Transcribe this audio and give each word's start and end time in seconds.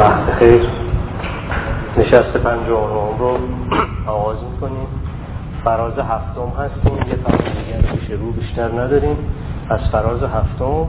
وقت 0.00 0.38
خیر. 0.38 0.62
نشست 1.98 2.36
پنجاه 2.36 3.18
رو 3.18 3.38
آغاز 4.06 4.36
می‌کنیم. 4.52 4.86
فراز 5.64 5.98
هفتم 5.98 6.62
هستیم. 6.62 7.08
یه 7.08 7.16
فراز 7.24 7.40
دیگر 7.40 7.92
پیش 7.92 8.10
رو 8.10 8.32
بیشتر 8.32 8.68
نداریم. 8.68 9.16
از 9.68 9.80
فراز 9.92 10.22
هفتم 10.22 10.86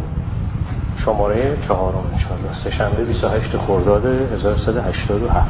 شماره 1.05 1.57
چهارم 1.67 2.03
انشاءالله. 2.13 2.63
سه 2.63 2.71
شنبه 2.71 3.03
28 3.03 3.57
خرداد 3.57 4.05
1387 4.05 5.47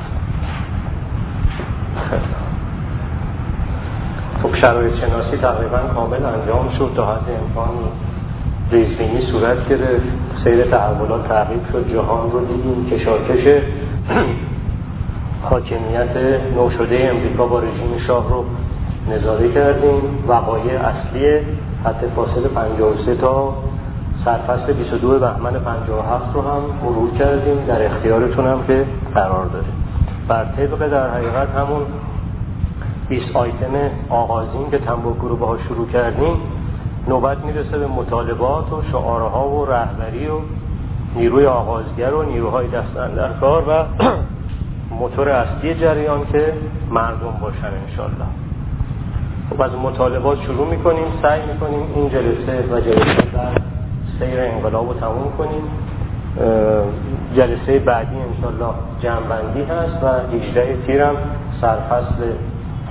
خب 4.43 4.55
شرایط 4.55 4.95
شناسی 4.95 5.37
تقریبا 5.37 5.77
کامل 5.77 6.25
انجام 6.25 6.69
شد 6.77 6.91
تا 6.95 7.05
حد 7.05 7.25
امکان 7.41 7.73
ریزبینی 8.71 9.21
صورت 9.31 9.69
گرفت. 9.69 10.20
سیر 10.43 10.63
تحولات 10.63 11.27
تعقیب 11.27 11.61
شد 11.71 11.93
جهان 11.93 12.31
رو 12.31 12.45
دیدیم 12.45 12.89
کشاکش 12.89 13.43
حاکمیت 15.49 16.17
نوشده 16.55 17.09
امریکا 17.11 17.45
با 17.45 17.59
رژیم 17.59 17.97
شاه 18.07 18.29
رو 18.29 18.45
نظاره 19.11 19.53
کردیم. 19.53 20.01
وقایع 20.27 20.79
اصلی 20.79 21.39
حد 21.85 22.11
فاصل 22.15 22.47
53 22.47 23.15
تا 23.15 23.53
سرفصل 24.25 24.73
22 24.73 25.19
بهمن 25.19 25.51
57 25.51 26.25
رو 26.33 26.41
هم 26.41 26.61
مرور 26.83 27.11
کردیم. 27.11 27.65
در 27.67 27.85
اختیارتون 27.85 28.45
هم 28.45 28.63
که 28.67 28.85
قرار 29.15 29.45
داره 29.45 29.65
بر 30.27 30.45
طبق 30.45 30.87
در 30.87 31.09
حقیقت 31.09 31.49
همون 31.49 31.81
20 33.09 33.35
آیتم 33.35 33.73
آغازین 34.09 34.71
که 34.71 34.77
تنباکو 34.77 35.27
رو 35.27 35.35
باها 35.35 35.57
شروع 35.57 35.87
کردیم 35.87 36.35
نوبت 37.07 37.37
می‌رسه 37.45 37.77
به 37.77 37.87
مطالبات 37.87 38.73
و 38.73 38.81
شعارها 38.91 39.49
و 39.49 39.65
رهبری 39.65 40.27
و 40.27 40.39
نیروی 41.15 41.45
آغازگر 41.45 42.13
و 42.13 42.23
نیروهای 42.23 42.67
دستن 42.67 43.13
در 43.15 43.29
کار 43.33 43.63
و 43.69 43.83
موتور 44.99 45.29
اصلی 45.29 45.75
جریان 45.75 46.25
که 46.31 46.53
مردم 46.91 47.37
باشن 47.41 47.71
انشالله. 47.87 48.25
خب 49.49 49.61
از 49.61 49.71
مطالبات 49.83 50.41
شروع 50.41 50.67
می‌کنیم 50.67 51.05
سعی 51.21 51.41
می‌کنیم 51.53 51.83
این 51.95 52.09
جلسه 52.09 52.63
و 52.71 52.79
جلسه 52.79 53.21
در 53.33 53.61
سیر 54.19 54.39
انقلاب 54.39 54.87
رو 54.87 54.93
تموم 54.93 55.31
کنیم. 55.37 55.63
جلسه 57.35 57.79
بعدی 57.79 58.15
انشالله 58.15 58.73
جمعبندی 58.99 59.61
هست 59.61 60.03
و 60.03 60.35
18 60.37 60.77
تیرم 60.87 61.15
سرفصل 61.61 62.31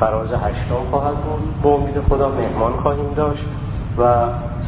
فراز 0.00 0.28
هشتم 0.32 0.90
خواهد 0.90 1.14
بود. 1.14 1.62
به 1.62 1.68
امید 1.68 2.00
خدا 2.08 2.28
مهمان 2.28 2.72
خواهیم 2.72 3.14
داشت. 3.16 3.44
و 4.00 4.14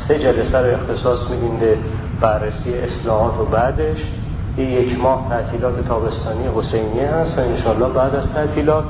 سه 0.09 0.19
جلسه 0.19 0.59
رو 0.59 0.75
اختصاص 0.75 1.31
میدیم 1.31 1.57
به 1.57 1.77
بررسی 2.21 2.75
اصلاحات 2.75 3.41
و 3.41 3.45
بعدش. 3.45 3.99
یه 4.59 4.65
یک 4.65 5.01
ماه 5.01 5.27
تعطیلات 5.29 5.89
تابستانی 5.89 6.49
حسینیه 6.57 7.09
هست 7.09 7.39
و 7.39 7.41
انشالله 7.41 7.89
بعد 7.89 8.15
از 8.15 8.25
تعطیلات 8.35 8.85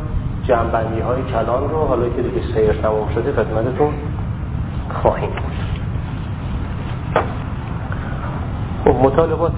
جنبندی 0.45 1.01
های 1.01 1.23
کلان 1.23 1.71
رو 1.71 1.87
حالا 1.87 2.09
که 2.09 2.23
دیگه 2.23 2.55
سیر 2.55 2.73
تموم 2.73 3.09
شده 3.15 3.33
خدمتتون 3.33 3.95
خواهیم 5.03 5.31
خب 8.85 8.91
مطالبات 8.91 9.53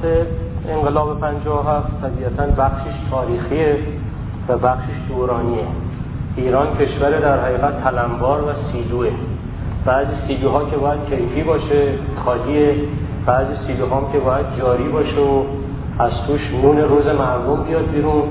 انقلاب 0.69 1.21
57 1.21 1.89
طبیعتا 2.03 2.47
بخشش 2.47 2.95
تاریخیه 3.11 3.79
و 4.49 4.59
بخشش 4.59 4.95
دورانیه. 5.09 5.67
ایران 6.37 6.67
کشور 6.77 7.11
در 7.11 7.41
حقیقت 7.45 7.85
تلمبار 7.85 8.43
و 8.43 8.73
سیلوه. 8.73 9.11
بعضی 9.87 10.11
سیلوها 10.27 10.65
که 10.65 10.77
باید 10.77 11.01
کیفی 11.05 11.43
باشه 11.43 11.99
خالیه 12.25 12.75
بعضی 13.27 13.53
سیلوها 13.67 13.97
هم 13.97 14.13
که 14.13 14.19
باید 14.19 14.47
جاری 14.59 14.89
باشه 14.89 15.21
و 15.21 15.43
از 15.99 16.13
توش 16.27 16.41
نون 16.63 16.79
روز 16.79 17.07
مردم 17.07 17.63
بیاد 17.63 17.91
بیرون. 17.91 18.23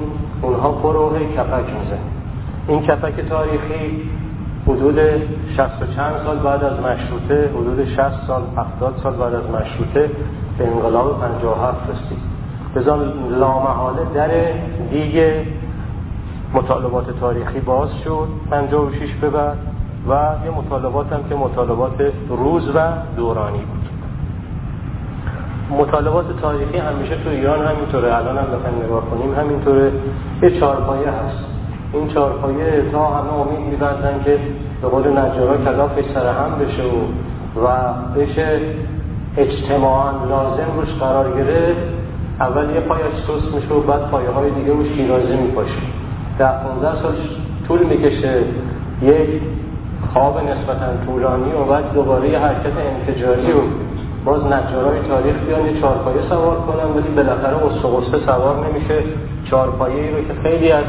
اونها 0.42 0.72
پروه 0.72 1.20
کپک 1.20 1.66
میزه. 1.80 1.98
این 2.68 2.82
کپک 2.82 3.20
تاریخی 3.30 4.10
حدود 4.68 5.00
60 5.58 5.96
چند 5.96 6.14
سال 6.26 6.38
بعد 6.38 6.64
از 6.64 6.80
مشروطه 6.80 7.50
حدود 7.50 7.86
60 7.86 8.28
سال 8.28 8.42
70 8.58 9.00
سال 9.04 9.14
بعد 9.14 9.34
از 9.34 9.44
مشروطه 9.44 10.10
به 10.58 10.68
انقلاب 10.68 11.20
57 11.20 11.78
رسید. 11.90 12.18
بزن 12.76 13.00
لامحاله 13.40 14.02
در 14.14 14.30
دیگه 14.92 15.46
مطالبات 16.54 17.20
تاریخی 17.20 17.60
باز 17.60 17.90
شد. 18.04 18.28
56 18.52 19.14
به 19.22 19.30
بعد 19.30 19.58
و 20.10 20.12
یه 20.46 20.52
مطالبات 20.52 21.14
هم 21.14 21.24
که 21.30 21.36
مطالبات 21.36 22.12
روز 22.30 22.70
و 22.76 22.80
دورانی 23.16 23.58
بود. 23.58 23.84
مطالبات 25.80 26.26
تاریخی 26.42 26.78
همیشه 26.78 27.16
تو 27.24 27.30
ایران 27.30 27.66
همینطوره 27.66 28.16
الان 28.16 28.38
هم 28.38 28.44
بخوایم 28.44 28.86
نگاه 28.86 29.06
کنیم 29.10 29.36
همینطوره. 29.36 29.92
یه 30.42 30.60
چارپایه 30.60 31.10
هست. 31.10 31.46
این 31.94 32.08
چارپایه 32.08 32.92
تا 32.92 33.08
همه 33.08 33.34
امید 33.34 33.60
میبندن 33.60 34.24
که 34.26 34.40
به 34.82 34.88
قول 34.88 35.08
نجارا 35.08 35.58
کلافش 35.58 36.06
سر 36.14 36.28
هم 36.28 36.60
بشه 36.60 36.84
و, 36.84 37.66
و 37.66 37.94
بشه 38.16 38.60
اجتماعا 39.38 40.12
لازم 40.12 40.68
روش 40.76 40.90
قرار 41.00 41.38
گرفت. 41.38 41.82
اول 42.40 42.70
یه 42.76 42.80
پایش 42.80 43.04
سوس 43.28 43.56
میشه 43.56 43.74
و 43.74 43.82
بعد 43.82 44.02
پایه 44.02 44.30
های 44.30 44.52
دیگه 44.52 44.74
روش 44.74 44.88
شیرازی 44.88 45.36
میپاشه. 45.36 45.82
ده 46.40 46.52
15 46.64 47.02
سال 47.02 47.14
طول 47.68 47.84
می‌کشه. 47.84 48.44
یک 49.02 49.42
خواب 50.14 50.38
نسبتا 50.38 51.06
طولانی 51.06 51.52
و 51.52 51.64
بعد 51.64 51.94
دوباره 51.94 52.30
یه 52.30 52.40
حرکت 52.40 52.74
انتجاری 52.78 53.52
و 53.52 53.62
باز 54.26 54.46
نجارای 54.46 55.00
تاریخ 55.08 55.36
بیان 55.36 55.66
یه 55.66 55.82
چارپایه 55.82 56.22
سوار 56.30 56.58
کنن 56.58 56.92
ولی 56.96 57.10
بالاخره 57.16 57.56
قصه 57.56 58.26
سوار 58.26 58.68
نمیشه. 58.68 59.04
چارپایه 59.50 60.04
ای 60.04 60.12
رو 60.12 60.22
که 60.22 60.34
خیلی 60.44 60.72
از 60.72 60.84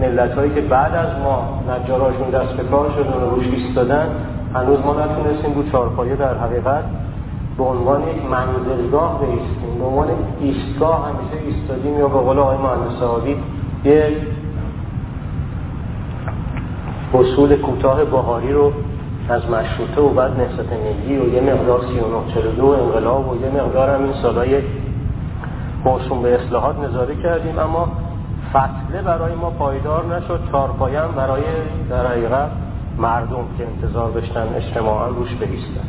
ملت 0.00 0.34
هایی 0.34 0.54
که 0.54 0.60
بعد 0.60 0.94
از 0.94 1.22
ما 1.24 1.62
نجاراشون 1.70 2.30
دست 2.30 2.52
به 2.52 2.62
کار 2.62 2.90
شدن 2.90 3.22
و 3.22 3.30
روش 3.34 3.46
ایستادن 3.46 4.06
هنوز 4.54 4.78
ما 4.78 4.94
نتونستیم 4.94 5.54
رو 5.54 5.70
چارپایه 5.72 6.16
در 6.16 6.34
حقیقت 6.34 6.84
به 7.58 7.64
عنوان 7.64 8.02
یک 8.02 8.24
منزلگاه 8.30 9.20
بیستیم. 9.20 9.78
به 9.78 9.84
عنوان 9.84 10.08
ایستگاه 10.40 11.08
همیشه 11.08 11.46
ایستادیم 11.46 11.98
یا 11.98 12.08
به 12.08 12.18
قول 12.18 12.38
آقای 12.38 12.56
مهندس 12.56 13.02
یه 13.84 14.16
اصول 17.14 17.56
کوتاه 17.56 18.04
بهاری 18.04 18.52
رو 18.52 18.72
از 19.28 19.42
مشروطه 19.50 20.00
و 20.00 20.08
بعد 20.08 20.40
نسبت 20.40 20.66
ملی 20.72 21.18
و 21.18 21.34
یه 21.34 21.40
مقدار 21.40 21.80
3942 21.80 22.66
انقلاب 22.66 23.28
و 23.28 23.42
یه 23.42 23.62
مقدار 23.62 23.90
هم 23.90 24.02
این 24.02 24.12
سالای 24.22 24.62
موسوم 25.84 26.22
به 26.22 26.34
اصلاحات 26.34 26.78
نظاره 26.78 27.16
کردیم. 27.22 27.58
اما 27.58 27.88
فصله 28.52 29.02
برای 29.04 29.34
ما 29.34 29.50
پایدار 29.50 30.16
نشد. 30.16 30.40
چارپایه 30.52 31.00
هم 31.00 31.12
برای 31.16 31.42
در 31.90 32.06
حقیقت 32.06 32.50
مردم 32.98 33.44
که 33.58 33.66
انتظار 33.66 34.10
داشتن 34.10 34.46
اجتماعا 34.56 35.08
روش 35.08 35.34
بایستن. 35.34 35.88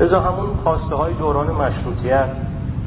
لذا 0.00 0.20
همون 0.20 0.46
خواسته 0.64 0.94
های 0.94 1.14
دوران 1.14 1.46
مشروطیت 1.46 2.28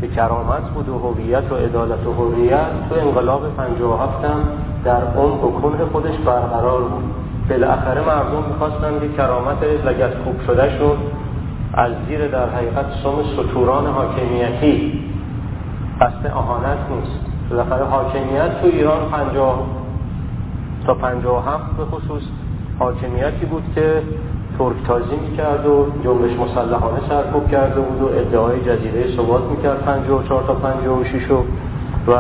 که 0.01 0.07
کرامت 0.07 0.69
بود 0.73 0.89
و 0.89 0.97
هویت 0.97 1.51
و 1.51 1.55
عدالت 1.55 2.07
و 2.07 2.13
حریت 2.13 2.89
تو 2.89 2.95
انقلاب 2.95 3.55
57 3.57 4.25
هم 4.25 4.39
در 4.85 5.01
اون 5.15 5.31
و 5.31 5.85
خودش 5.91 6.17
برقرار 6.17 6.81
بود. 6.81 7.26
بالاخره 7.49 8.01
مردم 8.01 8.43
می‌خواستن 8.49 8.99
که 8.99 9.17
کرامت 9.17 9.63
لگت 9.85 10.13
کوب 10.23 10.41
شد 10.79 10.97
از 11.73 11.91
زیر 12.07 12.27
در 12.27 12.49
حقیقت 12.49 12.85
سوم 13.03 13.23
سطوران 13.37 13.87
حاکمیتی. 13.87 15.03
قصد 16.01 16.27
اهانت 16.27 16.77
نیست. 16.91 17.19
بالاخره 17.49 17.83
حاکمیت 17.83 18.61
تو 18.61 18.67
ایران 18.67 19.09
پنجاه 19.11 19.59
تا 20.85 20.93
پنجاه 20.93 21.45
هفت 21.53 21.77
به 21.77 21.85
خصوص 21.85 22.23
حاکمیتی 22.79 23.45
بود 23.45 23.63
که 23.75 24.01
ترک 24.59 24.75
تازی 24.87 25.15
می‌کرد 25.29 25.65
و 25.65 25.87
جنبش 26.03 26.31
مسلحانه 26.31 26.99
سرکوب 27.09 27.51
کرده 27.51 27.81
بود 27.81 28.01
و 28.01 28.17
ادعای 28.19 28.59
جزیره 28.59 29.15
ثبات 29.17 29.41
می‌کرد 29.43 29.83
چهار 30.27 30.43
تا 30.43 30.53
شیش 31.03 31.31
و 32.07 32.13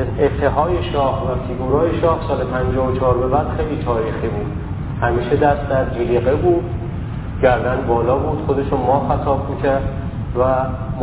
اتحای 0.00 0.82
شاه 0.92 1.22
و 1.22 1.46
فیگورای 1.48 2.00
شاه 2.00 2.18
سال 2.28 2.44
54 2.44 3.18
به 3.18 3.26
بعد 3.26 3.46
خیلی 3.56 3.82
تاریخی 3.84 4.28
بود. 4.28 4.46
همیشه 5.00 5.36
دست 5.36 5.68
در 5.68 5.84
جلیقه 5.94 6.34
بود. 6.34 6.64
گردن 7.42 7.78
بالا 7.88 8.18
بود. 8.18 8.38
خودشون 8.46 8.80
ما 8.80 9.08
خطاب 9.08 9.50
می‌کرد 9.50 9.82
و 10.38 10.44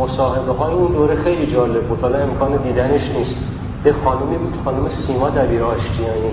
مصاحبه 0.02 0.52
های 0.52 0.74
اون 0.74 0.92
دوره 0.92 1.22
خیلی 1.22 1.52
جالب 1.52 1.82
بود. 1.82 2.00
حالا 2.00 2.18
امکان 2.18 2.56
دیدنش 2.56 3.10
نیست. 3.10 3.36
یه 3.84 3.94
خانمی 4.04 4.36
بود 4.36 4.54
خانم 4.64 4.88
سیما 5.06 5.30
دبیر 5.30 5.62
آشتیانی. 5.62 6.32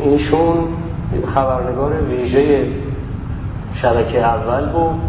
اینشون 0.00 0.56
خبرنگار 1.34 1.92
ویژه 2.02 2.66
شبکه 3.74 4.26
اول 4.26 4.66
بود. 4.66 5.00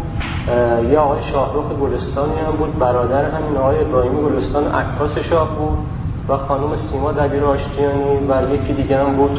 یه 0.92 0.98
آقای 0.98 1.22
شاهروخ 1.32 1.64
گلستانی 1.80 2.32
هم 2.46 2.52
بود. 2.58 2.78
برادر 2.78 3.24
همین 3.24 3.56
آقای 3.56 3.80
ابراهیمی 3.80 4.22
گلستان 4.22 4.64
عکاس 4.64 5.18
شاه 5.18 5.48
بود. 5.58 5.78
و 6.30 6.36
خانم 6.36 6.70
سیما 6.92 7.12
دبیر 7.12 7.44
آشتیانی 7.44 8.18
و 8.28 8.54
یکی 8.54 8.72
دیگه 8.82 8.98
هم 8.98 9.16
بود 9.16 9.38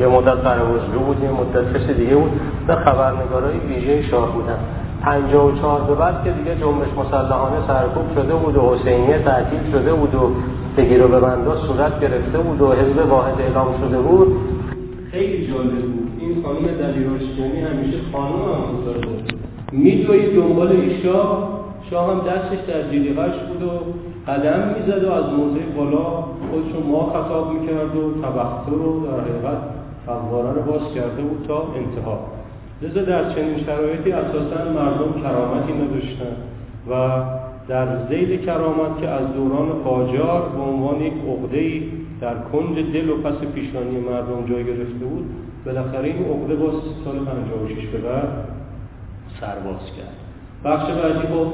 یه 0.00 0.06
مدت 0.06 0.38
قروزلو 0.46 0.98
بود 1.06 1.22
یه 1.22 1.30
مدت 1.30 1.74
کسی 1.74 1.94
دیگه 1.94 2.16
بود. 2.16 2.30
و 2.68 2.76
خبرنگارای 2.76 3.58
ویژه 3.58 4.02
شاه 4.02 4.32
بودن. 4.32 4.58
54 5.02 5.80
به 5.80 5.94
بعد 5.94 6.24
که 6.24 6.30
دیگه 6.30 6.56
جنبش 6.60 6.88
مسلحانه 6.98 7.56
سرکوب 7.66 8.14
شده 8.14 8.34
بود 8.34 8.56
و 8.56 8.74
حسینیه 8.74 9.18
تعطیل 9.18 9.72
شده 9.72 9.92
بود 9.92 10.14
و 10.14 10.30
بگیر 10.76 11.04
و 11.04 11.08
ببندا 11.08 11.56
صورت 11.56 12.00
گرفته 12.00 12.38
بود 12.38 12.60
و 12.60 12.72
حزب 12.72 13.10
واحد 13.10 13.34
اعلام 13.40 13.68
شده 13.80 13.98
بود. 13.98 14.36
خیلی 15.10 15.46
جالب 15.46 15.70
بود. 15.70 16.08
این 16.20 16.42
خانم 16.42 16.66
دلیراشتیانی 16.82 17.60
همیشه 17.60 17.98
خانم 18.12 18.32
هم 18.32 19.00
بود. 19.00 19.32
میدوید 19.72 20.36
دنبال 20.36 20.68
ایشا 20.68 21.22
شاه؟ 21.90 22.12
هم 22.12 22.18
دستش 22.18 22.58
در 22.68 22.82
جلیقش 22.90 23.34
بود 23.48 23.62
و 23.62 23.70
قدم 24.28 24.74
می‌زد 24.76 25.04
و 25.04 25.12
از 25.12 25.24
موضع 25.24 25.64
بالا 25.76 26.24
خودشون 26.50 26.82
ما 26.90 27.06
خطاب 27.06 27.52
می‌کرد 27.52 27.96
و 27.96 28.22
تبختر 28.22 28.70
رو 28.70 29.06
در 29.06 29.20
حقیقت 29.20 29.58
فواره 30.06 30.52
رو 30.52 30.62
باز 30.62 30.94
کرده 30.94 31.22
بود 31.22 31.44
تا 31.48 31.62
انتها. 31.76 32.18
لذا 32.82 33.02
در 33.02 33.34
چنین 33.34 33.64
شرایطی 33.64 34.12
اساسا 34.12 34.72
مردم 34.74 35.22
کرامتی 35.22 35.72
نداشتن 35.72 36.36
و 36.90 37.22
در 37.68 37.86
زید 38.08 38.44
کرامت 38.44 39.00
که 39.00 39.08
از 39.08 39.32
دوران 39.32 39.68
قاجار 39.68 40.48
به 40.48 40.62
عنوان 40.62 41.00
یک 41.00 41.12
عقده 41.28 41.82
در 42.20 42.34
کنج 42.52 42.78
دل 42.92 43.08
و 43.08 43.16
پس 43.16 43.46
پیشانی 43.54 44.00
مردم 44.00 44.46
جای 44.48 44.64
گرفته 44.64 45.04
بود 45.04 45.26
بالاخره 45.66 46.04
این 46.04 46.24
عقده 46.24 46.54
با 46.54 46.70
سال 47.04 47.18
56 47.18 47.86
به 47.86 47.98
بعد 47.98 48.28
سرباز 49.40 49.86
کرد. 49.96 50.25
بخش 50.66 50.90
بعدی 50.90 51.26
خب 51.26 51.46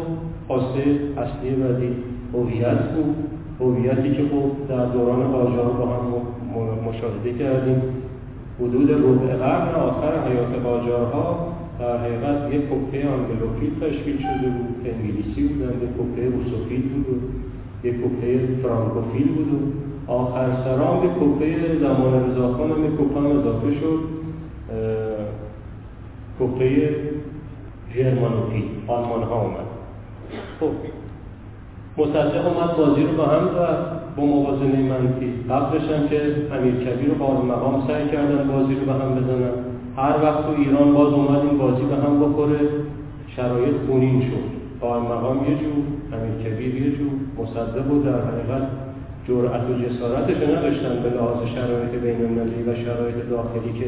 خواسته 0.47 0.83
اصلی 1.17 1.51
بعدی 1.51 1.89
هویت 2.35 2.83
بود. 2.95 3.17
هویتی 3.61 4.11
که 4.17 4.23
خب 4.23 4.69
در 4.69 4.87
دوران 4.87 5.23
قاجار 5.33 5.71
با 5.71 5.87
هم 5.87 6.89
مشاهده 6.89 7.39
کردیم. 7.39 7.83
حدود 8.61 8.91
ربع 8.91 9.37
قرن 9.37 9.75
آخر 9.75 10.29
حیات 10.29 10.63
قاجارها 10.65 11.53
در 11.79 11.99
حقیقت 11.99 12.55
یک 12.55 12.61
کپه 12.61 13.09
آنگلوفیل 13.09 13.71
تشکیل 13.81 14.17
شده 14.17 14.49
بود. 14.49 14.85
که 14.85 14.95
انگلیسی 14.95 15.43
بودن 15.43 15.73
یک 15.83 15.93
کپه 15.99 16.25
روسوفیل 16.37 16.83
بود 16.89 17.23
یک 17.85 17.95
کپه 17.95 18.41
فرانکوفیل 18.63 19.29
بود 19.29 19.73
آخر 20.07 20.49
سرام 20.65 21.05
یک 21.05 21.11
کپه 21.21 21.79
زمان 21.81 22.31
رضاخان 22.31 22.71
هم 22.71 22.97
کپه 22.97 23.21
اضافه 23.21 23.73
شد. 23.81 23.99
کپه 26.41 26.97
جرمانوفیل 27.95 28.65
آلمان 28.87 29.23
ها 29.23 29.41
اومد. 29.41 29.69
خب. 30.61 30.67
مصدق 31.99 32.47
اومد 32.47 32.77
بازی 32.77 33.03
رو 33.03 33.13
با 33.17 33.25
هم 33.25 33.47
و 33.47 33.59
با 34.17 34.25
موازنه 34.25 34.83
منفی 34.83 35.33
قبلش 35.51 35.83
هم 35.91 36.09
که 36.09 36.21
امیر 36.57 36.75
کبیر 36.75 37.15
قاضی 37.19 37.47
مقام 37.47 37.87
سعی 37.87 38.09
کردن 38.09 38.49
بازی 38.49 38.75
رو 38.75 38.85
به 38.87 38.93
هم 38.93 39.15
بزنن. 39.15 39.53
هر 39.97 40.17
وقت 40.23 40.43
تو 40.47 40.53
ایران 40.59 40.95
باز 40.95 41.13
اومد 41.13 41.39
این 41.39 41.59
بازی 41.59 41.83
به 41.83 41.97
هم 41.97 42.21
بخوره 42.21 42.61
شرایط 43.37 43.75
خونین 43.87 44.21
شد. 44.21 44.63
قاضی 44.81 45.07
مقام 45.07 45.37
یه 45.37 45.59
جور 45.59 45.85
امیر 46.13 46.35
کبیر 46.45 46.75
یه 46.75 46.91
جور 46.97 47.11
مصدق 47.39 47.85
بود 47.89 48.05
در 48.05 48.21
حقیقت 48.21 48.69
جرأت 49.29 49.63
و 49.71 49.73
جسارتش 49.83 50.37
نداشتن 50.37 51.03
به 51.03 51.11
لحاظ 51.11 51.37
شرایط 51.55 51.91
بین 51.91 52.17
و 52.69 52.75
شرایط 52.75 53.17
داخلی 53.31 53.73
که 53.81 53.87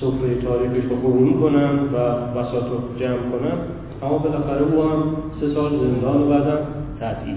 سفره 0.00 0.34
تاریخش 0.42 0.84
رو 0.90 0.96
قرون 0.96 1.40
کنن 1.40 1.78
و 1.94 1.96
بساط 2.36 2.64
رو 2.64 2.78
جمع 3.00 3.24
کنن 3.32 3.56
اما 4.02 4.18
بالاخره 4.18 4.62
او 4.72 4.82
هم 4.82 5.02
سه 5.40 5.54
سال 5.54 5.70
زندان 5.70 6.22
و 6.22 6.28
بعدم 6.28 6.58
تعطیل. 7.00 7.36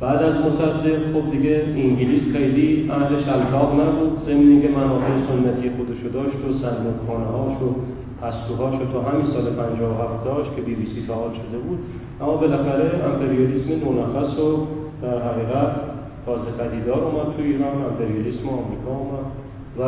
بعد 0.00 0.22
از 0.22 0.34
مصدق 0.34 0.98
خب 1.12 1.30
دیگه 1.30 1.64
انگلیس 1.76 2.22
خیلی 2.32 2.90
اهل 2.90 3.22
شلتاق 3.26 3.80
نبود. 3.80 4.12
زمینی 4.26 4.62
که 4.62 4.68
منافع 4.68 5.14
سنتی 5.28 5.70
خودشو 5.76 6.08
داشت 6.14 6.36
و 6.36 6.48
صندوق 6.62 6.96
خانه 7.06 7.26
هاش 7.26 7.56
و 7.62 7.68
پستوهاش 8.20 8.74
تا 8.92 9.00
همین 9.00 9.26
سال 9.32 9.44
57 9.50 10.24
داشت 10.24 10.56
که 10.56 10.62
بی 10.62 10.74
بی 10.74 10.86
سی 10.94 11.00
فعال 11.06 11.30
شده 11.30 11.58
بود. 11.58 11.78
اما 12.20 12.36
بالاخره 12.36 13.04
امپریالیسم 13.04 13.70
نونفس 13.84 14.38
و 14.38 14.66
در 15.02 15.18
حقیقت 15.28 15.70
تازه 16.26 16.50
پدیدار 16.58 17.02
اومد 17.04 17.36
تو 17.36 17.42
ایران 17.42 17.76
امپریالیسم 17.90 18.48
آمریکا 18.48 18.92
اومد 19.00 19.26
و 19.78 19.82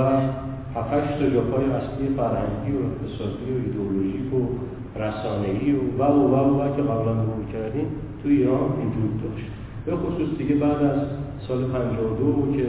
هفتش 0.77 1.19
تا 1.19 1.31
جاپای 1.31 1.65
اصلی 1.65 2.09
فرهنگی 2.17 2.73
و 2.77 2.81
اقتصادی 2.89 3.47
و 3.53 3.57
ایدئولوژیک 3.65 4.35
و 4.35 4.41
رسانه‌ای 4.99 5.73
و 5.73 6.03
و 6.03 6.03
و 6.03 6.35
و, 6.35 6.63
و 6.63 6.77
که 6.77 6.83
قبلا 6.83 7.13
مرور 7.13 7.45
کردیم 7.53 7.87
تو 8.23 8.29
ایران 8.29 8.69
وجود 8.81 9.23
داشت. 9.23 9.47
به 9.87 9.97
خصوص 9.97 10.39
دیگه 10.39 10.55
بعد 10.55 10.83
از 10.83 11.01
سال 11.49 11.65
52 11.65 12.57
که 12.57 12.67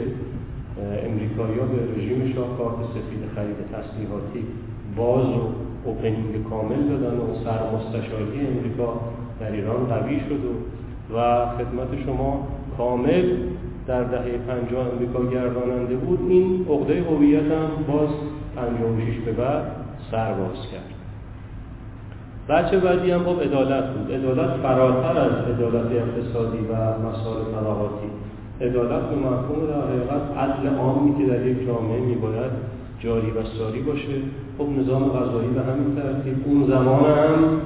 امریکایی‌ها 1.08 1.66
به 1.66 1.78
رژیم 1.96 2.32
شاه 2.34 2.58
کارت 2.58 2.76
سفید 2.94 3.22
خرید 3.34 3.56
تسلیحاتی 3.72 4.42
باز 4.96 5.26
و 5.26 5.42
اوپنینگ 5.84 6.48
کامل 6.50 6.82
دادن 6.88 7.16
و 7.16 7.26
سرمستشاری 7.44 8.46
امریکا 8.46 9.00
در 9.40 9.52
ایران 9.52 9.86
قوی 9.86 10.20
شد 10.20 10.40
و, 10.44 10.54
و 11.18 11.46
خدمت 11.46 12.04
شما 12.06 12.48
کامل 12.76 13.36
در 13.88 14.04
دهه 14.04 14.38
50 14.48 14.86
امریکا 14.92 15.24
گرداننده 15.24 15.96
بود 15.96 16.18
این 16.28 16.66
عقده 16.70 17.02
هویت 17.02 17.42
هم 17.42 17.84
باز 17.92 18.08
56 18.56 19.18
به 19.24 19.32
بعد 19.32 19.62
سر 20.10 20.32
باز 20.32 20.56
کرد. 20.72 20.98
بچه 22.48 22.78
بعدی 22.78 23.10
هم 23.10 23.24
خب 23.24 23.42
عدالت 23.42 23.84
بود. 23.84 24.12
عدالت 24.12 24.50
فراتر 24.62 25.18
از 25.18 25.32
عدالت 25.32 25.86
اقتصادی 25.92 26.58
و 26.58 26.74
مسائل 27.08 27.44
طبقاتی. 27.54 28.10
عدالت 28.60 29.02
به 29.02 29.16
مفهوم 29.16 29.66
در 29.66 29.80
حقیقت 29.88 30.38
عدل 30.38 30.76
عامی 30.76 31.18
که 31.18 31.32
در 31.32 31.46
یک 31.46 31.66
جامعه 31.66 32.00
میباید 32.00 32.50
جاری 33.00 33.30
و 33.30 33.42
ساری 33.58 33.80
باشه. 33.80 34.14
خب 34.58 34.66
نظام 34.80 35.08
غذایی 35.08 35.48
به 35.48 35.60
همین 35.60 35.94
ترتیب. 35.96 36.44
اون 36.46 36.66
زمان 36.66 37.04
هم 37.04 37.60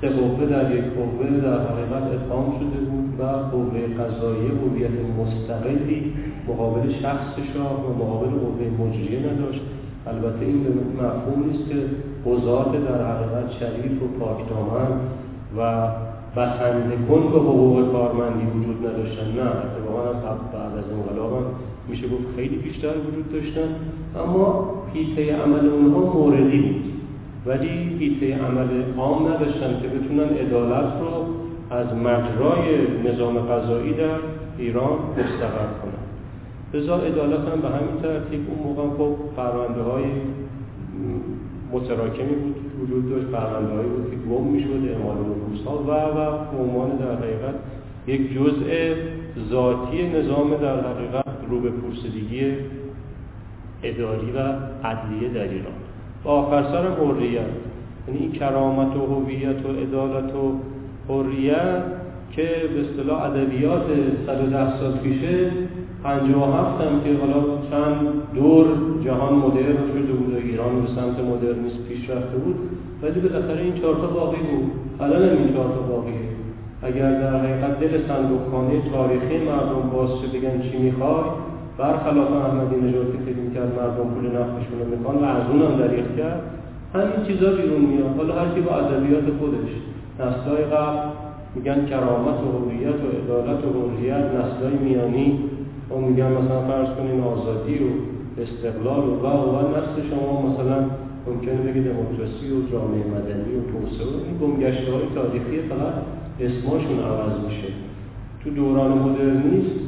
سه 0.00 0.08
قوه 0.08 0.46
در 0.46 0.74
یک 0.74 0.84
قوه 0.84 1.40
در 1.40 1.58
حقیقت 1.60 2.02
اقام 2.12 2.52
شده 2.58 2.80
بود 2.90 3.20
و 3.20 3.22
قوه 3.24 3.80
قضایی 3.80 4.48
هویت 4.48 4.90
مستقلی 5.18 6.12
مقابل 6.48 6.92
شخص 7.02 7.34
شاه 7.54 7.86
و 7.86 8.04
مقابل 8.04 8.30
قوه 8.30 8.86
مجریه 8.86 9.18
نداشت. 9.18 9.60
البته 10.06 10.44
این 10.46 10.62
به 10.62 10.70
مفهوم 11.02 11.50
نیست 11.50 11.68
که 11.68 11.76
قضات 12.30 12.72
در 12.72 13.04
حقیقت 13.06 13.50
شریف 13.60 14.02
و 14.02 14.06
پاکدامن 14.20 14.90
و 15.58 15.88
بسنده 16.36 16.96
کن 17.08 17.32
به 17.32 17.38
حقوق 17.38 17.92
کارمندی 17.92 18.46
وجود 18.58 18.86
نداشتن. 18.86 19.26
نه 19.36 19.42
اتفاقا 19.42 20.10
از 20.10 20.38
بعد 20.52 20.78
از 20.78 20.84
انقلاب 20.92 21.42
میشه 21.88 22.08
گفت 22.08 22.36
خیلی 22.36 22.56
بیشتر 22.56 22.88
وجود 22.88 23.32
داشتن. 23.32 23.68
اما 24.24 24.70
پیسه 24.92 25.36
عمل 25.36 25.68
اونها 25.68 26.00
موردی 26.00 26.58
بود. 26.58 26.97
ولی 27.48 27.96
پیسه 27.98 28.34
عمل 28.44 28.68
عام 28.98 29.28
نداشتن 29.28 29.80
که 29.82 29.88
بتونن 29.88 30.28
عدالت 30.28 30.92
رو 31.00 31.26
از 31.70 31.86
مجرای 31.86 32.86
نظام 33.04 33.38
قضایی 33.38 33.92
در 33.92 34.18
ایران 34.58 34.98
مستقر 35.18 35.70
کنن. 35.82 36.04
لذا 36.74 36.96
عدالت 36.96 37.48
هم 37.48 37.60
به 37.60 37.68
همین 37.68 38.02
ترتیب 38.02 38.40
اون 38.48 38.58
موقع 38.68 38.96
خب 38.96 39.16
پرونده 39.36 39.82
های 39.82 40.04
متراکمی 41.72 42.34
بود 42.34 42.56
وجود 42.82 43.10
داشت 43.10 43.26
پرونده 43.26 43.72
هایی 43.72 43.88
بود 43.88 44.10
که 44.10 44.16
گم 44.16 44.44
می‌شد 44.44 44.88
اعمال 44.88 45.16
نفوس 45.16 45.66
ها 45.66 45.78
و 45.78 45.90
و 45.90 46.60
عنوان 46.62 46.96
در 46.96 47.14
حقیقت 47.14 47.54
یک 48.06 48.34
جزء 48.34 48.94
ذاتی 49.50 50.08
نظام 50.08 50.56
در 50.56 50.80
حقیقت 50.80 51.24
رو 51.50 51.60
به 51.60 51.70
اداری 53.82 54.32
و 54.32 54.38
عدلیه 54.84 55.28
در 55.28 55.42
ایران. 55.42 55.87
و 56.24 56.28
آخر 56.28 56.62
سر 56.62 56.88
حریت. 56.88 57.40
یعنی 58.08 58.20
این 58.20 58.32
کرامت 58.32 58.96
و 58.96 59.14
هویت 59.14 59.66
و 59.66 59.68
عدالت 59.68 60.34
و 60.34 60.52
حریت 61.08 61.82
که 62.32 62.48
به 62.74 62.80
اصطلاح 62.80 63.22
ادبیات 63.22 63.86
110 64.26 64.78
سال 64.80 64.92
پیشه 64.92 65.50
57 66.02 66.80
هم 66.80 67.00
که 67.04 67.20
حالا 67.20 67.44
چند 67.70 67.96
دور 68.34 68.66
جهان 69.04 69.34
مدرن 69.34 69.76
شده 69.92 70.12
بود 70.12 70.34
و 70.34 70.36
ایران 70.36 70.82
به 70.82 70.88
سمت 70.88 71.18
مدرنیسم 71.18 71.82
پیش 71.88 72.10
رفته 72.10 72.38
بود 72.38 72.56
ولی 73.02 73.20
بالاخره 73.20 73.62
این 73.62 73.74
چهارتا 73.74 74.06
باقی 74.06 74.36
بود. 74.36 74.70
الان 75.00 75.22
این 75.22 75.54
چهارتا 75.54 75.80
باقیه. 75.80 76.28
اگر 76.82 77.20
در 77.20 77.36
حقیقت 77.36 77.80
دل 77.80 78.08
صندوقخانه 78.08 78.90
تاریخی 78.92 79.38
مردم 79.38 79.90
باز 79.92 80.10
بگن 80.34 80.62
چی 80.62 80.78
می‌خوای 80.78 81.24
برخلاف 81.78 82.32
احمدی 82.32 82.76
نژاد 82.76 83.12
که 83.12 83.18
فکر 83.26 83.40
می‌کرد 83.46 83.70
مردم 83.78 84.08
پول 84.14 84.26
نفعشون 84.26 84.78
رو 84.80 84.86
می‌خوان 84.96 85.16
و 85.16 85.24
از 85.24 85.44
اونم 85.50 85.78
دریغ 85.78 86.16
کرد 86.16 86.40
همین 86.94 87.26
چیزا 87.26 87.52
بیرون 87.52 87.80
میاد. 87.80 88.16
حالا 88.16 88.34
هر 88.40 88.48
کی 88.54 88.60
با 88.60 88.72
ادبیات 88.76 89.24
خودش 89.40 89.70
نسلای 90.20 90.64
قبل 90.64 90.98
میگن 91.54 91.86
کرامت 91.86 92.38
و 92.44 92.48
هویت 92.58 92.98
و 93.04 93.08
عدالت 93.18 93.64
و 93.64 93.90
حریت 93.90 94.24
نسلای 94.38 94.74
میانی. 94.84 95.38
و 95.90 95.98
میگن 95.98 96.30
مثلا 96.38 96.60
فرض 96.60 96.88
کنین 96.96 97.20
آزادی 97.20 97.78
و 97.84 97.88
استقلال 98.42 99.04
و 99.08 99.12
و 99.22 99.26
و 99.26 99.68
نسل 99.76 99.96
شما 100.10 100.32
مثلا 100.48 100.78
ممکنه 101.26 101.54
بگید 101.54 101.84
دموکراسی 101.84 102.46
و 102.54 102.58
جامعه 102.72 103.02
مدنی 103.14 103.52
و 103.58 103.62
توسعه 103.70 104.06
و 104.06 104.16
این 104.26 104.36
گمگشته 104.42 104.92
تاریخی 105.14 105.68
فقط 105.68 105.94
اسماشون 106.40 106.98
عوض 107.10 107.36
میشه. 107.46 107.68
تو 108.44 108.50
دوران 108.50 108.98
مدرنیست 108.98 109.87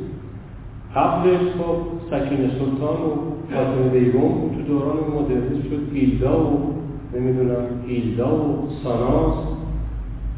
قبلش 0.97 1.41
خب 1.41 1.77
سکین 2.11 2.51
سلطان 2.51 2.97
و 2.97 3.11
فاطمه 3.51 3.89
بیگم 3.89 4.31
تو 4.55 4.63
دوران 4.69 4.97
مدرنیست 4.97 5.69
شد 5.69 5.95
گیلدا 5.95 6.41
و 6.41 6.75
نمی‌دونم 7.15 7.65
گیلدا 7.87 8.37
و 8.37 8.69
ساناس 8.85 9.35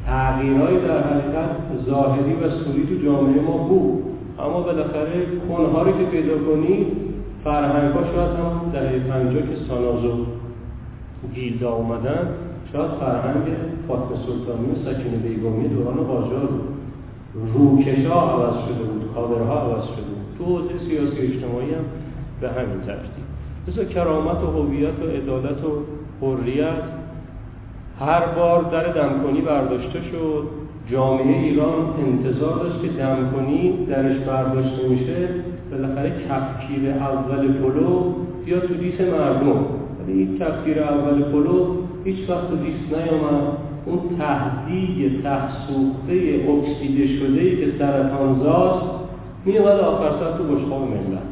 تغییرهایی 0.06 0.78
در 0.78 1.02
حقیقت 1.02 1.50
ظاهری 1.86 2.34
و 2.34 2.50
سوری 2.50 2.86
تو 2.86 3.04
جامعه 3.04 3.42
ما 3.42 3.56
بود. 3.56 4.02
اما 4.38 4.60
بالاخره 4.60 5.26
کنها 5.48 5.82
رو 5.82 5.92
که 5.92 6.04
پیدا 6.04 6.38
کنی 6.38 6.86
فرهنگ 7.44 7.92
ها 7.92 8.04
شاید 8.14 8.30
هم 8.30 8.70
دهه 8.72 8.98
پنجا 8.98 9.40
که 9.40 9.56
ساناز 9.68 10.04
و 10.04 10.26
گیلدا 11.34 11.72
اومدن 11.72 12.28
شاید 12.72 12.90
فرهنگ 12.90 13.44
فاطمه 13.88 14.16
سلطانی 14.26 14.66
و 14.66 14.74
سکینه 14.84 15.16
بیگامی 15.16 15.68
دوران 15.68 15.96
قاجار 15.96 16.48
روکشا 17.54 18.20
عوض 18.20 18.54
شده 18.64 18.84
بود 18.84 19.10
کادرها 19.14 19.60
عوض 19.60 19.84
شده 19.84 20.02
بود. 20.02 20.11
تو 20.38 20.44
حوزه 20.44 20.78
سیاسی 20.88 21.18
اجتماعی 21.18 21.74
هم 21.74 21.84
به 22.40 22.48
همین 22.48 22.80
ترتیب. 22.86 23.22
مثل 23.68 23.84
کرامت 23.84 24.42
و 24.42 24.46
هویت 24.46 24.98
و 25.02 25.08
عدالت 25.16 25.64
و 25.64 25.82
حریت 26.26 26.82
هر 28.00 28.26
بار 28.36 28.62
در 28.62 28.92
دمکنی 28.92 29.40
برداشته 29.40 30.00
شد. 30.10 30.44
جامعه 30.90 31.38
ایران 31.38 31.94
انتظار 32.06 32.62
داشت 32.62 32.82
که 32.82 32.88
دمکنی 32.88 33.86
درش 33.86 34.16
برداشته 34.16 34.88
میشه. 34.88 35.28
بالاخره 35.70 36.10
کفگیر 36.10 36.90
اول 36.90 37.52
پلو 37.52 38.12
یا 38.46 38.60
تو 38.60 38.74
دیس 38.74 39.00
مردم. 39.00 39.64
ولی 40.00 40.12
این 40.12 40.38
کفگیر 40.38 40.82
اول 40.82 41.22
پلو 41.22 41.76
هیچ 42.04 42.30
وقت 42.30 42.48
تو 42.48 42.56
دیس 42.56 42.76
نیامد. 42.90 43.42
اون 43.86 43.98
تهدیگ 44.18 45.22
ته 45.22 45.52
سوخته 45.52 46.40
اکسیده 46.48 47.06
شده 47.06 47.56
که 47.56 47.78
سرطانزاست 47.78 49.01
میومد 49.44 49.80
آخر 49.80 50.38
تو 50.38 50.44
بشقاب 50.44 50.82
ملت 50.82 51.22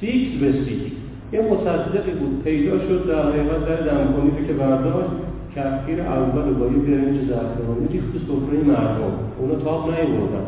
سیکس 0.00 0.40
به 0.40 0.52
سیکس 0.52 0.96
یه 1.32 1.40
مصدقی 1.40 2.10
بود. 2.10 2.42
پیدا 2.44 2.78
شد 2.78 3.08
در 3.08 3.22
حقیقت 3.22 3.66
در 3.66 3.76
دمکنی 3.76 4.46
که 4.46 4.52
برداشت 4.52 5.10
کفگیر 5.56 6.00
اول 6.00 6.52
با 6.54 6.66
یه 6.66 6.72
برنج 6.72 7.20
زعفرانی 7.28 7.88
ریخت 7.92 8.12
تو 8.12 8.18
سفره 8.18 8.58
مردم. 8.58 9.12
اونو 9.38 9.54
تاب 9.54 9.84
نیوردن. 9.90 10.46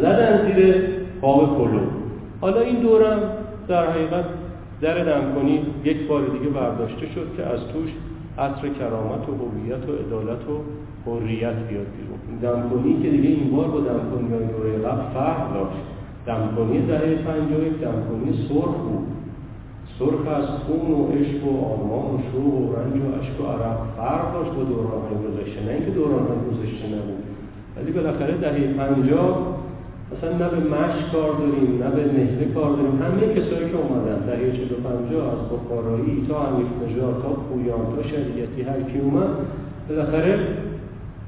زدن 0.00 0.46
زیر 0.46 0.74
قاب 1.22 1.58
پلو. 1.58 1.80
حالا 2.40 2.60
این 2.60 2.76
دورم 2.80 3.20
در 3.68 3.90
حقیقت 3.90 4.24
در 4.80 5.04
دمکنی 5.04 5.60
یک 5.84 6.06
بار 6.08 6.22
دیگه 6.22 6.50
برداشته 6.50 7.06
شد 7.14 7.26
که 7.36 7.42
از 7.42 7.60
توش 7.72 7.90
عطر 8.38 8.68
کرامت 8.68 9.28
و 9.28 9.32
هویت 9.32 9.88
و 9.88 9.92
عدالت 9.92 10.48
و 10.48 10.60
حریت 11.06 11.54
بیاد 11.68 11.86
بیرون. 11.96 12.38
دمکنی 12.42 13.02
که 13.02 13.10
دیگه 13.10 13.28
این 13.28 13.50
بار 13.50 13.68
با 13.68 13.80
دمکنی 13.80 14.28
های 14.30 14.46
دوره 14.46 14.78
قبل 14.78 15.14
فرق 15.14 15.54
داشت. 15.54 15.97
دمکنی 16.28 16.86
دهه 16.86 17.14
پنجاه 17.26 17.62
یک 17.68 17.78
دمکنی 17.80 18.30
سرخ 18.48 18.74
بود. 18.84 19.06
سرخ 19.98 20.22
از 20.38 20.48
خون 20.64 20.90
و 20.94 20.98
عشق 21.12 21.44
و 21.44 21.52
آرمان 21.72 22.06
و 22.14 22.18
شوق 22.32 22.54
و 22.54 22.76
رنج 22.76 22.96
و 23.02 23.08
عشق 23.18 23.40
و 23.40 23.46
عرق 23.46 23.78
فرق 23.96 24.32
داشت 24.34 24.50
با 24.56 24.62
دوران 24.62 25.02
های 25.04 25.18
گذشته. 25.24 25.64
نه 25.64 25.70
اینکه 25.70 25.90
دوران 25.90 26.24
های 26.28 26.40
گذشته 26.48 26.86
نبود 26.86 27.22
ولی 27.76 27.92
بالاخره 27.92 28.34
دهه 28.44 28.72
پنجاه 28.80 29.58
مثلا 30.12 30.32
نه 30.32 30.48
به 30.48 30.60
مشک 30.74 31.12
کار 31.12 31.32
داریم 31.32 31.72
نه 31.82 31.90
به 31.90 32.02
نهله 32.16 32.54
کار 32.54 32.70
داریم. 32.76 33.02
همه 33.02 33.34
کسایی 33.34 33.70
که 33.70 33.76
اومدن 33.76 34.18
دهه 34.26 34.52
چهل 34.56 34.72
و 34.74 34.88
پنجاه 34.88 35.24
از 35.34 35.42
بخارایی 35.52 36.26
تا 36.28 36.46
امیر 36.46 36.66
نژاد 36.82 37.22
تا 37.22 37.28
پویان 37.28 37.84
تا 37.96 38.02
شریعتی 38.02 38.62
هر 38.62 38.80
کی 38.90 38.98
اومد 38.98 39.30
بالاخره 39.88 40.38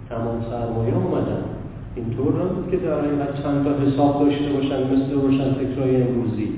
تمام 0.09 0.43
سرمایه 0.51 0.97
اومدن. 0.97 1.60
اینطور 1.97 2.45
نبود 2.45 2.71
که 2.71 2.77
در 2.77 3.01
حقیقت 3.01 3.43
چند 3.43 3.65
تا 3.65 3.71
حساب 3.71 4.25
داشته 4.25 4.53
باشن 4.53 4.95
مثل 4.95 5.13
روشن 5.13 5.55
فکرهای 5.55 6.03
امروزی. 6.03 6.49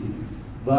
و 0.67 0.73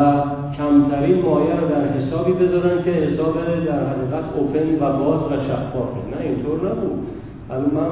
کمترین 0.57 1.21
مایه 1.21 1.55
رو 1.55 1.67
در 1.67 1.87
حسابی 1.87 2.31
بذارن 2.31 2.83
که 2.83 2.91
حساب 2.91 3.33
در 3.65 3.87
حقیقت 3.89 4.23
اوپن 4.37 4.75
و 4.75 4.97
باز 4.97 5.31
و 5.31 5.43
شفافه. 5.43 6.15
نه 6.15 6.21
اینطور 6.21 6.71
نبود. 6.71 7.07
الان 7.49 7.71
من 7.73 7.89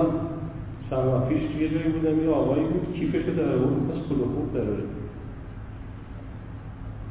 چند 0.90 1.08
وقت 1.08 1.30
پیش 1.30 1.42
توی 1.54 1.70
جایی 1.70 1.90
بودم 1.90 2.24
یه 2.24 2.30
آقایی 2.30 2.64
بود 2.64 2.94
کیفش 3.00 3.26
رو 3.28 3.36
در 3.36 3.58
بود 3.58 3.88
پس 3.90 4.08
پول 4.10 4.18
خوب 4.18 4.54
داره. 4.54 4.84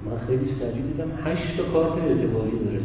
من 0.05 0.27
خیلی 0.27 0.51
سریع 0.61 0.83
دیدم 0.83 1.11
هشت 1.25 1.57
کارت 1.73 1.93
اعتباری 1.93 2.59
داره. 2.65 2.81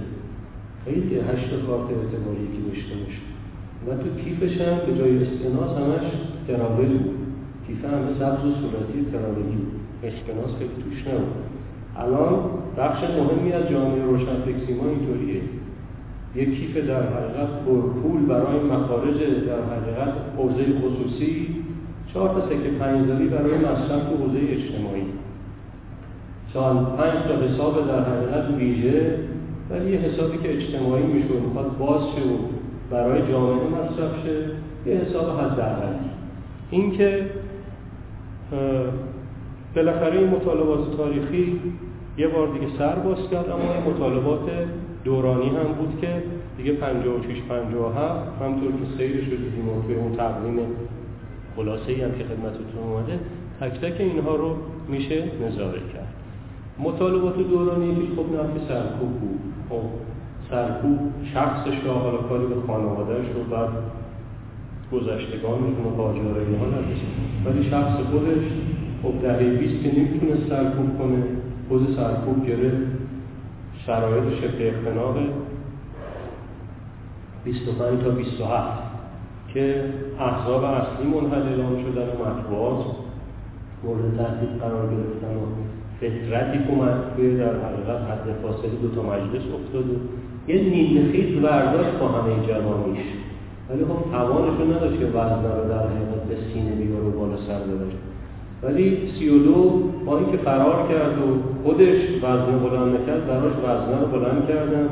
خیلی 0.86 1.16
هشت 1.16 1.50
کارت 1.68 1.90
اعتباری 1.90 2.48
که 2.54 2.62
داشته 2.70 2.96
و 3.88 3.98
تو 3.98 4.22
کیفش 4.24 4.62
هم 4.62 4.78
به 4.86 4.98
جای 4.98 5.24
استناس 5.24 5.78
همش 5.78 6.12
تراول 6.48 6.98
بود. 6.98 7.16
کیف 7.68 7.86
همه 7.86 8.14
سبز 8.20 8.46
و 8.46 8.52
صورتی 8.62 9.12
تراولی 9.12 9.56
بود 9.56 9.72
اسکناس 10.04 10.58
خیلی 10.60 10.84
توش 10.84 11.08
نبود. 11.08 11.46
الان 11.98 12.40
بخش 12.78 13.04
مهمی 13.04 13.52
از 13.52 13.70
جامعه 13.70 14.04
روشنفکر 14.04 14.74
ما 14.82 14.90
اینطوریه. 14.90 15.42
یک 16.36 16.60
کیف 16.60 16.78
در 16.78 17.04
حقیقت 17.04 17.50
پول 18.02 18.26
برای 18.26 18.60
مخارج 18.60 19.18
در 19.48 19.62
حقیقت 19.76 20.14
حوزه 20.38 20.64
خصوصی 20.82 21.48
چهار 22.14 22.30
تا 22.30 22.46
سکه 22.50 22.70
پنجزاری 22.80 23.28
برای 23.28 23.58
مصرف 23.58 24.10
تو 24.10 24.18
حوزه 24.18 24.40
اجتماعی. 24.40 25.06
چهار 26.54 26.74
پنج 26.76 27.24
تا 27.28 27.46
حساب 27.46 27.88
در 27.88 28.04
حقیقت 28.04 28.58
ویژه 28.58 29.18
ولی 29.70 29.92
یه 29.92 29.98
حسابی 29.98 30.38
که 30.38 30.58
اجتماعی 30.58 31.04
میشه 31.04 31.34
می‌خواد 31.48 31.78
باز 31.78 32.02
شه 32.02 32.22
و 32.22 32.38
برای 32.92 33.32
جامعه 33.32 33.68
مصرف 33.68 34.24
شه 34.24 34.40
یه 34.90 34.98
حساب 34.98 35.40
حداقلی 35.40 36.15
این 36.72 36.98
که 36.98 37.26
بالاخره 39.76 40.18
این 40.18 40.30
مطالبات 40.30 40.98
تاریخی 40.98 41.60
یه 42.18 42.28
بار 42.28 42.48
دیگه 42.48 42.68
سر 42.78 42.96
باز 42.96 43.30
کرد 43.32 43.50
اما 43.50 43.74
این 43.74 43.94
مطالبات 43.94 44.50
دورانی 45.04 45.48
هم 45.50 45.74
بود 45.74 46.00
که 46.02 46.24
دیگه 46.58 46.74
56 46.74 47.42
57 47.50 48.42
همطور 48.42 48.72
که 48.72 48.98
سیرش 48.98 49.24
رو 49.24 49.38
دیدیم 49.38 49.70
و 49.70 50.00
اون 50.02 50.16
تقویم 50.16 50.60
خلاصه 51.56 51.92
ای 51.92 52.02
هم 52.02 52.12
که 52.12 52.24
خدمتتون 52.24 52.84
اومده 52.84 53.20
تک 53.60 53.82
تک 53.82 54.02
اینها 54.02 54.36
رو 54.36 54.56
میشه 54.88 55.24
نظاره 55.48 55.80
کرد. 55.80 56.14
مطالبات 56.80 57.38
دورانی 57.38 58.10
خب 58.16 58.22
نفی 58.22 58.68
سرکوب 58.68 59.12
بود. 59.20 59.40
خب 59.70 59.82
سرکوب 60.50 61.00
شخصش 61.34 61.86
را 61.86 61.94
حالا 61.94 62.18
کاری 62.18 62.46
به 62.46 62.56
خانوادهش 62.68 63.26
رو 63.36 63.44
بعد 63.44 63.70
گذشتگانشون 64.92 65.86
و 65.86 65.96
قاجاره 65.98 66.42
اینها 66.48 66.66
نداشت 66.66 67.06
ولی 67.46 67.70
شخص 67.70 67.94
خودش 68.12 68.46
خب 69.04 69.22
دهه 69.22 69.58
20 69.58 69.84
که 69.84 70.00
نمی‌تونه 70.00 70.36
سرکوب 70.50 70.98
کنه 70.98 71.24
خود 71.70 71.96
سرکوب 71.96 72.48
گرفت 72.48 72.88
شرایط 73.86 74.24
شبه 74.42 74.70
اختناق 74.70 75.18
25 77.44 78.04
تا 78.04 78.10
27 78.10 78.84
که 79.54 79.84
احزاب 80.20 80.64
اصلی 80.64 81.08
منحل 81.08 81.42
اعلام 81.42 81.84
شدن 81.84 82.08
و 82.08 82.26
مطبوعات 82.26 82.86
مورد 83.84 84.18
تحقیق 84.18 84.60
قرار 84.62 84.88
گرفتن 84.88 85.36
و 85.36 85.46
فطرتی 86.02 86.58
که 87.18 87.38
در 87.38 87.54
حقیقت 87.66 88.02
حد 88.12 88.36
فاصله 88.42 88.72
دو 88.82 88.96
تا 88.96 89.02
مجلس 89.02 89.44
افتاد 89.54 89.90
و 89.90 89.96
یه 90.48 90.62
نیمه 90.62 91.12
خیز 91.12 91.42
برداشت 91.42 92.00
با 92.00 92.08
همه 92.08 92.48
جوانیش. 92.48 93.25
ولی 93.70 93.84
خب 93.86 94.12
توانش 94.12 94.60
رو 94.60 94.74
نداشت 94.74 95.00
که 95.00 95.06
وزنه 95.06 95.56
رو 95.58 95.70
در 95.70 95.88
حقیقت 95.88 96.24
به 96.30 96.36
سینه 96.54 96.72
بیار 96.76 97.04
و 97.04 97.12
بالا 97.12 97.38
سر 97.48 97.60
ببره. 97.60 97.98
ولی 98.64 99.12
سی 99.20 99.30
و 99.30 99.38
دو 99.44 99.84
با 100.06 100.18
اینکه 100.18 100.38
فرار 100.38 100.88
کرد 100.90 101.18
و 101.22 101.26
خودش 101.64 102.24
وزن 102.24 102.60
بلند 102.60 102.96
نکرد 102.96 103.28
براش 103.28 103.54
وزنه 103.54 104.00
رو 104.00 104.08
بلند 104.08 104.48
کردن. 104.48 104.90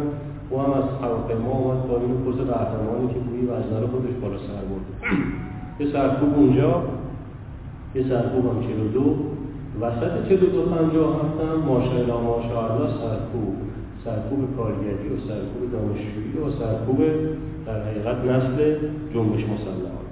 او 0.50 0.60
هم 0.60 0.72
از 0.74 0.84
هواپیما 1.01 1.51
اومد 1.51 1.88
با 1.88 1.98
این 1.98 2.18
پوز 2.25 2.36
قهرمانی 2.36 3.08
که 3.13 3.20
گویی 3.20 3.46
وزنه 3.46 3.80
رو 3.80 3.88
خودش 3.88 4.15
بالا 4.22 4.38
سر 4.38 4.63
برد. 4.70 4.88
یه 5.80 5.88
سرکوب 5.94 6.34
اونجا 6.38 6.84
یه 7.96 8.03
سرکوب 8.10 8.46
هم 8.46 8.60
چلو 8.68 8.88
دو. 8.94 9.15
وسط 9.82 10.30
چلو 10.30 10.48
دو 10.50 10.62
پنجاه 10.62 11.15
هفتم 11.15 11.68
ماشاءالله 11.68 12.22
ماشاءالله 12.22 12.88
سرکوب. 12.88 13.56
سرکوب 14.06 14.39
کارگری 14.58 15.08
و 15.13 15.18
سرکوب 15.27 15.72
دانشجویی 15.72 16.38
و 16.46 16.51
سرکوب 16.60 17.00
در 17.65 17.82
حقیقت 17.82 18.17
نسل 18.25 18.75
جنبش 19.13 19.43
مسلحان 19.43 20.03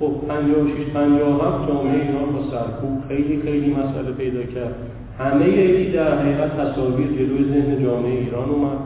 خب 0.00 0.12
56 0.28 0.84
57 0.94 1.68
جامعه 1.68 1.94
ایران 1.94 2.32
با 2.32 2.42
سرکوب 2.50 3.02
خیلی 3.08 3.42
خیلی 3.42 3.70
مسئله 3.74 4.12
پیدا 4.12 4.42
کرد. 4.42 4.74
همه 5.18 5.44
ای 5.44 5.92
در 5.92 6.18
حقیقت 6.18 6.50
تصاویر 6.60 7.06
جلوی 7.06 7.44
ذهن 7.44 7.82
جامعه 7.84 8.12
ایران 8.12 8.48
اومد. 8.50 8.78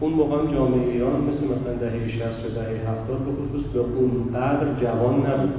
اون 0.00 0.12
موقع 0.12 0.36
جامعه 0.54 0.88
ایران 0.92 1.12
مثل 1.12 1.44
مثلا 1.52 1.74
دهه 1.74 2.08
60 2.08 2.22
و 2.22 2.54
دهه 2.54 2.90
70 2.90 3.18
به 3.18 3.32
خصوص 3.38 3.66
به 3.72 3.80
اون 3.80 4.10
قدر 4.34 4.66
جوان 4.80 5.14
نبود. 5.14 5.54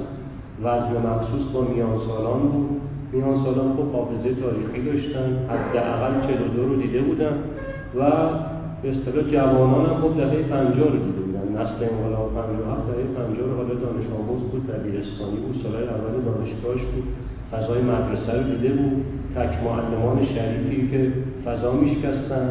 وضع 0.62 0.98
مخصوص 1.08 1.52
با 1.54 1.60
میان 1.60 1.98
سالان 2.08 2.40
بود. 2.40 2.80
میان 3.12 3.44
سالان 3.44 3.76
خب 3.76 3.92
حافظه 3.92 4.34
تاریخی 4.34 4.82
داشتن 4.90 5.28
حداقل 5.48 6.26
42 6.26 6.64
رو 6.64 6.76
دیده 6.82 7.00
بودن 7.00 7.34
و 7.98 8.00
به 8.82 8.90
اصطلاح 8.90 9.30
جوانان 9.32 9.86
هم 9.86 9.96
خب 10.02 10.16
دهه 10.16 10.42
50 10.42 10.88
رو 10.88 10.98
دیده 10.98 11.19
نسل 11.60 11.80
انقلاب 11.90 12.28
57 12.34 12.86
دهه 12.88 13.04
50 13.16 13.48
رو 13.48 13.54
حالا 13.60 13.74
دانش 13.84 14.06
آموز 14.20 14.42
بود 14.50 14.62
دبیرستانی 14.72 15.38
بود 15.44 15.56
سالهای 15.62 15.86
اول 15.94 16.14
دانشگاهش 16.28 16.84
بود 16.92 17.06
فضای 17.52 17.80
مدرسه 17.92 18.32
رو 18.38 18.42
دیده 18.52 18.72
بود. 18.78 18.96
تک 19.36 19.52
معلمان 19.66 20.18
شریفی 20.34 20.78
که 20.90 21.00
فضا 21.44 21.72
میشکستن 21.72 22.48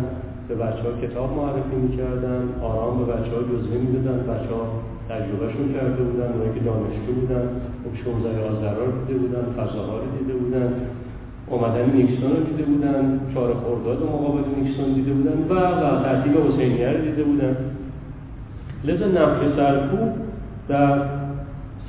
به 0.48 0.56
بچه 0.56 0.84
ها 0.86 0.92
کتاب 1.04 1.30
معرفی 1.38 1.76
می‌کردن 1.86 2.42
آرام 2.72 2.96
به 3.00 3.06
بچه 3.14 3.32
ها 3.36 3.42
جزوه 3.52 3.78
می‌دادن 3.84 4.20
بچه 4.32 4.52
ها 4.58 4.66
تجربهشون 5.10 5.68
کرده 5.76 6.02
بودن 6.08 6.30
اونایی 6.34 6.54
که 6.56 6.62
دانشجو 6.70 7.12
بودن 7.20 7.46
خب 7.84 7.94
16 8.04 8.30
آذرا 8.50 8.86
رو 8.86 8.92
دیده 9.00 9.20
بودن 9.20 9.46
فضاها 9.58 9.96
رو 10.02 10.08
دیده 10.18 10.34
بودن 10.42 10.70
اومدن 11.52 11.86
نیکسون 11.98 12.32
رو 12.36 12.44
دیده 12.50 12.64
بودن 12.64 13.20
چهار 13.34 13.50
خرداد 13.64 14.00
مقابل 14.04 14.46
نیکسون 14.58 14.94
دیده 14.94 15.12
بودن 15.18 15.38
و 15.50 15.54
و 15.82 16.04
ترتیب 16.04 16.34
حسینیه 16.48 16.90
رو 16.90 17.02
دیده 17.02 17.24
بودن. 17.24 17.56
لذا 18.84 19.08
نفر 19.08 19.56
سرکوب 19.56 20.10
در 20.68 21.02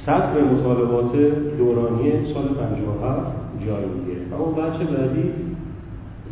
سطر 0.06 0.44
مطالبات 0.52 1.12
دورانی 1.59 2.35
سال 2.35 2.49
57 2.49 3.32
جای 3.66 3.85
می‌گیره. 3.85 4.20
اما 4.35 4.44
بچه 4.44 4.85
بعدی 4.85 5.32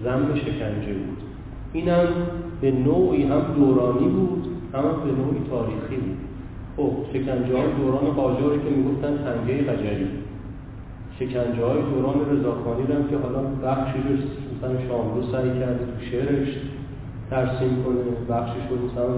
زم 0.04 0.34
شکنجه 0.34 0.92
بود. 0.92 1.18
اینم 1.72 2.06
به 2.60 2.70
نوعی 2.70 3.22
هم 3.22 3.40
دورانی 3.56 4.08
بود 4.08 4.46
هم 4.74 4.82
به 4.82 5.12
نوعی 5.22 5.40
تاریخی 5.50 5.96
بود. 5.96 6.18
خب 6.76 6.92
شکنجه 7.12 7.56
های 7.56 7.72
دوران 7.80 8.12
قاجاری 8.16 8.58
که 8.58 8.70
می‌گفتن 8.76 9.16
تنگه 9.16 9.62
قجری. 9.62 10.08
شکنجه 11.18 11.64
های 11.64 11.80
دوران 11.94 12.16
رضاخانی 12.30 12.82
هم 12.82 13.08
که 13.10 13.16
حالا 13.16 13.42
بخشی 13.42 13.98
رو 13.98 14.14
مثلا 14.56 14.88
شاملو 14.88 15.32
سعی 15.32 15.60
کرده 15.60 15.78
تو 15.78 16.00
شعرش 16.10 16.48
ترسیم 17.30 17.84
کنه 17.84 18.36
بخشش 18.36 18.64
رو 18.70 18.76
مثلا 18.76 19.14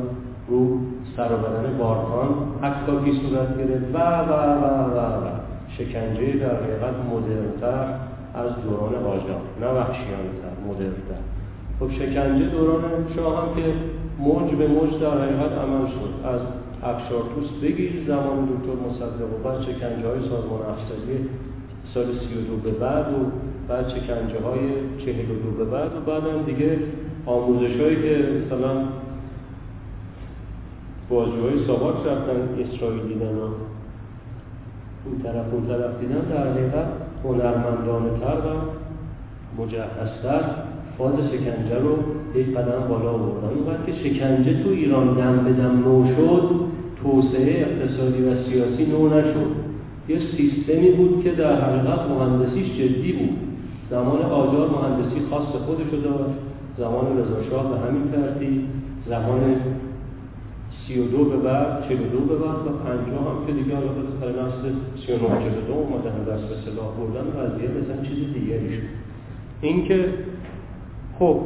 رو 0.50 0.78
سر 1.16 1.32
و 1.32 1.36
بدن 1.36 1.78
باران 1.78 2.28
حکاکی 2.62 3.12
صورت 3.12 3.58
گرفت 3.58 3.94
و 3.94 3.98
و 3.98 4.32
و 4.32 4.66
و 4.94 4.98
و. 4.98 5.30
شکنجه 5.78 6.38
در 6.38 6.54
حقیقت 6.62 6.94
مدرنتر 7.12 7.84
از 8.34 8.50
دوران 8.64 8.92
قاجار 9.04 9.42
نه 9.60 9.66
وحشیانتر 9.66 10.54
مدرنتر. 10.68 11.22
خب 11.80 11.90
شکنجه 11.90 12.46
دوران 12.46 12.82
شاه 13.16 13.42
هم 13.42 13.54
که 13.54 13.72
موج 14.18 14.54
به 14.54 14.66
موج 14.68 15.00
در 15.00 15.18
حقیقت 15.18 15.52
عمل 15.52 15.86
شد. 15.86 16.28
از 16.28 16.40
افشارتوس 16.82 17.48
بگیر 17.62 17.92
زمان 18.06 18.44
دکتر 18.44 18.76
مصدق 18.88 19.34
و 19.34 19.48
بعد 19.48 19.62
شکنجه 19.62 20.08
های 20.08 20.20
سازمان 20.20 20.62
افسری 20.72 21.28
سال 21.94 22.04
سی 22.04 22.34
و 22.38 22.40
دو 22.40 22.56
به 22.56 22.70
بعد 22.70 23.06
و 23.12 23.16
بعد 23.68 23.88
شکنجه 23.88 24.40
های 24.44 24.60
چهل 25.04 25.30
و 25.30 25.34
دو 25.44 25.64
به 25.64 25.64
بعد 25.64 25.96
و 25.96 26.00
بعد 26.00 26.22
هم 26.22 26.42
دیگه 26.42 26.78
آموزش 27.26 27.80
هایی 27.80 27.96
که 27.96 28.28
مثلا 28.46 28.72
بازجوهای 31.10 31.66
ساواک 31.66 31.94
رفتن 31.96 32.62
اسرائیل 32.62 33.02
دیدن 33.02 33.34
و 33.34 33.48
اون 35.04 35.22
طرف 35.22 35.54
اون 35.54 35.66
طرف 35.66 36.00
دیدن. 36.00 36.20
در 36.30 36.50
حقیقت 36.50 36.88
هنرمندانه 37.24 38.10
تر 38.20 38.36
و 38.36 38.50
مجهزتر 39.62 40.40
فاز 40.98 41.12
شکنجه 41.32 41.78
رو 41.78 41.98
یک 42.34 42.56
قدم 42.56 42.88
بالا 42.88 43.12
بردن 43.12 43.48
اون 43.48 43.86
که 43.86 43.92
شکنجه 43.92 44.62
تو 44.62 44.70
ایران 44.70 45.14
دم 45.14 45.44
به 45.44 45.52
دم 45.52 45.82
نو 45.84 46.06
شد 46.06 46.50
توسعه 47.02 47.66
اقتصادی 47.66 48.22
و 48.22 48.44
سیاسی 48.44 48.86
نو 48.86 49.08
نشد. 49.08 49.50
یه 50.08 50.18
سیستمی 50.36 50.90
بود 50.90 51.24
که 51.24 51.30
در 51.30 51.60
حقیقت 51.60 52.00
مهندسیش 52.10 52.78
جدی 52.78 53.12
بود. 53.12 53.36
زمان 53.90 54.22
آجار 54.22 54.70
مهندسی 54.70 55.20
خاص 55.30 55.62
خودشو 55.66 55.96
داشت. 55.96 56.38
زمان 56.78 57.06
رضا 57.18 57.62
به 57.62 57.78
همین 57.78 58.10
ترتیب. 58.12 58.62
زمان 59.08 59.56
سی 60.90 60.98
و 61.00 61.04
دو 61.04 61.24
به 61.24 61.36
بعد 61.36 61.88
چه 61.88 61.94
دو 61.96 62.18
به 62.18 62.36
بعد 62.36 62.66
و 62.66 62.70
پنجاه 62.84 63.24
هم 63.30 63.46
که 63.46 63.52
دیگه 63.52 63.74
حالا 63.74 63.88
سر 64.20 64.28
نسل 64.28 64.74
سی 65.06 65.12
و 65.12 65.16
نو 65.16 65.28
چه 65.28 65.50
دو 65.66 65.72
اومدن 65.72 66.24
دست 66.24 66.48
به 66.48 66.54
سلاح 66.64 66.88
بردن 66.96 67.30
قضیه 67.30 67.68
بزن 67.68 68.02
چیز 68.02 68.34
دیگری 68.34 68.76
شد. 68.76 68.82
اینکه 69.60 70.14
خب 71.18 71.40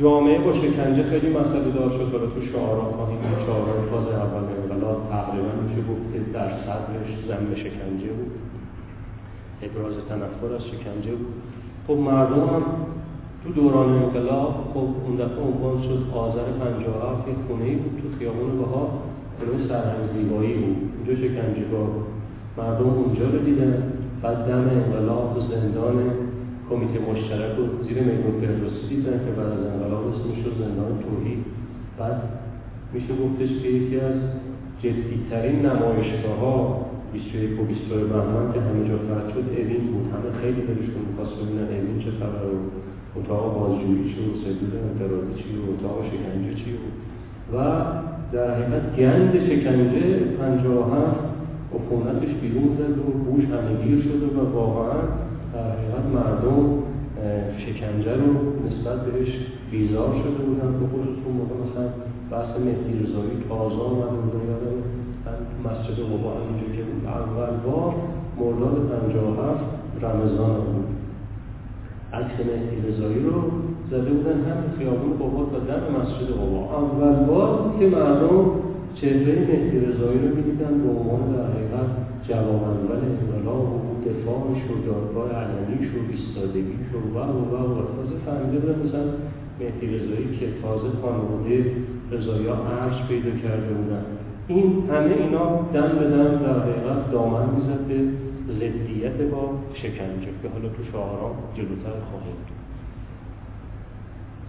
جامعه 0.00 0.38
با 0.38 0.52
شکنجه 0.52 1.02
خیلی 1.02 1.28
مسئله 1.28 1.70
دار 1.70 1.90
شد 1.90 2.12
حالا 2.12 2.26
تو 2.26 2.46
شعارا 2.52 2.82
خواهیم 2.82 3.18
چهارم 3.46 3.86
فاز 3.90 4.06
اول 4.08 4.44
انقلاب 4.62 5.08
تقریبا 5.10 5.52
میشه 5.68 5.88
گفت 5.88 6.12
که 6.12 6.32
در 6.32 6.50
صدرش 6.50 7.10
زن 7.28 7.54
شکنجه 7.54 8.12
بود. 8.12 8.32
ابراز 9.62 9.94
تنفر 10.08 10.54
از 10.54 10.62
شکنجه 10.64 11.14
بود. 11.14 11.34
خب 11.86 11.94
مردم 11.94 12.40
هم 12.40 12.62
تو 13.44 13.52
دوران 13.52 13.88
انقلاب 14.02 14.54
خب 14.74 14.88
اون 15.06 15.16
دفعه 15.16 15.44
عنوان 15.50 15.82
شد 15.82 16.00
آذر 16.14 16.44
57 16.58 17.28
یه 17.28 17.34
خونه 17.46 17.64
ای 17.64 17.74
بود 17.74 18.02
تو 18.02 18.18
خیابون 18.18 18.58
بها 18.58 18.82
خونه 19.38 19.68
سرهنگ 19.68 20.04
زیبایی 20.14 20.54
بود. 20.54 20.76
اونجا 20.96 21.14
شکنجهگاه 21.22 21.88
مردم 22.58 22.88
اونجا 22.88 23.24
رو 23.30 23.38
دیدن. 23.38 23.92
بعد 24.22 24.38
دم 24.48 24.64
انقلاب 24.78 25.36
و 25.36 25.40
زندان 25.40 25.96
کمیته 26.70 26.98
مشترک 27.10 27.58
و 27.58 27.64
زیر 27.84 27.98
میمون 28.02 28.34
فردوسی 28.40 28.88
دیدن 28.88 29.18
که 29.24 29.30
بعد 29.36 29.52
از 29.58 29.64
انقلاب 29.72 30.04
اسمش 30.06 30.38
شد 30.44 30.54
زندان 30.64 30.92
توحید. 31.04 31.38
بعد 31.98 32.18
میشه 32.92 33.12
گفتش 33.22 33.62
که 33.62 33.68
یکی 33.68 34.00
از 34.00 34.16
جدیترین 34.82 35.66
نمایشگاه 35.66 36.36
ها 36.40 36.86
21 37.12 37.60
و 37.60 37.64
22 37.64 38.06
بهمن 38.08 38.52
که 38.52 38.60
همه 38.60 38.88
جا 38.88 38.96
فرد 39.08 39.28
شد 39.34 39.44
اوین 39.58 39.84
بود. 39.90 40.06
همه 40.14 40.30
خیلی 40.40 40.60
دلشون 40.68 41.02
می‌خواست 41.08 41.34
ببینن 41.40 41.68
اوین 41.76 41.98
چه 42.04 42.10
خبر 42.20 42.44
و 42.54 42.79
اتاق 43.16 43.54
بازجویی 43.58 44.14
چی 44.14 44.20
و 44.20 44.32
سدود 44.44 44.72
انفرادی 44.84 45.34
چی 45.42 45.48
و 45.56 45.62
اتاق 45.70 45.96
شکنجه 46.10 46.54
چی 46.54 46.70
و 47.52 47.56
در 48.32 48.54
حقیقت 48.54 48.96
گند 48.96 49.32
شکنجه 49.48 50.18
57 50.18 51.16
عفونتش 51.74 52.34
بیرون 52.40 52.76
زد 52.78 52.98
و 52.98 53.02
بوش 53.02 53.44
همهگیر 53.44 54.02
شده 54.02 54.26
و 54.26 54.54
واقعا 54.54 55.00
در 55.54 55.70
حقیقت 55.72 56.04
مردم 56.14 56.82
شکنجه 57.58 58.14
رو 58.14 58.32
نسبت 58.66 59.00
بهش 59.06 59.28
بیزار 59.70 60.10
شده 60.22 60.44
بودن. 60.46 60.72
به 60.80 60.86
خصوص 60.86 61.18
اون 61.26 61.36
موقع 61.36 61.54
مثلا 61.64 61.86
بحث 62.30 62.50
مهدی 62.64 62.92
رضایی 63.02 63.36
تازه 63.48 63.82
آمده 63.82 64.16
بودن 64.22 64.44
یادم 64.50 64.78
مسجد 65.64 65.98
قبا 66.10 66.32
اینجا 66.46 66.76
که 66.76 66.82
بود. 66.82 67.06
اول 67.06 67.56
بار 67.66 67.94
مرداد 68.38 68.76
57 68.88 69.60
رمضان 70.02 70.54
بود. 70.54 70.99
عکس 72.12 72.36
مهدی 72.46 72.88
رضایی 72.88 73.20
رو 73.26 73.42
زده 73.90 74.10
بودن 74.10 74.38
هم 74.48 74.58
خیابون 74.78 75.12
قبا 75.20 75.42
تا 75.52 75.58
دم 75.58 75.82
مسجد 75.96 76.30
قبا. 76.40 76.60
اول 76.80 77.24
بار 77.26 77.74
که 77.78 77.86
مردم 77.86 78.44
چهره 78.94 79.34
مهدی 79.48 79.78
رضایی 79.86 80.18
رو 80.18 80.28
می‌دیدن 80.36 80.74
به 80.82 80.88
عنوان 80.88 81.32
در 81.32 81.44
حقیقت 81.52 81.88
جواب 82.28 82.62
انقلاب 83.10 83.68
و 83.74 83.78
دفاعش 84.08 84.62
و 84.70 84.74
دادگاه 84.86 85.28
علنیش 85.42 85.88
و 85.94 85.98
ایستادگیش 86.10 86.88
و 86.94 86.98
و 87.14 87.18
و 87.18 87.38
و 87.50 87.56
و. 87.78 87.82
تازه 87.96 88.16
فهمیده 88.26 88.58
بودن 88.58 88.78
مثلا 88.86 89.04
مهدی 89.60 89.86
رضایی 89.96 90.28
که 90.40 90.46
تازه 90.62 90.88
خانواده 91.02 91.56
رضایی 92.12 92.46
ها 92.46 92.54
عرش 92.54 93.08
پیدا 93.08 93.30
کرده 93.30 93.72
بودن. 93.78 94.04
این 94.48 94.66
همه 94.90 95.14
اینا 95.22 95.46
دم 95.74 95.98
به 95.98 96.06
دم 96.14 96.32
در 96.44 96.58
حقیقت 96.60 97.12
دامن 97.12 97.46
می‌زد 97.56 97.80
به 97.88 97.98
ضدیت 98.48 99.16
با 99.32 99.50
شکنجه 99.74 100.30
که 100.42 100.48
حالا 100.52 100.68
تو 100.68 100.84
شعاران 100.92 101.34
جلوتر 101.56 102.00
خواهیم 102.10 102.36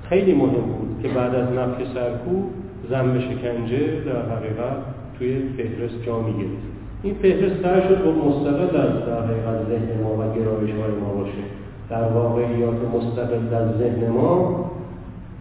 خیلی 0.09 0.33
مهم 0.33 0.61
بود 0.61 0.99
که 1.01 1.07
بعد 1.07 1.35
از 1.35 1.53
نفی 1.53 1.83
سرکوب 1.93 2.49
زن 2.89 3.19
شکنجه 3.19 4.01
در 4.05 4.35
حقیقت 4.35 4.77
توی 5.19 5.39
فهرست 5.57 6.03
جا 6.05 6.19
می‌گرفت. 6.19 6.71
این 7.03 7.13
فهرست 7.13 7.63
سر 7.63 7.87
شد 7.87 8.03
با 8.03 8.11
مستقل 8.11 8.77
از 8.77 9.05
در 9.05 9.23
حقیقت 9.23 9.67
ذهن 9.69 10.03
ما 10.03 10.13
و 10.13 10.35
گرایش 10.35 10.71
های 10.71 10.91
ما 11.01 11.13
باشه. 11.13 11.43
در 11.89 12.03
واقعیات 12.03 12.75
مستقل 12.95 13.53
از 13.53 13.77
ذهن 13.77 14.09
ما 14.09 14.71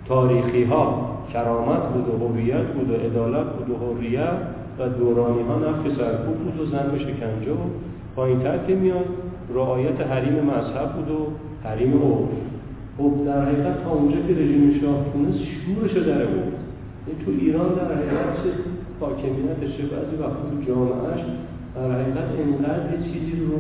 تاریخی 0.09 0.65
ها 0.65 1.11
کرامت 1.33 1.83
بود 1.83 2.09
و 2.09 2.29
هویت 2.29 2.67
بود 2.67 2.91
و 2.91 2.95
عدالت 2.95 3.47
بود 3.47 3.71
و 3.71 3.77
حریت 3.77 4.39
و 4.79 4.89
دورانی 4.89 5.43
ها 5.43 5.59
نفی 5.59 5.95
سرکوب 5.97 6.37
بود 6.37 6.61
و 6.61 6.65
زن 6.67 6.99
شکنجه 6.99 7.53
و 7.53 7.57
پایین 8.17 8.41
که 8.67 8.75
میاد 8.75 9.05
رعایت 9.55 10.01
حریم 10.01 10.35
مذهب 10.35 10.93
بود 10.93 11.11
و 11.11 11.27
حریم 11.65 11.93
عرف. 11.93 12.29
خب 12.99 13.25
در 13.27 13.45
حقیقت 13.45 13.85
تا 13.85 13.91
اونجا 13.91 14.17
که 14.17 14.35
رژیم 14.35 14.81
شاه 14.81 15.05
تونست 15.13 15.39
شورش 15.39 16.07
داره 16.07 16.27
بود 16.27 16.53
تو 17.25 17.31
ایران 17.41 17.69
در 17.69 17.95
حقیقت 17.95 18.37
چه 18.43 18.51
حاکمیتش 19.01 19.75
بعضی 19.93 20.17
وقتی 20.21 20.43
تو 20.51 20.73
جامعهش 20.73 21.21
در 21.75 21.91
حقیقت 21.93 22.29
انقدر 22.45 22.93
یه 22.93 23.13
چیزی 23.13 23.33
رو 23.41 23.53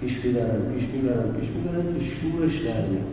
پیش 0.00 0.24
می‌برن 0.24 0.60
پیش 0.74 0.84
می‌برن 0.94 1.32
پیش 1.40 1.48
می‌برن 1.56 1.86
که 1.94 2.04
شورش 2.04 2.54
در 2.66 2.86
میاد. 2.90 3.10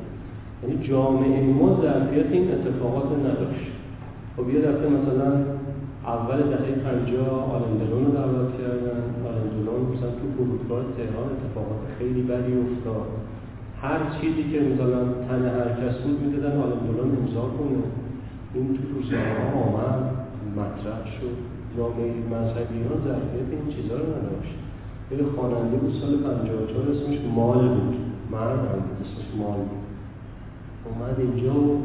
یعنی 0.63 0.87
جامعه 0.87 1.43
ما 1.43 1.81
ظرفیت 1.81 2.31
این 2.31 2.51
اتفاقات 2.51 3.09
نداشت. 3.19 3.71
خب 4.37 4.49
یه 4.53 4.59
دفعه 4.59 4.89
مثلا 4.89 5.31
اول 6.05 6.37
دهه 6.37 6.71
پنجاه 6.85 7.53
آلندلون 7.55 8.05
رو 8.05 8.11
دعوت 8.11 8.49
کردن. 8.57 9.01
آلندلون 9.59 9.97
مثلا 9.97 10.11
تو 10.19 10.25
فرودگاه 10.37 10.83
تهران 10.97 11.29
اتفاقات 11.35 11.81
خیلی 11.99 12.21
بدی 12.21 12.53
افتاد. 12.53 13.07
هر 13.81 13.99
چیزی 14.21 14.43
که 14.51 14.59
مثلا 14.69 15.01
تن 15.27 15.41
هر 15.57 15.69
کس 15.79 15.95
بود 15.97 16.21
می‌دادن 16.21 16.57
آلندلون 16.57 17.17
امضا 17.17 17.41
کنه. 17.41 17.83
این 18.53 18.67
تو 18.77 18.83
روزنامه 18.95 19.53
آمد 19.65 20.01
مطرح 20.57 21.01
شد. 21.15 21.35
جامعه 21.77 22.13
مذهبی 22.33 22.79
ها 22.87 22.95
ظرفیت 23.05 23.49
این 23.51 23.75
چیزها 23.75 23.97
رو 23.97 24.05
نداشت. 24.15 24.55
یه 25.11 25.17
خواننده 25.35 25.77
بود 25.77 25.93
سال 26.01 26.17
54 26.17 26.91
اسمش 26.91 27.17
مال 27.35 27.67
بود. 27.67 27.95
مرد 28.31 28.59
هم 28.59 28.81
اسمش 29.01 29.29
مال 29.41 29.59
بود. 29.69 29.85
اومد 30.85 31.19
اینجا 31.19 31.59
و 31.59 31.81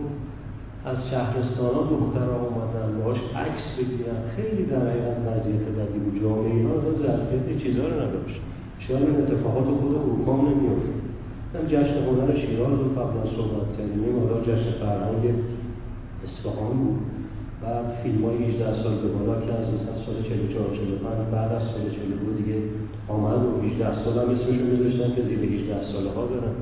از 0.90 0.96
شهرستان 1.10 1.74
ها 1.74 1.82
دخترها 1.94 2.38
اومدن 2.46 2.88
باش 3.04 3.18
عکس 3.44 3.64
بگیرن. 3.78 4.20
خیلی 4.36 4.62
در 4.70 4.82
حقیقت 4.90 5.18
وضعیت 5.28 5.66
بدی 5.76 5.98
بود. 5.98 6.22
جامعه 6.22 6.52
اینا 6.56 6.74
ظرفیت 7.02 7.62
چیزها 7.62 7.86
رو 7.88 7.94
نداشت. 8.02 8.40
شاید 8.84 9.02
این 9.02 9.16
اتفاقات 9.22 9.64
خود 9.80 9.94
اروپا 9.94 10.34
نمیافت. 10.36 10.88
مثلا 11.46 11.64
جشن 11.72 11.98
هنر 12.08 12.30
شیراز 12.40 12.74
رو 12.82 12.88
قبلا 13.00 13.24
صحبت 13.36 13.68
کردیم. 13.78 14.02
حالا 14.20 14.36
جشن 14.48 14.72
فرهنگ 14.80 15.24
اصفهان 16.24 16.76
بود. 16.82 16.98
بعد 17.62 17.86
فیلم 18.02 18.24
های 18.24 18.36
18 18.36 18.82
سال 18.82 18.94
به 19.02 19.08
بالا 19.08 19.40
که 19.40 19.52
از 19.52 19.66
مثلا 19.74 19.96
سال 20.06 20.16
44 20.28 20.76
45 20.76 21.32
بعد 21.32 21.52
از 21.52 21.62
سال 21.62 21.84
42 21.90 22.32
دیگه 22.40 22.56
آمد 23.08 23.40
و 23.44 23.50
18 23.66 24.04
سال 24.04 24.14
هم 24.18 24.28
اسمشون 24.34 24.66
میذاشتن 24.72 25.14
که 25.14 25.22
زیر 25.28 25.38
18 25.38 25.92
ساله 25.92 26.10
ها 26.10 26.26
دارن. 26.26 26.54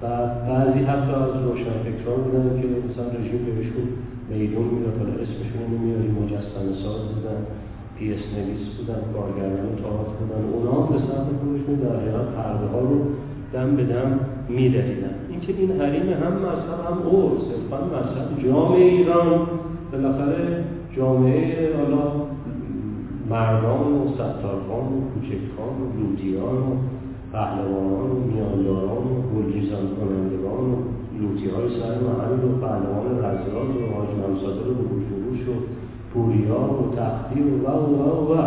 بعد 0.00 0.48
بعضی 0.48 0.78
حتی 0.78 1.12
از 1.12 1.34
روشن 1.44 1.76
فکران 1.86 2.18
بودن 2.24 2.60
که 2.60 2.66
مثلا 2.86 3.06
رژیم 3.18 3.44
بهشون 3.46 3.86
میدون 4.30 4.64
می‌داد 4.64 4.98
حالا 4.98 5.12
اسمشون 5.24 5.58
رو 5.62 5.78
نمیاری 5.78 6.08
مجسمه 6.08 6.72
ساز 6.82 7.02
بودن 7.14 7.40
پیس 7.98 8.22
نویس 8.36 8.64
بودن 8.76 9.00
کارگردان 9.14 9.72
تئاتر 9.82 10.16
بودن 10.18 10.42
اونا 10.52 10.72
هم 10.72 10.92
به 10.92 10.98
سمت 10.98 11.28
خودشون 11.40 11.74
در 11.74 11.96
حقیقت 11.96 12.28
پرده 12.36 12.66
ها 12.66 12.80
رو 12.80 12.96
دم 13.52 13.76
به 13.76 13.84
دم 13.84 14.20
میدهیدن. 14.48 15.14
اینکه 15.30 15.54
این 15.58 15.80
حریم 15.80 16.08
هم 16.22 16.32
مذهب 16.32 16.80
هم 16.88 16.98
اور 17.06 17.30
صرفا 17.48 17.84
مذهب 17.84 18.28
جامعه 18.44 18.84
ایران 18.84 19.46
بالاخره 19.92 20.64
جامعه 20.96 21.76
حالا 21.76 22.12
مردان 23.30 23.92
و 23.92 24.08
ستارخان 24.14 24.86
و 24.92 25.00
کوچکخان 25.14 25.74
و 25.80 26.00
لوتیان 26.00 26.56
و 26.56 26.76
پهلوانان 27.36 28.10
و 28.10 28.18
میانداران 28.30 29.06
و 29.12 29.22
گلجیزان 29.32 29.86
کنندگان 29.96 30.64
و 30.72 30.76
لوتی 31.20 31.48
های 31.54 31.68
سر 31.80 31.94
محل 32.06 32.40
و 32.48 32.50
پهلوان 32.62 33.06
رزراز 33.18 33.70
و 33.76 33.84
حاج 33.94 34.08
و 34.08 35.50
و 35.50 35.54
پوریا 36.14 36.60
و 36.60 36.96
تختی 36.96 37.40
و 37.40 37.52
و 37.64 37.70
و 37.70 38.32
و 38.32 38.34
و. 38.34 38.42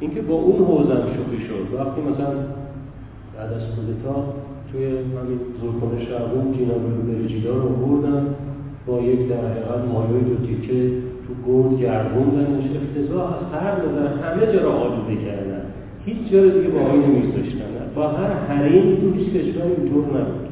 اینکه 0.00 0.20
با 0.22 0.34
اون 0.34 0.64
حوزم 0.64 1.02
شوخی 1.16 1.40
شد. 1.48 1.74
وقتی 1.78 2.00
مثلا 2.00 2.32
بعد 3.34 3.52
از 3.52 3.62
کودتا 3.74 4.24
توی 4.72 4.86
همین 4.86 5.40
زورخونه 5.60 6.04
شعبون 6.04 6.52
جینا 6.52 6.74
بلوبرجیدا 6.74 7.54
رو 7.54 7.68
بردن 7.68 8.26
با 8.86 9.00
یک 9.00 9.28
در 9.28 9.36
حقیقت 9.36 9.84
مایوی 9.92 10.20
دو 10.20 10.46
تیکه 10.46 10.90
تو 11.24 11.32
گرد 11.46 11.80
گردوندنش 11.80 12.64
افتضاح 12.76 13.26
از 13.34 13.60
هر 13.62 13.72
نظر 13.72 14.06
همه 14.06 14.52
جا 14.52 14.62
را 14.62 14.72
آلوده 14.72 15.16
کردن. 15.24 15.62
هیچ 16.04 16.32
جا 16.32 16.46
دیگه 16.46 16.68
با 16.68 16.80
آینه 16.80 17.06
نمیذاشتن 17.06 17.55
با 17.96 18.08
هر 18.08 18.32
حریم 18.32 18.96
تو 18.96 19.12
هیچ 19.12 19.28
کشور 19.28 19.62
اینطور 19.62 20.04
نبود. 20.04 20.48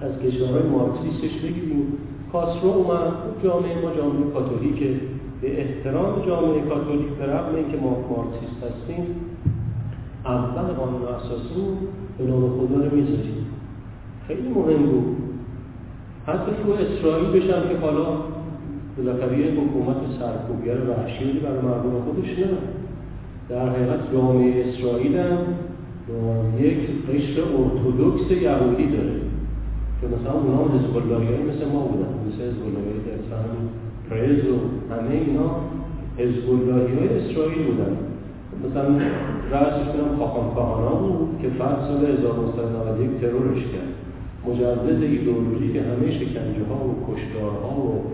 از 0.00 0.12
کشورهای 0.26 0.62
مارکسیستش 0.62 1.40
بگیریم 1.40 1.92
کاسرو 2.32 2.68
اومد 2.68 3.12
جامعه 3.44 3.82
ما 3.82 3.94
جامعه 3.96 4.30
کاتولیکه. 4.34 5.00
به 5.40 5.60
احترام 5.60 6.26
جامعه 6.26 6.60
کاتولیک 6.68 7.08
به 7.08 7.26
رغم 7.26 7.54
اینکه 7.54 7.76
ما 7.76 7.90
مارکسیست 7.90 8.56
هستیم 8.64 9.06
اول 10.26 10.62
قانون 10.62 11.02
اساسی 11.02 11.62
به 12.18 12.24
نام 12.24 12.40
خدا 12.40 12.76
رو 12.76 12.96
می‌ذاریم. 12.96 13.46
خیلی 14.28 14.48
مهم 14.48 14.82
بود. 14.82 15.16
حتی 16.26 16.52
تو 16.62 16.72
اسرائیل 16.72 17.28
بشم 17.28 17.68
که 17.68 17.76
حالا 17.82 18.06
بالاخره 18.96 19.38
یه 19.38 19.46
حکومت 19.46 19.96
سرکوبگر 20.18 20.90
وحشی 20.90 21.32
برای 21.32 21.60
مردم 21.60 22.00
خودش 22.04 22.38
نه 22.38 22.81
در 23.48 23.68
حقیقت 23.68 24.12
جامعه 24.12 24.64
اسرائیل 24.68 25.16
هم 25.16 25.38
یک 26.60 26.78
قشر 27.08 27.40
ارتودکس 27.40 28.30
یهودی 28.30 28.86
داره 28.96 29.22
که 30.00 30.06
مثلا 30.06 30.32
اونا 30.32 30.56
هم 30.56 31.24
های 31.24 31.42
مثل 31.50 31.64
ما 31.72 31.80
بودن. 31.80 32.12
مثل 32.26 32.42
حزباللهی 32.48 33.00
در 33.06 33.42
پرز 34.10 34.44
و 34.52 34.58
همه 34.94 35.14
اینا 35.26 35.50
حزباللهی 36.18 36.94
های 36.98 37.08
اسرائیل 37.18 37.62
بودن. 37.66 37.96
مثلا 38.64 38.88
رأسش 39.52 39.86
کنم 39.92 40.18
خاقان 40.18 40.54
کهانا 40.54 40.94
بود 40.94 41.38
که 41.42 41.48
فرد 41.48 41.78
سال 41.88 42.04
1991 42.04 43.20
ترورش 43.20 43.62
کرد. 43.72 43.92
مجوز 44.46 45.02
ایدئولوژی 45.02 45.72
که 45.72 45.82
همه 45.82 46.12
شکنجه 46.18 46.64
ها 46.68 46.78
و 46.88 46.92
کشتارها 47.08 47.80
و 47.80 48.04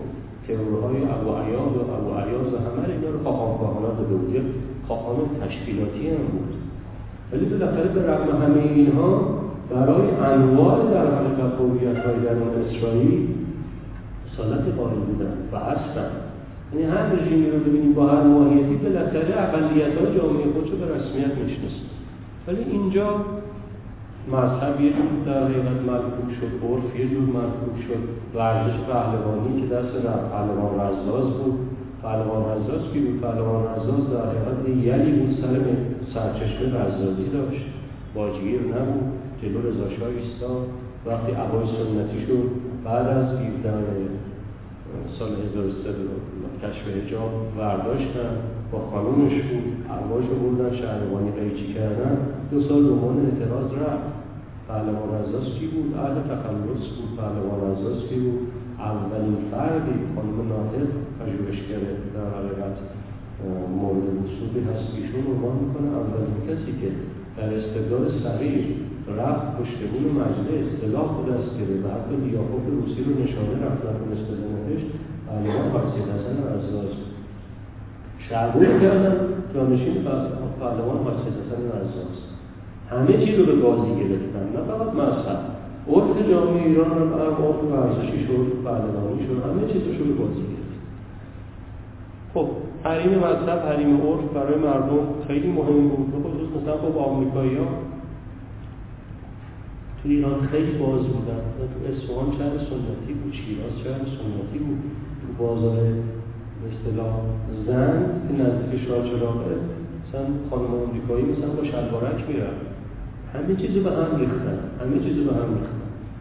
ترورهای 0.47 0.95
ابو 1.15 1.29
عیاض 1.41 1.73
و 1.77 1.81
ابو 1.97 2.11
عیاض 2.21 2.53
و 2.53 2.57
همه 2.57 2.95
اینا 2.95 3.09
رو 3.09 3.23
خاقان 3.23 3.57
کهانا 3.57 3.87
داده 3.87 4.15
بود. 4.15 4.35
خاقان 4.89 5.17
تشکیلاتی 5.41 6.09
هم 6.09 6.15
بود. 6.15 6.53
ولی 7.31 7.45
بالاخره 7.45 7.83
به 7.83 8.11
رغم 8.11 8.43
همه 8.43 8.61
اینها 8.75 9.39
برای 9.69 10.11
انواع 10.33 10.91
در 10.93 11.05
حقیقت 11.15 11.53
هویت 11.59 11.97
های 12.05 12.19
درون 12.19 12.47
اسرائیل 12.65 13.27
اصالت 14.33 14.75
قائل 14.77 14.99
بودن 14.99 15.33
و 15.51 15.57
هستن. 15.57 16.09
یعنی 16.73 16.85
هر 16.85 17.05
رژیمی 17.05 17.49
رو 17.49 17.59
ببینیم 17.59 17.93
با 17.93 18.07
هر 18.07 18.23
ماهیتی 18.23 18.75
بالاخره 18.75 19.33
اقلیت 19.37 19.97
های 19.97 20.17
جامعه 20.17 20.53
خودشو 20.53 20.77
به 20.77 20.85
رسمیت 20.85 21.37
می‌شناسن. 21.37 21.89
ولی 22.47 22.63
اینجا 22.71 23.15
مذهب 24.31 24.81
یه 24.81 24.89
جور 24.89 25.33
در 25.33 25.43
حقیقت 25.43 25.81
مرکوب 25.87 26.29
شد 26.39 26.51
عرف 26.67 26.99
یه 26.99 27.09
جور 27.09 27.21
مرکوب 27.21 27.75
شد. 27.87 28.03
ورزش 28.35 28.77
پهلوانی 28.87 29.61
که 29.61 29.75
دست 29.75 29.93
پهلوان 30.31 30.73
رزاز 30.75 31.33
بود. 31.33 31.68
پهلوان 32.03 32.43
رزاز 32.43 32.93
کی 32.93 32.99
بود 32.99 33.21
پهلوان 33.21 33.63
رزاز 33.63 34.03
در 34.13 34.25
حقیقت 34.29 34.59
یلی 34.85 35.11
بود 35.19 35.37
سر 35.41 35.55
سرچشمه 36.13 36.67
رزازی 36.67 37.27
داشت. 37.33 37.65
باجگیر 38.15 38.61
نبود 38.61 39.03
جلو 39.41 39.59
رضا 39.67 39.89
شاه 39.89 40.07
ایستاد. 40.07 40.67
وقتی 41.05 41.31
عبای 41.31 41.65
سنتی 41.67 42.19
شد 42.27 42.49
بعد 42.85 43.07
از 43.07 43.25
17 43.25 43.73
سال 45.19 45.29
1300 45.29 45.95
کشف 46.63 46.83
حجاب 46.97 47.31
برداشتن 47.57 48.31
با 48.71 48.79
خانومش 48.91 49.33
بود. 49.33 49.67
عباش 49.97 50.25
رو 50.29 50.35
بردن 50.35 50.75
شهروانی 50.77 51.31
قیچی 51.31 51.73
کردن. 51.73 52.17
دو 52.51 52.61
سال 52.61 52.83
دنبال 52.83 53.15
اعتراض 53.25 53.71
رفت. 53.73 54.09
پهلوان 54.67 55.09
رزاز 55.19 55.53
کی 55.59 55.67
بود؟ 55.67 55.93
اهل 55.97 56.15
تخلص 56.31 56.83
بود. 56.95 57.11
پهلوان 57.17 57.59
رزاز 57.71 58.09
کی 58.09 58.15
بود؟ 58.15 58.39
اولین 58.79 59.37
فردی 59.51 59.95
خانم 60.15 60.37
ناطق 60.53 60.87
پژوهشگر 61.19 61.83
در 62.15 62.27
حقیقت 62.35 62.75
مورد 63.79 64.05
وصولی 64.19 64.61
هست. 64.69 64.87
ایشون 64.95 65.23
عنوان 65.33 65.55
می‌کنه 65.63 65.89
اولین 66.01 66.35
کسی 66.47 66.71
که 66.81 66.89
در 67.37 67.49
استدلال 67.59 68.05
صغیر 68.23 68.65
رفت 69.19 69.47
پشت 69.57 69.79
بون 69.91 70.05
مجله 70.19 70.53
اصطلاح 70.65 71.07
خود 71.15 71.29
از 71.37 71.45
گرفت 71.57 71.85
و 71.85 71.87
حتی 71.95 72.15
لیاقوف 72.25 72.65
روسی 72.77 72.99
رو 73.03 73.11
نشانه 73.23 73.55
رفت 73.65 73.81
نتونست 73.87 74.25
بزنتش 74.31 74.81
پهلوان 75.27 75.65
فارسی 75.73 75.99
حسن 76.11 76.35
رزاز 76.49 76.93
شعبون 78.29 78.79
کردن. 78.83 79.15
جانشین 79.53 79.95
پهلوان 80.59 80.97
فارسی 81.03 81.29
حسن 81.39 81.61
رزاز 81.77 82.15
همه 82.89 83.25
چیز 83.25 83.39
رو 83.39 83.45
به 83.45 83.55
بازی 83.55 83.91
گرفتن. 83.99 84.45
نه 84.55 84.61
فقط 84.67 84.93
مذهب. 84.93 85.58
عرف 85.89 86.29
جامعه 86.29 86.63
ایران 86.63 86.91
هم 86.91 87.13
عرف 87.13 87.39
ورزشی 87.71 88.19
شد 88.27 88.63
پهلوانی 88.63 89.23
شد 89.27 89.43
همه 89.45 89.73
چیزش 89.73 89.97
رو 89.97 90.05
بازی 90.05 90.41
گرفت 90.41 90.79
خب 92.33 92.47
حریم 92.83 93.09
مذهب 93.09 93.59
حریم 93.59 94.01
عرف 94.01 94.23
برای 94.33 94.59
مردم 94.59 95.05
خیلی 95.27 95.47
مهم 95.47 95.87
بود. 95.89 96.13
خصوص 96.23 96.61
مثلا 96.61 96.77
خب 96.77 96.97
آمریکایی 96.97 97.55
ها 97.55 97.65
تو 100.03 100.09
ایران 100.09 100.41
خیلی 100.51 100.71
باز 100.71 101.03
بودن. 101.07 101.41
تو 101.73 101.77
اصفهان 101.91 102.31
شهر 102.37 102.57
سنتی 102.57 103.13
بود 103.13 103.33
شیراز 103.33 103.73
شهر 103.83 103.99
سنتی 103.99 104.59
بود. 104.59 104.79
تو 105.21 105.43
بازار 105.43 105.77
اصطلاح 106.69 107.13
زن 107.67 108.05
که 108.27 108.43
نزدیک 108.43 108.87
شاه 108.87 109.03
چراغه 109.09 109.55
مثلا 110.09 110.25
خانم 110.49 110.71
آمریکایی 110.83 111.25
مثلا 111.25 111.49
با 111.49 111.63
شلوارک 111.63 112.25
می‌رفت. 112.29 112.65
همه 113.33 113.55
چیزو 113.55 113.79
به 113.81 113.89
هم 113.89 114.19
ریختن 114.19 114.59
همه 114.81 114.99
چیزو 115.03 115.23
به 115.23 115.33
هم 115.33 115.53
ریختن. 115.53 115.78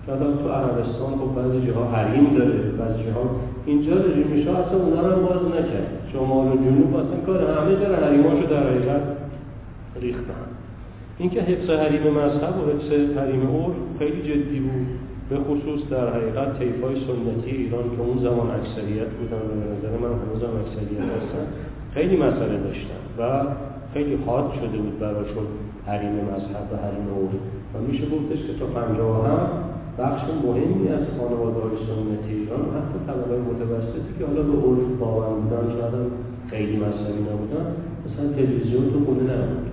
حالا 0.09 0.33
تو 0.33 0.49
عربستان 0.49 1.13
خب 1.19 1.35
بعضی 1.35 1.67
جاها 1.67 1.85
حریم 1.97 2.35
داره 2.39 2.53
بعضی 2.53 3.05
جاها 3.05 3.31
اینجا 3.67 3.95
رژیم 3.97 4.45
شاه 4.45 4.59
اصلا 4.59 4.79
اونا 4.79 5.15
رو 5.15 5.27
باز 5.27 5.43
نکرد. 5.47 5.89
شمال 6.13 6.47
و 6.47 6.57
جنوب 6.57 6.97
اصلا 6.97 7.17
کار 7.27 7.41
همه 7.51 7.77
جا 7.77 7.97
حریماشو 7.97 8.47
در 8.51 8.71
حقیقت 8.71 9.03
ریختن. 10.01 10.49
اینکه 11.19 11.41
حفظ 11.41 11.71
حریم 11.71 12.03
مذهب 12.03 12.55
و 12.59 12.71
حفظ 12.71 13.17
حریم 13.19 13.47
اور 13.47 13.73
خیلی 13.99 14.23
جدی 14.23 14.61
بود 14.61 14.87
به 15.31 15.37
خصوص 15.37 15.89
در 15.91 16.11
حقیقت 16.11 16.57
های 16.83 16.97
سنتی 17.07 17.51
ایران 17.57 17.83
که 17.97 18.03
اون 18.03 18.19
زمان 18.19 18.51
اکثریت 18.51 19.11
بودن 19.19 19.43
و 19.49 19.55
به 19.61 19.67
نظر 19.73 19.93
من 20.03 20.13
هنوزم 20.21 20.53
اکثریت 20.65 21.01
هستن 21.01 21.47
خیلی 21.95 22.17
مسئله 22.17 22.57
داشتن 22.59 23.03
و 23.19 23.43
خیلی 23.95 24.19
حاد 24.27 24.53
شده 24.55 24.79
بود 24.79 24.99
براشون 24.99 25.47
حریم 25.87 26.13
مذهب 26.13 26.67
و 26.73 26.77
حریم 26.77 27.09
عرف. 27.19 27.41
و 27.75 27.91
میشه 27.93 28.05
گفتش 28.05 28.39
که 28.47 28.55
تا 28.61 28.67
پنجاه 28.67 29.29
هم 29.29 29.49
بخش 29.99 30.23
مهمی 30.45 30.89
از 30.89 31.05
خانواده 31.19 31.61
های 31.61 31.77
سنتی 31.89 32.35
ایران 32.35 32.61
حتی 32.77 32.99
طبقه 33.07 33.37
متوسطی 33.51 34.13
که 34.19 34.27
حالا 34.27 34.43
به 34.43 34.57
عرف 34.67 34.89
باور 35.01 35.35
بودن 35.35 35.73
شاید 35.75 35.95
خیلی 36.51 36.77
مذهبی 36.77 37.23
نبودن 37.31 37.67
مثلا 38.07 38.33
تلویزیون 38.33 38.91
تو 38.93 39.05
خونه 39.05 39.23
نبود. 39.23 39.67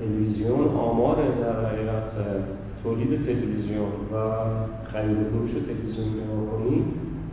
تلویزیون 0.00 0.68
آمار 0.68 1.16
در 1.42 1.66
حقیقت 1.66 2.10
تولید 2.82 3.26
تلویزیون 3.26 3.92
و 4.12 4.16
خرید 4.92 5.16
فروش 5.30 5.50
تلویزیون 5.50 6.46
کنی 6.50 6.84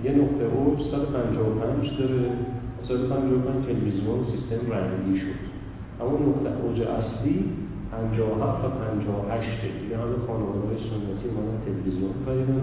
یه 0.03 0.11
نقطه 0.11 0.43
اوج 0.55 0.79
155 0.91 1.99
داره 1.99 2.21
155 2.87 3.65
تلویزیون 3.65 4.19
سیستم 4.31 4.71
رنگی 4.71 5.19
شد. 5.19 5.39
اما 6.01 6.11
نقطه 6.11 6.49
اوج 6.63 6.81
اصلی 6.81 7.45
57 7.93 8.61
تا 8.61 8.69
58 8.69 9.61
دیگه 9.79 9.95
همه 10.01 10.17
خانواده 10.27 10.75
سنتی 10.89 11.27
مانند 11.35 11.61
تلویزیون 11.65 12.11
خریدن 12.25 12.61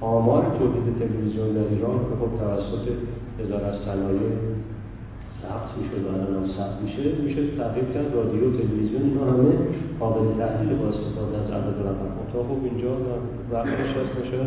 و 0.00 0.04
آمار 0.04 0.42
تولید 0.58 0.86
تلویزیون 0.98 1.48
در 1.56 1.68
ایران 1.74 1.98
که 2.08 2.14
خب 2.20 2.30
توسط 2.40 2.86
وزارت 3.38 3.74
صنایع 3.86 4.32
ثبت 5.42 5.70
میشه 5.78 5.96
و 6.04 6.08
الان 6.14 6.46
ثبت 6.56 6.76
میشه 6.84 7.04
میشه 7.24 7.42
تحقیق 7.58 7.86
کرد. 7.94 8.14
رادیو 8.14 8.42
تلویزیون 8.58 9.02
اینا 9.02 9.24
همه 9.32 9.52
قابل 10.00 10.26
تحلیل 10.38 10.70
با 10.80 10.86
استفاده 10.92 11.34
از 11.42 11.48
عدد 11.56 11.78
رقم 11.86 12.12
تا 12.32 12.38
خب 12.48 12.60
اینجا 12.64 12.92
وقتش 13.52 13.90
هست 13.98 14.12
میشه 14.20 14.40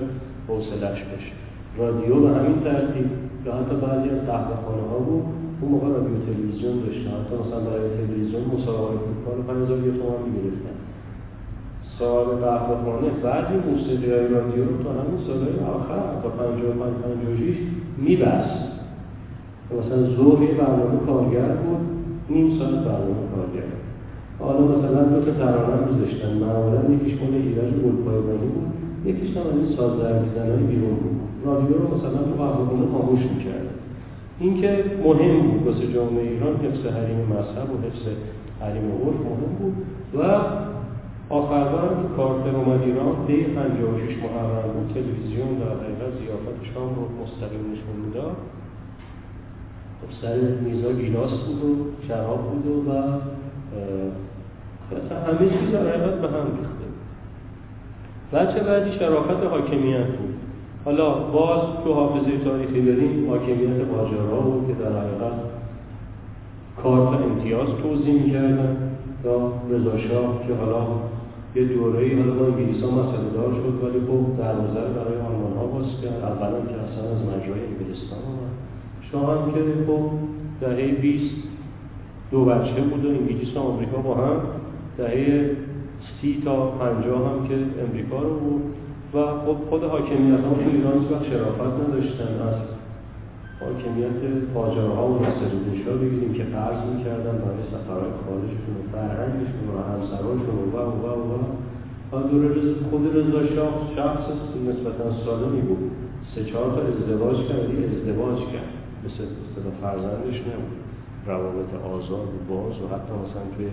حوصلش 0.48 1.00
بشه. 1.12 1.34
رادیو 1.78 2.16
به 2.24 2.30
همین 2.36 2.60
ترتیب 2.64 3.08
یا 3.46 3.54
حتی 3.54 3.76
بعضی 3.76 4.10
از 4.10 4.22
قهوه 4.28 4.56
خانه 4.66 4.86
ها 4.92 4.98
بود 4.98 5.26
اون 5.62 5.72
موقع 5.72 5.88
رادیو 5.88 6.18
تلویزیون 6.28 6.76
داشتن. 6.86 7.12
حتی 7.20 7.34
مثلا 7.44 7.60
برای 7.70 7.90
تلویزیون 8.00 8.44
مسابقه 8.54 8.98
فوتبال 9.26 9.56
5000 9.56 9.78
یه 9.78 9.94
تومن 10.00 10.22
می‌گرفتن. 10.28 10.76
صاحب 12.00 12.30
قهوه 12.44 12.76
خانه 12.86 13.10
بعضی 13.24 13.56
موسیقی 13.70 14.10
های 14.14 14.28
رادیو 14.36 14.64
رو 14.70 14.76
تا 14.84 14.90
همین 15.00 15.20
سالهای 15.28 15.60
آخر 15.78 16.04
تا 16.24 16.30
55 16.30 16.94
56 17.04 17.58
میبست. 17.98 18.60
مثلا 19.80 20.02
ظهر 20.18 20.42
یه 20.44 20.54
برنامه 20.62 20.98
کارگر 21.08 21.52
بود 21.62 21.82
نیم 22.30 22.48
ساعت 22.60 22.80
برنامه 22.88 23.26
کارگر. 23.36 23.70
حالا 24.40 24.62
مثلا 24.74 25.04
دو 25.04 25.26
تا 25.26 25.32
ترانه 25.32 25.92
میذاشتن 25.92 26.32
معمولا 26.44 26.80
یکیش 26.94 27.14
مال 27.22 27.34
ایرج 27.34 27.74
گلپایگانی 27.84 28.48
بود 28.54 28.70
یکیش 29.06 29.38
هم 29.38 29.48
از 29.52 29.58
این 29.62 29.78
ساز 29.78 29.94
های 30.38 30.64
بیرون 30.70 30.96
بود. 31.02 31.18
رادیو 31.46 31.78
رو 31.78 31.88
مثلا 31.96 32.20
تو 32.28 32.44
قهوه‌خونه 32.44 32.86
خاموش 32.94 33.20
می‌کرد. 33.20 33.65
این 34.40 34.62
که 34.62 34.84
مهم 35.04 35.42
بود 35.42 35.68
واسه 35.68 35.94
جامعه 35.94 36.24
ایران 36.24 36.56
حفظ 36.56 36.86
حریم 36.86 37.20
مذهب 37.20 37.72
و 37.72 37.88
حفظ 37.88 38.08
حریم 38.62 38.92
عرف 38.92 39.20
مهم 39.20 39.56
بود. 39.60 39.76
و 40.18 40.40
آخران 41.30 41.90
که 41.90 42.16
کارتر 42.18 42.56
اومد 42.56 42.82
ایران 42.82 43.26
دی 43.28 43.44
56 43.44 44.18
محرم 44.18 44.72
بود. 44.74 44.94
تلویزیون 44.94 45.54
در 45.60 45.66
حقیقت 45.66 46.12
زیافت 46.20 46.74
شام 46.74 46.96
رو 46.96 47.24
مستقیم 47.24 47.72
نشون 47.72 48.06
می‌داد. 48.06 48.36
خب 50.02 50.22
سر 50.22 50.38
میزا 50.38 50.92
گیلاس 50.92 51.32
بود 51.32 51.64
و 51.64 51.86
شراب 52.08 52.42
بود 52.52 52.88
و 52.88 52.92
همه 55.28 55.50
چیز 55.50 55.72
در 55.72 55.88
حقیقت 55.90 56.22
به 56.22 56.28
هم 56.28 56.48
ریخته 56.58 56.86
بچه 58.34 58.64
بعدی 58.64 58.92
شرافت 59.00 59.44
حاکمیت 59.44 60.08
بود. 60.08 60.35
حالا 60.86 61.14
باز 61.14 61.62
تو 61.84 61.94
حافظه 61.94 62.38
تاریخی 62.44 62.82
بریم 62.82 63.30
حاکمیت 63.30 63.88
قاجارها 63.92 64.40
بود 64.40 64.68
که 64.68 64.74
در 64.74 65.00
حقیقت 65.00 65.38
کارت 66.84 67.22
امتیاز 67.22 67.68
توضیح 67.84 68.14
می‌کردن. 68.24 68.78
یا 69.26 69.52
رضا 69.70 69.98
شاه 69.98 70.48
که 70.48 70.54
حالا 70.54 70.86
یه 71.56 71.66
دوره 71.66 72.18
حالا 72.18 72.34
با 72.34 72.46
انگلیس 72.46 72.84
ها 72.84 72.90
مسئله 72.90 73.30
دار 73.34 73.54
شد 73.54 73.84
ولی 73.84 74.00
خب 74.08 74.38
دروازه 74.38 74.94
برای 74.96 75.18
آلمان 75.28 75.54
ها 75.58 75.66
باز 75.66 75.86
کرد. 76.04 76.24
اولا 76.24 76.60
که 76.62 76.76
اصلا 76.86 77.04
از 77.12 77.22
مجرای 77.22 77.62
انگلستان 77.70 78.20
آمد. 78.20 78.54
شاه 79.12 79.42
هم 79.42 79.54
که 79.54 79.60
خب 79.88 80.02
دهه 80.62 80.92
20 81.02 81.36
دو 82.32 82.46
بچه 82.46 82.82
بود 82.82 83.06
و 83.06 83.10
انگلیس 83.10 83.58
و 83.58 83.60
آمریکا 83.60 83.98
با 83.98 84.16
هم 84.16 84.38
دهه 84.98 85.52
سی 86.22 86.42
تا 86.46 86.66
پنجاه 86.66 87.32
هم 87.32 87.48
که 87.48 87.56
امریکا 87.90 88.20
رو 88.20 88.40
بود. 88.40 88.75
و 89.16 89.18
خب 89.46 89.58
خود 89.70 89.84
حاکمیت 89.84 90.44
ها 90.46 90.54
تو 90.54 90.70
ایران 90.70 90.98
وقت 91.12 91.24
شرافت 91.30 91.74
نداشتن. 91.84 92.32
از 92.50 92.60
حاکمیت 93.62 94.20
قاجارها 94.54 95.08
و 95.08 95.14
ناصرالدینشاه 95.24 95.98
بگیریم 95.98 96.34
که 96.34 96.44
قرض 96.44 96.82
می‌کردن 96.94 97.36
برای 97.44 97.66
سفرهای 97.74 98.14
خارجشون 98.26 98.74
و 98.80 98.84
فرهنگشون 98.92 99.66
و 99.74 99.78
همسرانشون 99.92 100.58
و 100.62 100.66
و 100.74 100.78
و 101.04 101.08
و 101.30 101.34
و. 101.34 101.56
خود 102.90 103.18
رضا 103.18 103.56
شاه 103.56 103.74
شخص 103.96 104.26
نسبتا 104.70 105.26
سالمی 105.26 105.62
بود. 105.62 105.92
سه 106.36 106.46
چهار 106.46 106.70
تا 106.76 106.82
ازدواج 106.92 107.38
کرد. 107.48 107.60
ازدواج 107.96 108.40
کرد. 108.54 108.72
مثل 109.06 109.24
مثل 109.24 109.64
فرزندش 109.82 110.38
نبود. 110.42 110.76
روابط 111.28 111.72
آزاد 111.96 112.30
و 112.36 112.40
باز 112.54 112.74
و 112.82 112.86
حتی 112.94 113.14
مثلا 113.24 113.46
توی 113.58 113.68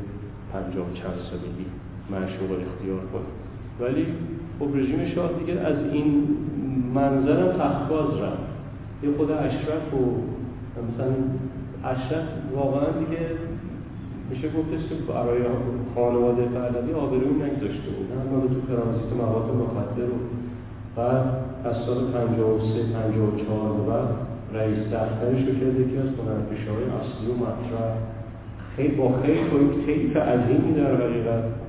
پنجاه 0.53 0.87
چند 0.95 1.19
سالگی 1.31 1.67
معشوق 2.11 2.51
اختیار 2.51 3.03
کنه. 3.13 3.31
ولی 3.81 4.07
خب 4.59 4.77
رژیم 4.77 5.07
شاه 5.15 5.31
دیگه 5.39 5.61
از 5.61 5.77
این 5.93 6.29
منظرم 6.95 7.49
تخباز 7.59 8.15
رفت. 8.23 8.53
یه 9.03 9.11
خود 9.17 9.31
اشرف 9.31 9.95
و 9.95 10.03
مثلا 10.89 11.15
اشرف 11.85 12.25
واقعا 12.55 12.87
دیگه 13.01 13.27
میشه 14.31 14.49
گفتش 14.49 14.89
که 14.89 14.95
برای 15.13 15.43
خانواده 15.95 16.43
پهلوی 16.43 16.93
آبروی 16.93 17.35
نگذاشته 17.35 17.91
بود. 17.97 18.09
اما 18.13 18.41
تو 18.41 18.61
ترانزیت 18.69 19.13
مواد 19.19 19.49
مخدر 19.55 20.05
و 20.05 20.19
بعد 20.97 21.25
از 21.65 21.77
سال 21.87 22.05
53 22.05 22.83
54 22.93 23.81
و 23.81 23.85
بعد 23.91 24.09
رئیس 24.55 24.79
دفترش 24.79 25.41
رو 25.49 25.55
کرد 25.61 25.81
یکی 25.81 25.99
از 25.99 26.09
هنرپیشه 26.19 26.71
های 26.71 26.85
اصلی 26.85 27.27
و 27.33 27.35
مطرح. 27.35 27.97
خیلی 28.77 28.95
با 28.97 29.13
خیلی 29.23 29.85
خیلی 29.87 30.15
عظیمی 30.15 30.73
در 30.75 30.95
حقیقت. 30.95 31.62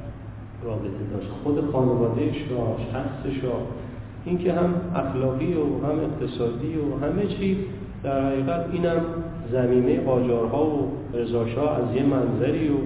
رابطه 0.65 1.03
داشت. 1.13 1.29
خود 1.43 1.71
خانواده 1.71 2.21
شاه 2.33 2.77
شخص 2.93 3.41
شاه. 3.41 3.61
اینکه 4.25 4.53
هم 4.53 4.73
اخلاقی 4.95 5.53
و 5.53 5.87
هم 5.87 5.99
اقتصادی 5.99 6.73
و 6.75 7.05
همه 7.05 7.25
چی 7.27 7.57
در 8.03 8.25
حقیقت 8.25 8.65
اینم 8.73 9.01
زمینه 9.51 10.01
قاجارها 10.01 10.65
و 10.65 10.91
رضاشاه 11.13 11.77
از 11.77 11.95
یه 11.95 12.03
منظری 12.03 12.67
و 12.67 12.77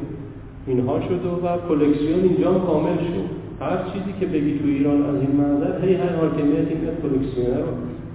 اینها 0.67 1.01
شد 1.01 1.25
و, 1.25 1.67
کلکسیون 1.67 2.19
اینجا 2.23 2.53
کامل 2.53 2.97
شد. 2.97 3.37
هر 3.59 3.77
چیزی 3.93 4.13
که 4.19 4.25
بگی 4.25 4.59
تو 4.59 4.65
ایران 4.65 5.05
از 5.05 5.15
این 5.15 5.31
منظر 5.35 5.85
هی 5.85 5.95
هر 5.95 6.15
حاکمیت 6.15 6.67
این 6.67 6.79
کلکسیونه 7.01 7.57
رو 7.57 7.71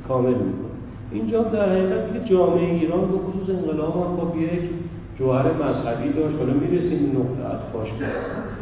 کامل 0.09 0.29
می‌کنه. 0.29 0.72
اینجا 1.12 1.42
در 1.42 1.68
حقیقت 1.68 2.12
که 2.12 2.35
جامعه 2.35 2.75
ایران 2.75 3.01
به 3.01 3.18
خصوص 3.18 3.57
انقلاب 3.57 3.96
هم 3.96 4.16
خب 4.16 4.40
یک 4.40 4.61
جوهر 5.23 5.47
مذهبی 5.65 6.09
داشت. 6.19 6.37
حالا 6.39 6.53
می‌رسیم 6.53 6.99
این 7.05 7.13
نقطه 7.19 7.43
اطفاش 7.55 7.89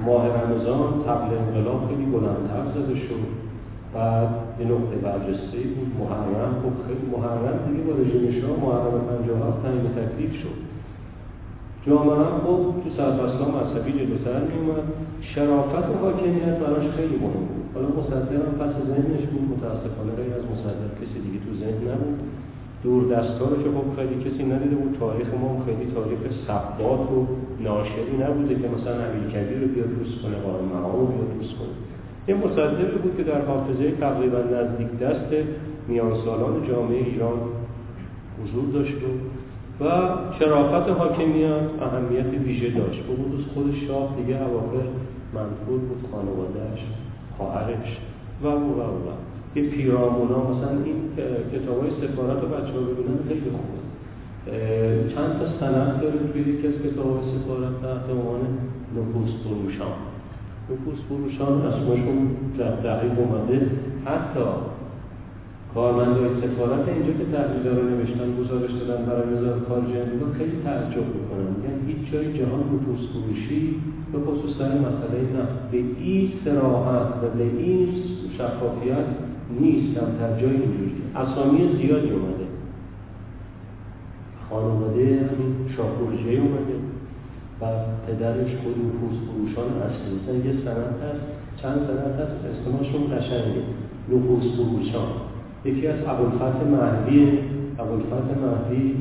ماه 0.06 0.22
رمضان 0.38 0.88
تبل 1.06 1.30
انقلاب 1.40 1.80
خیلی 1.88 2.06
بلندتر 2.14 2.64
زده 2.74 2.96
شد. 3.06 3.24
بعد 3.94 4.28
یه 4.60 4.66
نقطه 4.72 4.96
برجسته 5.04 5.60
بود 5.74 5.90
محرم. 6.00 6.52
خب 6.62 6.74
خیلی 6.86 7.06
محرم 7.14 7.56
دیگه 7.66 7.82
با 7.86 7.92
رژیم 8.00 8.24
شاه 8.40 8.56
محرم 8.64 8.96
57 9.08 9.62
تعیین 9.62 9.86
تکلیف 9.98 10.32
شد. 10.42 10.58
جامعه 11.86 12.16
هم 12.26 12.36
خب 12.44 12.60
تو 12.82 12.88
سرفصلا 12.98 13.46
مذهبی 13.58 13.92
جلوتر 13.98 14.40
میومد 14.50 14.86
شرافت 15.20 15.86
و 15.90 15.94
حاکمیت 16.02 16.56
براش 16.62 16.86
خیلی 16.96 17.16
مهم 17.24 17.44
بود. 17.50 17.66
حالا 17.74 17.88
مصدق 17.98 18.40
هم 18.48 18.54
پس 18.60 18.72
ذهنش 18.90 19.24
بود. 19.32 19.44
متاسفانه 19.52 20.12
غیر 20.18 20.32
از 20.38 20.44
مصدق 20.52 20.90
کسی 21.00 21.18
دیگه 21.24 21.38
تو 21.44 21.50
ذهن 21.60 21.82
نبود. 21.90 22.18
دور 22.82 23.02
رو 23.02 23.62
که 23.62 23.70
خب 23.76 23.96
خیلی 23.96 24.24
کسی 24.24 24.44
ندیده 24.44 24.76
بود. 24.76 24.96
تاریخ 25.00 25.26
ما 25.40 25.64
خیلی 25.66 25.92
تاریخ 25.94 26.18
ثبات 26.46 27.00
و 27.00 27.26
ناشری 27.60 28.16
نبوده 28.22 28.54
که 28.54 28.68
مثلا 28.68 28.94
امیر 29.04 29.28
کبیر 29.32 29.58
رو 29.60 29.68
بیاد 29.68 29.88
روز 29.98 30.22
کنه 30.22 30.36
قائم 30.36 30.64
مقام 30.64 31.00
رو 31.00 31.06
بیاد 31.06 31.30
روز 31.38 31.50
کنه. 31.58 31.74
یه 32.28 32.34
مصدقی 32.34 32.98
بود 32.98 33.16
که 33.16 33.22
در 33.22 33.44
حافظه 33.44 33.90
تقریبا 33.90 34.38
نزدیک 34.38 34.98
دست 34.98 35.46
میان 35.88 36.14
سالان 36.24 36.68
جامعه 36.68 37.04
ایران 37.04 37.38
حضور 38.42 38.64
داشت 38.72 38.96
و 39.80 39.84
شرافت 40.38 40.90
حاکمیت 40.90 41.62
اهمیت 41.82 42.26
ویژه 42.44 42.70
داشت. 42.70 43.02
به 43.02 43.12
خصوص 43.14 43.44
خود 43.54 43.74
شاه 43.88 44.16
دیگه 44.16 44.42
اواخر 44.42 44.88
منفور 45.34 45.78
بود 45.78 46.04
خانوادهش 46.12 46.80
خواهرش 47.36 47.98
و 48.42 48.46
و 48.46 48.50
و 48.50 48.80
و. 48.80 49.29
یه 49.56 49.62
پیرامونا 49.62 50.38
مثلا 50.50 50.84
این 50.84 50.96
کتاب 51.52 51.80
های 51.80 51.90
سفارت 51.90 52.42
رو 52.42 52.48
بچه 52.48 52.72
ها 52.72 52.80
ببینن 52.80 53.18
خیلی 53.28 53.50
خوبه. 53.56 53.80
چند 55.14 55.30
تا 55.38 55.46
سند 55.60 56.00
داره 56.00 56.18
توی 56.32 56.40
یکی 56.40 56.66
از 56.66 56.74
کتاب 56.84 57.06
های 57.06 57.22
سفارت 57.34 57.72
تحت 57.82 58.06
عنوان 58.10 58.40
نفوس 58.96 59.30
فروشان. 59.44 59.96
نفوس 60.70 60.98
فروشان 61.08 61.62
اسمشون 61.62 62.18
دقیق 62.84 63.18
اومده. 63.18 63.70
حتی 64.04 64.46
کارمندای 65.74 66.28
سفارت 66.42 66.88
اینجا 66.88 67.12
که 67.12 67.26
تحلیل 67.32 67.66
رو 67.76 67.82
نوشتن 67.90 68.36
گزارش 68.40 68.70
دادن 68.70 69.04
برای 69.06 69.34
وزارت 69.34 69.62
خارجه 69.68 69.98
امریکا 70.04 70.26
خیلی 70.38 70.56
تعجب 70.64 71.06
می‌کنن. 71.18 71.46
میگن 71.56 71.76
هیچ 71.86 72.12
جای 72.12 72.38
جهان 72.38 72.60
نفوس 72.60 73.02
فروشی 73.12 73.74
به 74.12 74.18
خصوص 74.18 74.58
سر 74.58 74.72
مسئله 74.78 75.20
نفت. 75.36 75.70
به 75.70 75.78
این 75.78 76.32
سراحت 76.44 77.06
و 77.22 77.38
به 77.38 77.44
این 77.58 77.88
شفافیت 78.38 79.06
نیست 79.60 79.98
کمتر 79.98 80.40
جایی 80.40 80.60
اینجوری 80.62 80.92
اسامی 81.16 81.58
زیادی 81.58 82.10
اومده. 82.10 82.46
خانواده 84.50 85.30
شاپورجه 85.76 86.30
اومده. 86.30 86.76
و 87.60 87.64
پدرش 88.06 88.50
خود 88.62 88.74
نفوس 88.86 89.18
فروشان 89.26 89.68
اصلی. 89.82 90.10
مثلا 90.22 90.34
یه 90.34 90.52
سند 90.64 90.94
هست 91.02 91.20
چند 91.62 91.78
سند 91.86 92.20
هست 92.20 92.36
اسمشون 92.50 93.02
قشنگه. 93.18 93.62
نفوس 94.12 94.44
فروشان. 94.56 95.08
یکی 95.64 95.86
از 95.86 95.98
ابوالفتح 96.06 96.64
مهدی 96.70 97.38
ابوالفتح 97.78 98.28
مهدی 98.44 98.94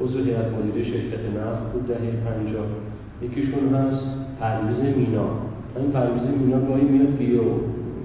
عضو 0.00 0.18
هیئت 0.18 0.46
مدیره 0.52 0.84
شرکت 0.84 1.24
نفت 1.36 1.72
بود 1.72 1.86
دهه 1.86 1.98
پنجاه. 1.98 2.66
یکیشون 3.22 3.74
هست 3.74 4.04
پرویز 4.40 4.96
مینا. 4.96 5.26
این 5.76 5.90
پرویز 5.90 6.22
مینا 6.40 6.60
گاهی 6.60 6.84
میاد 6.84 7.16
بیو 7.16 7.42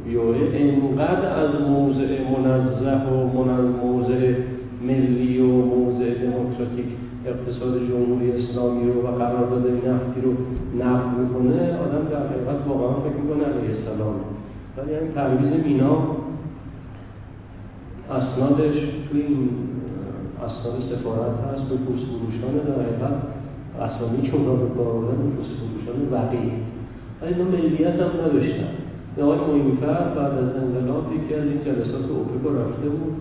بیوه 0.09 0.37
انقدر 0.53 1.29
از 1.43 1.61
موضع 1.69 2.21
منزه 2.31 3.09
و 3.09 3.39
موضع 3.83 4.33
ملی 4.81 5.39
و 5.39 5.47
موضع 5.47 6.13
دموکراتیک 6.13 6.85
اقتصاد 7.25 7.87
جمهوری 7.87 8.31
اسلامی 8.31 8.91
رو 8.91 9.01
و 9.01 9.11
قرارداد 9.11 9.65
نفتی 9.67 10.21
رو 10.21 10.31
نقد 10.83 11.17
می‌کنه 11.19 11.77
آدم 11.77 12.03
در 12.11 12.27
حقیقت 12.27 12.67
واقعا 12.67 12.93
فکر 12.93 13.21
می‌کنه 13.21 13.43
علیه 13.43 13.75
السلام. 13.77 14.15
ولی 14.77 14.95
این 14.95 15.07
پرویز 15.07 15.65
مینا 15.65 15.97
اسنادش 18.09 18.75
توی 19.11 19.21
این 19.21 19.49
اسناد 20.37 20.75
سفارت 20.91 21.35
هست 21.47 21.69
به 21.69 21.75
پوست 21.75 22.05
فروشان 22.05 22.53
در 22.67 22.83
حقیقت 22.83 23.17
اسامی 23.79 24.21
که 24.21 24.35
اونا 24.35 24.53
به 24.53 24.75
کار 24.75 24.87
آوردن 24.87 25.31
پوست 25.35 25.49
فروشان 25.59 25.97
وقیه 26.11 26.53
ولی 27.21 27.33
اینا 27.33 27.43
ملیت 27.43 28.01
هم 28.01 28.11
نداشتن. 28.25 28.88
آقای 29.17 29.39
موینفر 29.47 30.03
بعد 30.15 30.33
از 30.43 30.55
انقلاب 30.55 31.03
یکی 31.15 31.33
از 31.35 31.43
این 31.43 31.59
جلسات 31.65 32.05
اوپک 32.09 32.43
رفته 32.61 32.89
بود 32.89 33.13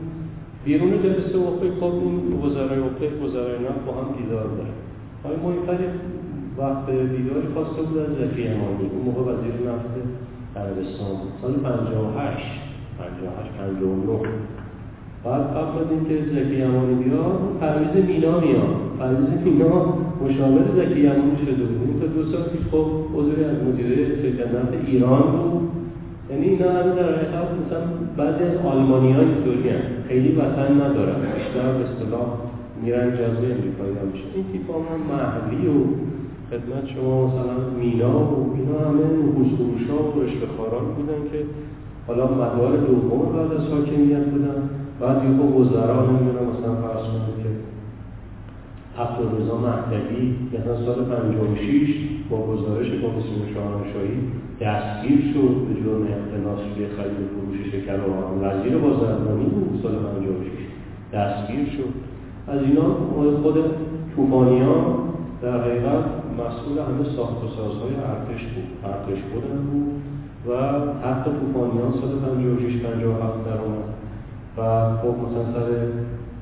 بیرون 0.64 1.02
جلسه 1.02 1.38
اوپک 1.38 1.72
خب 1.80 1.94
این 1.94 2.40
وزرای 2.44 2.78
اوپک 2.78 3.22
وزرای 3.24 3.58
نفت 3.66 3.84
با 3.86 3.92
هم 3.92 4.08
دیدار 4.18 4.46
داره 4.56 4.72
آقای 5.24 5.36
موینفر 5.36 5.78
وقت 6.58 6.86
دیداری 6.90 7.48
خواسته 7.54 7.82
بود 7.82 7.98
از 7.98 8.06
زکی 8.06 8.48
امانی 8.48 8.86
اون 8.92 9.02
موقع 9.04 9.22
وزیر 9.32 9.54
نفت 9.68 9.94
عربستان 10.56 11.12
بود. 11.20 11.32
سال 11.42 11.52
58 11.52 12.46
58 12.98 13.50
59 13.58 14.18
بعد 15.24 15.42
قبل 15.56 15.78
از 15.82 15.90
اینکه 15.90 16.14
زکی 16.34 16.62
امانی 16.62 16.94
بیاد 16.94 17.38
پرویز 17.60 18.06
مینا 18.06 18.40
میاد. 18.40 18.74
پرویز 18.98 19.28
مینا 19.44 19.94
مشاور 20.22 20.64
زکی 20.76 21.06
امانی 21.06 21.36
شده 21.46 21.64
بود. 21.64 22.00
تا 22.00 22.06
دو 22.06 22.32
سال 22.32 22.42
پیش 22.42 22.60
خب 22.70 22.86
عضوی 23.14 23.44
از 23.44 23.56
مدیره 23.62 24.22
شرکت 24.22 24.48
ایران 24.86 25.22
بود. 25.22 25.67
یعنی 26.30 26.46
اینا 26.48 26.70
همه 26.70 26.94
در 26.94 27.08
حقیقت 27.14 27.48
مثلا 27.60 27.82
بعضی 28.16 28.44
از 28.44 28.56
آلمانی 28.66 29.12
ها 29.12 29.20
اینطوری 29.20 29.70
خیلی 30.08 30.32
وطن 30.32 30.80
ندارن. 30.80 31.16
بیشتر 31.34 31.72
به 31.72 31.84
اصطلاح 31.84 32.28
میرن 32.82 33.10
جزو 33.10 33.44
امریکایی 33.56 33.94
ها 33.98 34.04
میشه 34.12 34.24
این 34.34 34.44
تیپ 34.52 34.70
هم 34.70 35.00
محلی 35.12 35.66
و 35.66 35.78
خدمت 36.50 36.84
شما 36.94 37.26
مثلا 37.26 37.56
مینا 37.80 38.18
و 38.18 38.56
اینا 38.56 38.78
همه 38.88 39.04
ها 39.90 40.02
و 40.02 40.22
رشوهخواران 40.22 40.84
بودن 40.96 41.20
که 41.32 41.40
حالا 42.06 42.26
مدار 42.26 42.76
دوم 42.76 43.32
بعد 43.36 43.52
از 43.52 43.66
حاکمیت 43.72 44.24
بودن. 44.24 44.58
بعد 45.00 45.16
یه 45.24 45.30
وزرا 45.30 46.06
نمی‌دونم 46.06 46.46
مثلا 46.50 46.74
فرض 46.82 47.02
کنید 47.02 47.47
عبدالرضا 48.98 49.56
مهدوی 49.58 50.34
مثلا 50.52 50.86
سال 50.86 51.04
56 51.04 51.94
با 52.30 52.46
گزارش 52.46 52.86
کمیسیون 52.86 53.42
شاهنشاهی 53.54 54.18
دستگیر 54.60 55.20
شد 55.32 55.54
به 55.66 55.74
جرم 55.82 56.02
اختلاس 56.02 56.60
روی 56.76 56.86
خرید 56.86 57.28
فروش 57.32 57.58
شکر 57.72 58.00
و 58.00 58.44
وزیر 58.44 58.78
بازرگانی 58.78 59.44
بود 59.44 59.80
سال 59.82 59.92
56 59.92 60.68
دستگیر 61.14 61.64
شد. 61.76 61.92
از 62.48 62.62
اینا 62.62 62.94
خود 63.42 63.54
توفانیان 64.16 64.84
در 65.42 65.60
حقیقت 65.60 66.04
مسئول 66.40 66.78
همه 66.78 67.16
ساخت 67.16 67.44
و 67.44 67.48
سازهای 67.48 67.94
ارتش 67.94 68.42
بود. 68.44 68.68
ارتش 68.84 69.22
بودن 69.22 69.58
بود 69.70 69.88
و 70.48 70.52
حتی 71.06 71.30
توفانیان 71.40 71.92
سال 72.00 72.34
56 72.36 72.76
57 72.82 73.44
در 73.44 73.58
اومد 73.60 73.88
و 74.56 74.96
خب 74.96 75.14
مثلا 75.24 75.52
سر 75.52 75.68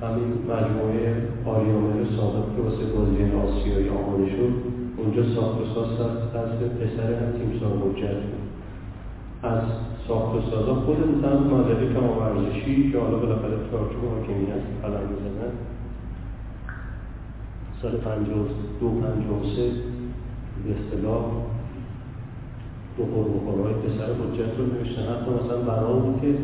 همین 0.02 0.32
مجموعه 0.52 1.22
آریامر 1.44 2.04
سابق 2.16 2.56
که 2.56 2.62
واسه 2.62 2.84
بازی 2.84 3.22
آسیایی 3.44 3.88
آماده 3.88 4.26
شد 4.30 4.52
اونجا 4.96 5.34
ساخت 5.34 5.60
و 5.60 5.64
ساز 5.74 5.98
دست 6.34 6.58
پسر 6.78 7.32
تیمسار 7.38 7.72
مجد 7.76 8.22
از 9.42 9.62
ساخت 10.08 10.34
و 10.34 10.50
سازا 10.50 10.74
خود 10.74 10.96
مثلا 10.96 11.40
مدرک 11.40 11.96
ورزشی 12.20 12.92
که 12.92 12.98
حالا 12.98 13.16
بالاخره 13.16 13.56
چارچوب 13.70 14.04
حاکمیت 14.10 14.62
قلم 14.82 15.08
می‌زنن. 15.10 15.52
سال 17.82 17.96
52 17.96 19.00
53 19.00 19.70
به 20.64 20.74
اصطلاح 20.76 21.24
بخور 22.98 23.24
بخورهای 23.28 23.74
پسر 23.74 24.04
حجت 24.04 24.58
رو 24.58 24.66
نوشتن 24.66 25.02
حتی 25.02 25.30
مثلا 25.30 25.60
برای 25.60 26.00
بود 26.00 26.20
که 26.20 26.34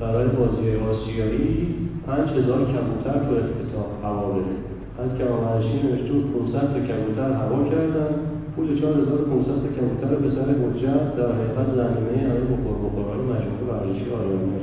برای 0.00 0.28
بازی 0.28 0.76
آسیایی 0.76 1.89
پنج 2.06 2.28
هزار 2.38 2.60
کبوتر 2.72 3.18
تو 3.26 3.34
افتتاح 3.42 3.88
هوا 4.04 4.32
بده 4.32 4.54
از 5.02 5.18
که 5.18 5.24
آمرشی 5.24 5.76
نوشته 5.82 6.12
بود 6.12 6.52
500 6.52 6.60
تا 6.74 6.80
کبوتر 6.88 7.32
هوا 7.32 7.64
کردن. 7.70 8.12
پول 8.56 8.80
4500 8.80 9.46
تا 9.62 9.68
کبوتر 9.76 10.14
به 10.22 10.30
سر 10.36 10.48
حجت 10.62 11.16
در 11.16 11.32
حقیقت 11.32 11.68
زمینه 11.78 12.18
همه 12.28 12.44
بخور 12.50 12.76
بخورهای 12.84 13.20
مجموعه 13.32 13.64
ورزشی 13.68 14.10
آریامه 14.18 14.60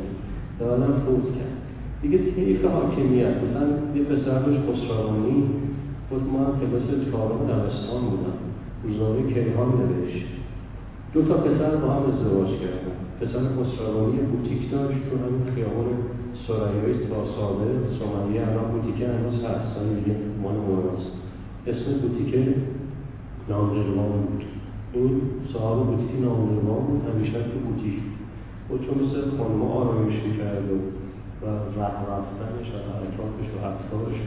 دادن 0.60 0.93
فوت 1.06 1.26
کرد. 1.36 1.58
دیگه 2.02 2.17
طیف 2.17 2.65
حاکمیت 2.65 3.36
مثلا 3.43 3.67
یه 3.95 4.04
پسر 4.04 4.39
داشت 4.45 4.62
خسروانی. 4.67 5.43
خود 6.10 6.23
ما 6.34 6.39
هم 6.45 6.54
کلاس 6.60 6.88
چهارم 7.06 7.41
دبستان 7.50 8.02
بودم. 8.10 8.38
روزنامه 8.84 9.34
کیهان 9.34 9.69
نوشت. 9.80 10.26
دو 11.13 11.21
تا 11.21 11.34
پسر 11.34 11.76
با 11.82 11.88
هم 11.95 12.04
ازدواج 12.12 12.50
کردن. 12.62 12.97
پسر 13.19 13.43
خسروانی 13.58 14.19
بوتیک 14.32 14.71
داشت. 14.71 15.00
تو 15.08 15.13
همین 15.23 15.45
خیابان 15.56 15.88
سرایای 16.47 16.93
تاسابه 17.09 17.69
سومریه 17.99 18.41
الان 18.47 18.71
بوتیکه 18.71 19.07
هنوز 19.07 19.37
هست. 19.45 19.65
سال 19.73 19.87
دیگه 19.99 20.15
مال 20.43 20.55
موناست 20.55 21.11
اسم 21.67 21.91
بوتیکه 22.01 22.53
نامرلوان 23.49 24.11
بود. 24.21 24.43
این 24.93 25.21
صاحب 25.53 25.85
بوتیک 25.87 26.11
نامرلوان 26.21 26.81
بود. 26.87 27.01
همیشه 27.09 27.33
تو 27.33 27.59
بوتیک. 27.67 27.99
و 28.69 28.73
چون 28.83 28.95
مثل 29.03 29.37
خانم 29.37 29.61
آرامش 29.61 30.13
می‌کرد 30.27 30.65
و 30.71 30.75
رفت 31.79 32.01
رفتنش 32.11 32.67
و 32.73 32.77
حرکاتش 32.89 33.47
و 33.55 33.57
افکارش 33.71 34.17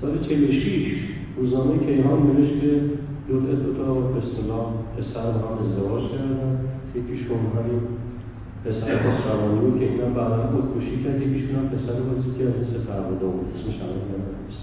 سال 0.00 0.18
46 0.28 0.92
روزنامه 1.36 1.78
کیهان 1.78 2.22
نوشت 2.26 2.60
که 2.60 2.80
دو 3.28 3.40
تا 3.78 3.94
به 3.94 4.18
اصطلاح 4.18 4.66
پسر 4.96 5.30
هم 5.30 5.54
ازدواج 5.64 6.02
کردن. 6.10 6.58
یکیشون 6.94 7.36
همین 7.36 7.80
پسر 8.64 8.88
خسروانی 9.04 9.58
بود 9.60 9.78
که 9.80 9.86
اینا 9.90 10.08
بعدا 10.18 10.40
خودکشی 10.52 10.96
کرد 11.04 11.22
یکیشون 11.22 11.54
هم 11.58 11.66
پسر 11.74 11.96
بازی 12.06 12.30
که 12.38 12.44
از 12.44 12.58
سفربدا 12.72 13.28
بود 13.34 13.48
اسمش 13.54 13.78
الان 13.84 14.06
نیست. 14.46 14.62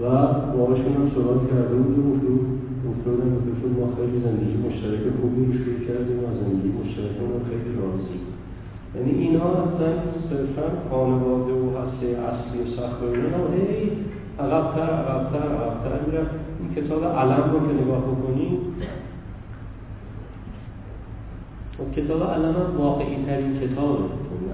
و 0.00 0.04
باباشون 0.56 0.92
هم 0.98 1.08
سوال 1.14 1.38
کرده 1.50 1.76
بود 1.82 1.98
و 1.98 2.02
گفت 2.26 2.52
افتادن 2.90 3.28
گفتشون 3.34 3.70
ما 3.78 3.86
خیلی 3.96 4.18
زندگی 4.26 4.56
مشترک 4.66 5.04
خوبی 5.20 5.42
رو 5.46 5.52
شروع 5.60 5.80
کردیم 5.86 6.18
و 6.24 6.28
زندگی 6.40 6.70
مشترکمون 6.80 7.42
خیلی 7.48 7.70
راضی. 7.80 8.18
یعنی 8.94 9.12
اینا 9.22 9.48
اصلا 9.64 9.90
صرفا 10.28 10.66
خانواده 10.90 11.52
و 11.62 11.66
هسته 11.78 12.06
اصلی 12.30 12.58
و 12.62 12.66
سخت 12.76 12.98
و 13.02 13.06
اینا 13.14 13.42
هی 13.54 13.90
عقبتر 14.44 14.88
عقبتر 15.00 15.44
عقبتر 15.62 15.94
می‌رفت. 16.06 16.34
این 16.60 16.68
کتاب 16.76 17.04
علم 17.04 17.44
رو 17.52 17.58
که 17.66 17.74
نگاه 17.82 18.02
بکنید 18.10 18.58
خب 21.82 22.00
کتاب 22.00 22.22
علم 22.22 22.44
هم 22.44 22.76
واقعی 22.78 23.16
ترین 23.26 23.60
کتاب 23.60 23.98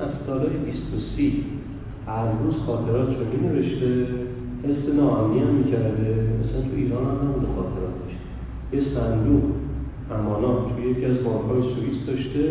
از 0.01 0.11
سالهای 0.27 0.57
23 0.57 1.23
هر 2.07 2.33
روز 2.43 2.55
خاطرات 2.67 3.09
رو 3.09 3.25
می 3.33 3.49
نوشته 3.49 4.07
حس 4.65 4.95
ناامنی 4.95 5.41
هم 5.41 5.49
می‌کرده. 5.49 6.11
مثلا 6.41 6.61
تو 6.61 6.77
ایران 6.77 7.05
هم 7.05 7.29
نبوده 7.29 7.47
خاطراتش 7.57 8.13
یه 8.73 8.81
صندوق 8.95 9.43
امانات 10.11 10.59
توی 10.69 10.91
یکی 10.91 11.05
از 11.05 11.25
بانکهای 11.25 11.63
سوئیس 11.75 12.07
داشته. 12.07 12.45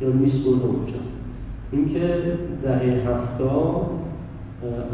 یا 0.00 0.08
میس 0.08 0.32
برده 0.32 0.64
اونجا. 0.64 1.00
اینکه 1.72 2.22
دهه 2.62 3.08
هفتاد 3.08 3.86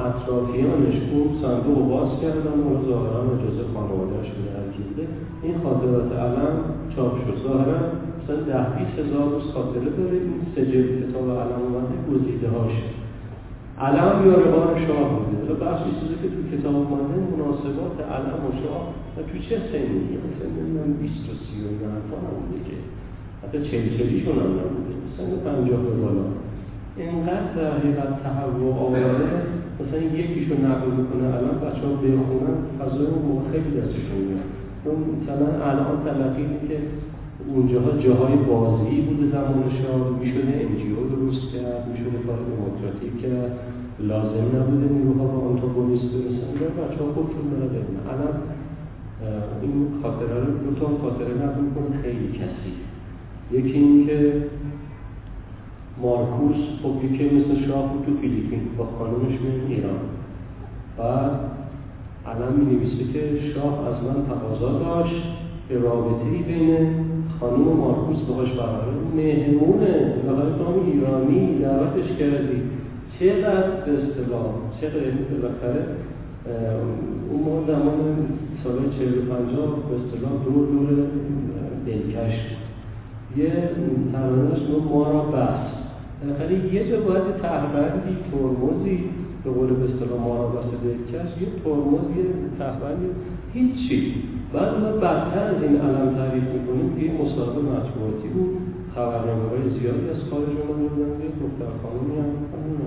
اطرافیانش 0.07 0.97
اون 1.13 1.29
صندوق 1.43 1.79
رو 1.79 1.85
باز 1.85 2.09
کردن 2.23 2.59
و 2.61 2.87
ظاهرا 2.89 3.23
اجازه 3.23 3.65
خانوادهش 3.75 4.29
بوده 4.31 4.51
هر 4.51 4.85
بوده 4.89 5.09
این 5.43 5.55
خاطرات 5.65 6.13
علم 6.13 6.59
چاپ 6.97 7.13
شد. 7.19 7.49
ظاهرا 7.49 7.79
مثلا 8.23 8.37
ده 8.37 8.65
بیست 8.77 8.97
هزار 8.99 9.31
روز 9.35 9.47
خاطره 9.55 9.91
داره 9.99 10.17
این 10.25 10.71
جلد 10.73 10.91
کتاب 11.01 11.27
علم 11.31 11.61
اومده 11.67 11.97
گزیده 12.11 12.49
هاش. 12.49 12.75
علم 13.87 14.27
یارغان 14.27 14.87
شاه 14.87 15.07
بوده. 15.15 15.37
حالا 15.41 15.55
بخشی 15.65 15.91
چیزی 15.99 16.17
که 16.23 16.29
تو 16.35 16.41
کتاب 16.53 16.75
اومده 16.77 17.15
مناسبات 17.33 17.97
علم 18.17 18.41
و 18.47 18.51
شاه. 18.63 18.85
و 19.17 19.19
تو 19.29 19.35
چه 19.47 19.57
سنی 19.71 20.03
مثلا 20.25 20.49
نمی‌دونم 20.57 20.93
بیست 21.03 21.25
و 21.31 21.33
سی 21.43 21.55
و 21.65 21.67
این 21.73 21.83
حرفا 21.93 22.17
نبوده 22.27 22.59
که 22.69 22.77
حتی 23.43 23.59
چل 23.69 23.85
چلیشون 23.97 24.37
هم 24.43 24.53
نبوده. 24.61 24.93
مثلا 25.09 25.37
پنجاه 25.47 25.83
به 25.87 25.95
بالا. 26.03 26.27
اینقدر 26.97 27.49
در 27.57 27.71
حقیقت 27.77 28.13
تحول 28.25 28.63
آورده 28.85 29.31
مثلا 29.81 30.03
یکیشو 30.19 30.55
نقل 30.69 30.89
می‌کنه 30.99 31.25
الان 31.37 31.57
بچه 31.65 31.83
ها 31.87 31.93
بخونن 32.03 32.57
فضای 32.79 33.07
اون 33.07 33.23
موقع 33.29 33.45
خیلی 33.53 33.71
دستشون 33.81 34.21
میاد. 34.29 34.49
اون 34.85 34.99
مثلا 35.17 35.49
الان 35.71 35.97
تلقی 36.05 36.47
که 36.69 36.79
اونجاها 37.55 37.91
جاهای 37.99 38.37
بازی 38.37 39.01
بوده 39.01 39.31
زمان 39.31 39.65
شاه 39.83 40.19
می‌شده 40.21 40.67
انجیو 40.69 40.97
درست 41.15 41.55
کرد 41.55 41.89
می‌شده 41.89 42.19
کار 42.27 42.39
دموکراتیک 42.51 43.23
کرد. 43.23 43.53
لازم 44.01 44.47
نبوده 44.57 44.95
نیروها 44.95 45.25
با 45.25 45.49
آنتاگونیست 45.49 46.05
برسن. 46.05 46.47
اینجا 46.49 46.67
بچه 46.67 47.05
ها 47.05 47.13
خودشون 47.15 47.47
داره 47.51 47.85
الان 48.11 48.35
این 49.63 49.87
خاطره 50.03 50.35
رو 50.45 50.51
دو 50.65 50.81
تا 50.81 50.87
خاطره 51.03 51.35
نقل 51.35 51.61
می‌کنه 51.61 52.03
خیلی 52.03 52.29
کسی. 52.29 52.73
یکی 53.53 53.79
این 53.79 54.07
که 54.07 54.45
مارکوس 56.03 56.57
خب 56.83 57.05
یکی 57.05 57.25
مثل 57.25 57.67
شاه 57.67 57.93
بود 57.93 58.07
تو 58.07 58.13
فیلیپین 58.21 58.61
با 58.79 58.85
خانومش 58.99 59.41
میاد 59.41 59.61
ایران. 59.69 60.01
بعد 60.99 61.31
الان 62.27 62.53
می 62.53 62.65
نویسه 62.65 63.13
که 63.13 63.41
شاه 63.55 63.89
از 63.89 64.05
من 64.05 64.27
تقاضا 64.27 64.79
داشت 64.79 65.23
به 65.69 65.79
رابطه 65.79 66.25
بین 66.25 66.77
خانوم 67.43 67.77
مارکوس 67.77 68.21
باهاش 68.29 68.49
برقرار 68.49 68.95
مهمونه. 69.17 70.15
بالاخره 70.27 70.59
تو 70.59 70.81
ایرانی 70.87 71.59
دعوتش 71.63 72.09
کردی. 72.19 72.63
چقدر 73.21 73.71
به 73.85 73.93
اصطلاح 73.93 74.51
چقدر 74.81 75.11
بالاخره 75.31 75.87
اون 77.31 77.43
موقع 77.43 77.67
زمان 77.67 78.17
سال 78.65 78.79
45 78.99 79.51
به 79.89 79.95
اصطلاح 80.01 80.33
دور 80.45 80.67
دور 80.67 80.89
دلکش 81.87 82.35
یه 83.37 83.53
ترانش 84.13 84.59
ما 84.91 85.03
را 85.11 85.23
بس. 85.23 85.65
بالاخره 86.23 86.75
یه 86.75 86.91
جا 86.91 87.01
باید 87.01 87.37
تهبندی 87.43 88.17
ترمزی 88.33 89.05
به 89.45 89.51
قول 89.51 89.67
به 89.67 89.85
اصطلاح 89.85 90.21
ما 90.21 90.37
را 90.37 90.49
بس 90.49 90.65
دلکش 90.85 91.31
یه 91.41 91.49
ترمز 91.65 92.17
یه 92.17 92.25
تهبندی 92.59 93.07
هیچی. 93.55 94.15
بعد 94.53 94.81
ما 94.81 94.93
بدتر 95.03 95.45
از 95.55 95.63
این 95.63 95.77
علم 95.81 96.15
تعریف 96.17 96.45
می‌کنیم 96.45 96.95
که 96.95 97.01
یه 97.07 97.13
مصاحبه 97.23 97.63
مطبوعاتی 97.63 98.29
بود. 98.35 98.59
خبرنامه 98.95 99.49
های 99.51 99.65
زیادی 99.79 100.09
از 100.15 100.21
خارج 100.31 100.57
اومده 100.69 100.85
یه 101.25 101.31
دختر 101.43 101.73
خانمی 101.83 102.15
هم 102.21 102.31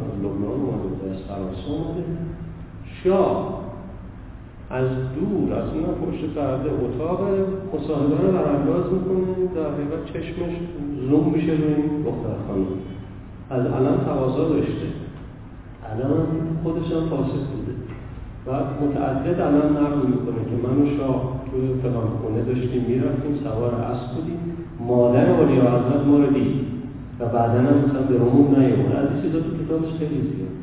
از 0.06 0.16
لبنان 0.24 0.60
اومده 0.66 1.12
از 1.12 1.22
فرانسه 1.28 1.68
اومده 1.72 2.04
شاه 3.04 3.62
از 4.70 4.90
دور 5.16 5.54
از 5.54 5.70
اون 5.74 5.84
پشت 6.02 6.24
پرده 6.36 6.70
اتاق 6.84 7.20
مصاحبه 7.74 8.18
رو 8.22 8.32
برانداز 8.38 8.86
می‌کنه. 8.94 9.26
در 9.56 9.68
حقیقت 9.72 10.06
چشمش 10.14 10.56
زوم 11.10 11.26
میشه 11.34 11.52
روی 11.52 11.74
این 11.74 12.02
دختر 12.06 12.36
خانم. 12.48 12.66
از 13.50 13.66
علم 13.66 13.98
تقاضا 14.06 14.50
داشته. 14.50 14.88
علم 15.92 16.26
خودش 16.64 16.92
هم 16.92 17.10
فاسد 17.10 17.46
بوده. 17.52 17.76
و 18.48 18.52
متعدد 18.86 19.42
علم 19.42 19.78
نقل 19.78 20.08
می‌کنه 20.08 20.42
که 20.50 20.68
من 20.68 20.82
و 20.82 20.98
شاه 20.98 21.45
توی 21.56 21.68
فلان 21.84 22.08
خونه 22.22 22.42
داشتیم 22.44 22.84
می‌رفتیم 22.88 23.34
سوار 23.44 23.74
اسب 23.74 24.08
بودیم. 24.16 24.40
مادر 24.80 25.30
اولیا 25.30 25.62
حضرت 25.62 26.06
ما 26.08 26.18
رو 26.18 26.28
دید 26.34 26.56
و 27.20 27.26
بعدا 27.26 27.60
هم 27.60 27.78
مثلا 27.84 28.02
به 28.02 28.18
رومون 28.18 28.48
نیومد 28.60 28.96
از 28.96 29.08
این 29.12 29.22
چیزا 29.22 29.40
تو 29.40 29.52
کتابش 29.60 29.92
خیلی 30.00 30.22
زیاد. 30.22 30.54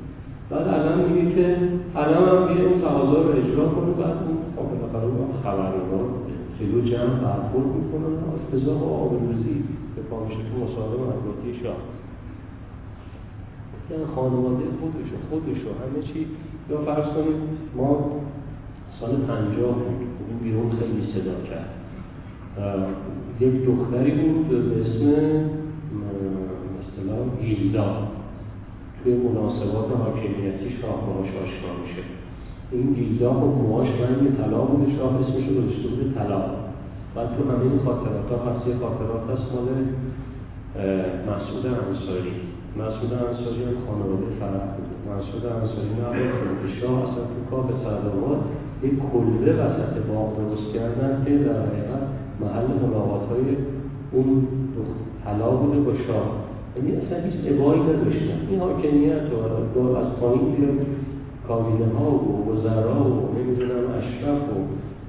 بعد 0.51 0.69
الان 0.69 0.99
میگه 1.09 1.35
که 1.35 1.57
الان 1.97 2.29
هم 2.29 2.55
بیه 2.55 2.65
اون 2.67 2.81
تقاضا 2.81 3.23
رو 3.23 3.31
اجرا 3.41 3.67
کنه 3.75 3.93
بعد 4.03 4.17
اون 4.27 4.39
خب 4.57 4.67
بالاخره 4.71 5.05
اون 5.05 5.29
خبرنگار 5.45 6.07
جلو 6.59 6.81
جمع 6.91 7.15
برخورد 7.25 7.69
می‌کنن 7.79 8.15
افتضاح 8.37 8.79
و 8.81 8.95
آبروزی 9.05 9.57
به 9.97 10.03
پامشه 10.11 10.35
تو 10.35 10.55
مصاحبه 10.65 10.97
مطبوعاتی 11.03 11.53
شاه. 11.63 11.81
یعنی 13.91 14.05
خانواده 14.15 14.65
خودشو 14.81 15.17
خودشو 15.31 15.69
همه 15.81 16.03
چی. 16.09 16.27
یا 16.71 16.79
فرض 16.79 17.07
کنید 17.15 17.41
ما 17.77 18.11
سال 19.01 19.11
پنجاه 19.11 19.77
این 20.33 20.39
بیرون 20.43 20.71
خیلی 20.71 21.13
صدا 21.13 21.37
کرد. 21.49 21.71
یک 23.41 23.67
دختری 23.67 24.11
بود 24.11 24.49
به 24.49 24.81
اسم 24.81 25.05
مثلا 26.79 27.19
گیلدا 27.43 27.89
توی 29.05 29.15
مناسبات 29.15 29.89
حاکمیتی 29.99 30.71
شاه 30.81 31.07
باهاش 31.07 31.29
آشنا 31.29 31.73
میشه. 31.83 32.03
این 32.73 32.93
گیلدا 32.93 33.31
و 33.31 33.63
موهاش 33.63 33.89
رنگ 33.89 34.37
طلا 34.37 34.59
بوده 34.59 34.97
شاه 34.97 35.15
اسمش 35.15 35.49
رو 35.49 35.55
گذاشته 35.55 35.89
بوده 35.89 36.15
طلا. 36.15 36.43
بعد 37.15 37.29
تو 37.37 37.51
همین 37.51 37.79
خاطرات 37.85 38.29
ها 38.31 38.51
هست 38.51 38.67
یه 38.67 38.75
خاطرات 38.83 39.25
هست 39.31 39.47
مال 39.55 39.69
مسعود 41.31 41.67
انصاری. 41.67 42.35
مسعود 42.77 43.13
انصاری 43.13 43.63
خانواده 43.87 44.29
فرق 44.41 44.67
بوده 44.77 44.95
مسعود 45.11 45.45
انصاری 45.47 45.93
نقل 46.03 46.23
که 46.63 46.81
شاه 46.81 46.97
اصلا 47.03 47.23
تو 47.33 47.41
کاخ 47.51 47.67
سرداباد 47.85 48.41
یک 48.85 48.93
کلبه 49.13 49.53
وسط 49.53 49.95
باغ 50.09 50.29
درست 50.37 50.75
کردن 50.75 51.23
که 51.25 51.31
در 51.31 51.59
حقیقت 51.63 52.05
محل 52.41 52.89
ملاقات 52.89 53.29
های 53.29 53.57
اون 54.13 54.47
طلا 55.25 55.51
بوده 55.51 55.81
با 55.81 55.93
شاه. 56.07 56.27
یعنی 56.77 56.97
اصلا 56.97 57.19
هیچ 57.19 57.53
عبایی 57.53 57.81
نداشتن. 57.81 58.39
این 58.51 58.61
حاکمیت 58.61 59.27
و 59.77 59.97
از 59.97 60.07
پایین 60.21 60.55
بیاد 60.57 60.87
کابینه 61.49 61.87
ها 61.99 62.11
و 62.11 62.53
وزرا 62.53 63.05
و 63.05 63.39
نمی‌دونم 63.39 63.85
اشرف 63.99 64.43
و 64.53 64.57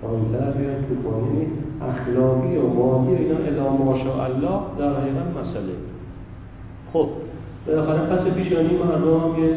پایینتر 0.02 0.52
بیاد 0.52 0.76
تو 0.76 1.10
پایین 1.10 1.48
اخلاقی 1.92 2.58
و 2.58 2.68
مالی 2.68 3.16
اینا 3.16 3.36
الا 3.36 3.72
ماشاءالله 3.72 4.60
در 4.80 4.94
حقیقت 5.00 5.28
مسئله. 5.42 5.76
خب 6.94 7.08
بالاخره 7.68 8.00
پس 8.00 8.34
پیشانی 8.34 8.78
مردم 8.78 9.18
هم 9.18 9.44
یه 9.44 9.50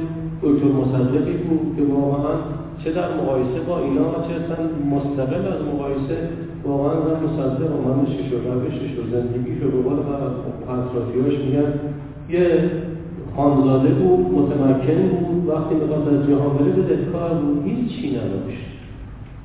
دکتر 0.42 0.66
مصدقی 0.66 1.32
بود 1.32 1.76
که 1.76 1.82
واقعا 1.92 2.34
چه 2.84 2.92
در 2.92 3.08
مقایسه 3.20 3.60
با 3.68 3.78
اینا 3.78 4.08
چه 4.26 4.34
اصلا 4.40 4.58
مستقل 4.94 5.44
از 5.54 5.60
مقایسه 5.74 6.18
واقعا 6.64 6.94
من 6.94 7.16
مصدق 7.24 7.70
و 7.76 7.78
من 7.88 8.06
شش 8.06 8.32
و 8.32 8.36
روشش 8.48 8.98
و 8.98 9.02
زندگیش 9.12 9.62
و 9.62 9.68
به 9.70 9.80
قول 9.82 9.98
اطرافیاش 10.68 11.34
میگن. 11.44 11.68
یه 12.30 12.70
خانزاده 13.36 13.88
بود 13.88 14.20
متمکن 14.38 15.08
بود 15.08 15.48
وقتی 15.48 15.74
می‌خواست 15.74 16.08
از 16.08 16.26
جهان 16.28 16.56
بره 16.56 16.70
به 16.70 16.82
دلکار 16.94 17.34
بود 17.34 17.62
هیچ 17.66 17.88
چی 17.96 18.10
نداشت. 18.10 18.66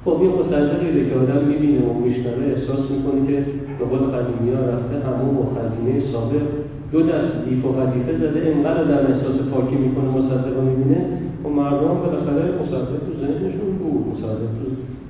خب 0.05 0.15
یه 0.23 0.29
مصدقی 0.29 1.09
که 1.09 1.15
آدم 1.15 1.45
می‌بینه 1.47 1.79
و 1.87 1.93
میشنوه 1.93 2.43
احساس 2.43 2.91
می‌کنه 2.91 3.27
که 3.27 3.45
به 3.79 3.85
قول 3.85 3.99
قدیمی 3.99 4.51
ها 4.55 4.61
رفته 4.61 4.95
همون 5.07 5.35
و 5.35 5.43
خزینه 5.55 6.11
سابق 6.11 6.45
دو 6.91 7.01
دست 7.01 7.31
دیف 7.45 7.65
و 7.65 7.73
خلیفه 7.73 8.13
زده 8.17 8.53
انقدر 8.55 8.83
در 8.83 9.01
احساس 9.11 9.37
پاکی 9.51 9.75
می‌کنه 9.75 10.09
مصدق 10.09 10.63
می‌بینه. 10.63 11.05
و 11.45 11.49
مردم 11.49 11.93
بالاخره 12.03 12.61
مصدق 12.61 12.99
تو 13.05 13.13
ذهنشون 13.21 13.71
بود 13.79 14.07
مصدق 14.07 14.51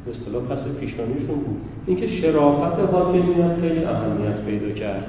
تو 0.06 0.12
اصطلاح 0.12 0.44
پس 0.44 0.78
پیشانیشون 0.80 1.36
بود. 1.46 1.58
اینکه 1.86 2.08
شرافت 2.08 2.94
حاکمیت 2.94 3.56
خیلی 3.62 3.86
اهمیت 3.86 4.46
پیدا 4.46 4.72
کرد. 4.72 5.08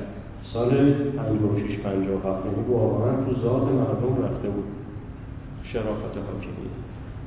سال 0.53 0.71
56 1.17 1.79
57 1.79 2.47
یعنی 2.47 2.69
واقعا 2.69 3.13
تو 3.13 3.41
ذات 3.43 3.63
مردم 3.63 4.25
رفته 4.25 4.49
بود. 4.49 4.65
شرافت 5.65 6.15
حاکمیت. 6.29 6.73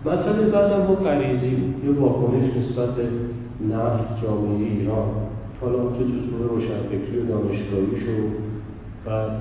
مسئله 0.05 0.49
بعدم 0.51 0.87
با 0.87 0.95
غریزی 0.95 1.55
بود. 1.55 1.85
یه 1.85 1.99
واکنش 1.99 2.51
نسبت 2.57 2.95
نفت 3.71 4.23
جامعه 4.23 4.65
ایران. 4.65 5.07
حالا 5.61 5.77
چه 5.77 6.03
صور 6.29 6.49
روشنفکری 6.49 7.19
و 7.19 7.25
دانشگاهیش 7.25 8.03
و 8.03 8.45
بعد 9.05 9.31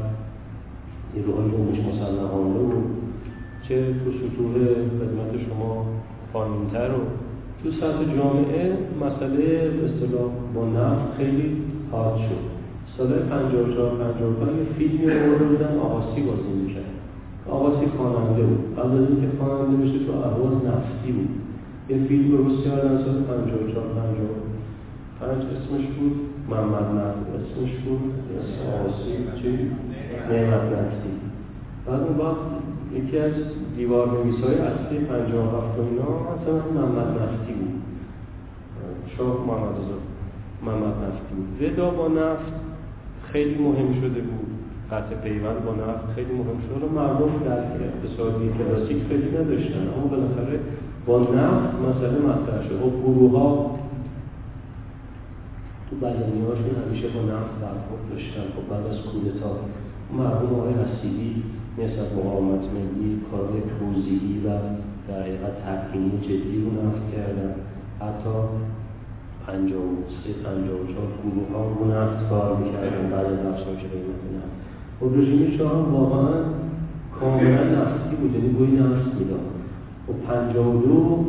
نیروهای 1.15 1.51
جنبش 1.51 1.79
مسلحانه 1.79 2.59
و 2.59 3.04
چه 3.69 3.87
تو 4.05 4.11
سطوح 4.13 4.55
خدمت 4.99 5.33
شما 5.49 5.87
پایینتر 6.33 6.91
و 6.91 7.01
تو 7.63 7.71
سطح 7.71 8.05
جامعه 8.17 8.73
مسئله 9.01 9.71
اصطلاح 9.85 10.31
با 10.55 10.65
نفت 10.65 11.17
خیلی 11.17 11.57
حاد 11.93 12.17
شد. 12.17 12.45
سال 12.97 13.13
54 13.13 13.91
55 13.91 14.57
یه 14.59 14.65
فیلمی 14.79 15.07
رو 15.07 15.45
بودن 15.49 15.79
آقاسی 15.79 16.21
بازی 16.21 16.53
می‌کرد. 16.63 16.85
آقاسی 17.51 17.87
خواننده 17.97 18.43
بود. 18.43 18.79
قبل 18.79 19.03
از 19.03 19.09
اینکه 19.11 19.29
خواننده 19.39 19.77
بشه 19.85 19.99
تو 20.07 20.13
اهواز 20.13 20.53
نفتی 20.53 21.13
بود. 21.13 21.29
یه 21.89 21.97
فیلم 22.09 22.37
درست 22.37 22.65
کردن 22.65 23.05
سال 23.05 23.23
54 23.23 23.87
55 25.21 25.45
اسمش 25.55 25.87
بود 25.99 26.17
محمد 26.51 26.89
نفت. 26.99 27.25
اسمش 27.37 27.73
بود 27.85 28.13
آقاسی 28.75 29.13
چی؟ 29.43 29.51
نعمت 30.31 30.63
نفتی. 30.63 31.13
بعد 31.87 32.01
اون 32.01 32.17
وقت 32.19 32.64
یکی 32.95 33.19
از 33.19 33.33
دیوار 33.77 34.09
نویس 34.11 34.45
های 34.45 34.55
اصلی 34.55 34.99
57 34.99 35.79
اینا 35.79 36.03
مثلا 36.03 36.83
محمد 36.83 37.23
نفتی 37.23 37.53
بود. 37.53 37.83
شاه 39.17 39.47
محمد 39.47 39.75
محمد 40.67 40.95
نفتی 41.05 41.35
بود. 41.35 41.63
ودا 41.63 41.91
با 41.91 42.09
نفت 42.09 42.53
خیلی 43.33 43.55
مهم 43.55 44.01
شده 44.01 44.21
بود. 44.21 44.51
قطع 44.91 45.15
پیوند 45.15 45.65
با 45.65 45.73
نفت 45.73 46.15
خیلی 46.15 46.33
مهم 46.33 46.59
شده 46.67 46.87
و 46.87 46.93
مردم 46.93 47.33
در 47.45 47.61
اقتصادی 47.89 48.51
کلاسیک 48.59 49.03
خیلی 49.09 49.29
نداشتن. 49.39 49.89
اما 49.97 50.07
بالاخره 50.07 50.61
با 51.07 51.19
نفت 51.19 51.75
مسئله 51.89 52.19
مطرح 52.19 52.69
شد. 52.69 52.83
و 52.83 52.91
گروه 53.03 53.39
ها 53.39 53.79
تو 55.91 55.97
بدنی 55.97 56.43
هاشون 56.49 56.75
همیشه 56.87 57.09
با 57.09 57.23
نفت 57.23 57.55
برخورد 57.63 58.03
داشتن. 58.11 58.45
خب 58.57 58.65
بعد 58.71 58.87
از 58.87 59.01
کودتا 59.01 59.51
مردم 60.13 60.55
آقای 60.55 60.73
حسیبی 60.73 61.43
مثل 61.79 62.01
از 62.01 62.13
مقاومت 62.19 62.65
ملی 62.75 63.21
کارهای 63.31 63.63
توضیحی 63.79 64.39
و 64.47 64.49
در 65.09 65.23
حقیقت 65.23 65.65
تحقیمی 65.65 66.21
جدی 66.21 66.57
رو 66.63 66.87
نفت 66.87 67.13
کردن. 67.13 67.55
حتی 68.01 68.35
53 69.47 70.33
54 70.45 71.09
گروه 71.23 71.49
ها 71.53 71.65
رو 71.69 71.85
نفت 71.95 72.29
کار 72.29 72.57
می‌کردن 72.57 73.11
بعد 73.11 73.27
از 73.27 73.39
بخشایش 73.39 73.81
قیمت 73.81 74.23
نفت. 74.37 74.55
خب 75.01 75.19
رژیم 75.19 75.59
شاه 75.59 75.73
هم 75.73 75.95
واقعا 75.95 76.35
کاملا 77.21 77.65
نفتی 77.65 78.17
بود 78.17 78.35
یعنی 78.35 78.49
بوی 78.49 78.67
نفت 78.67 79.15
می‌داد. 79.19 79.41
خب، 80.07 80.13
و 80.13 80.33
52 80.33 81.27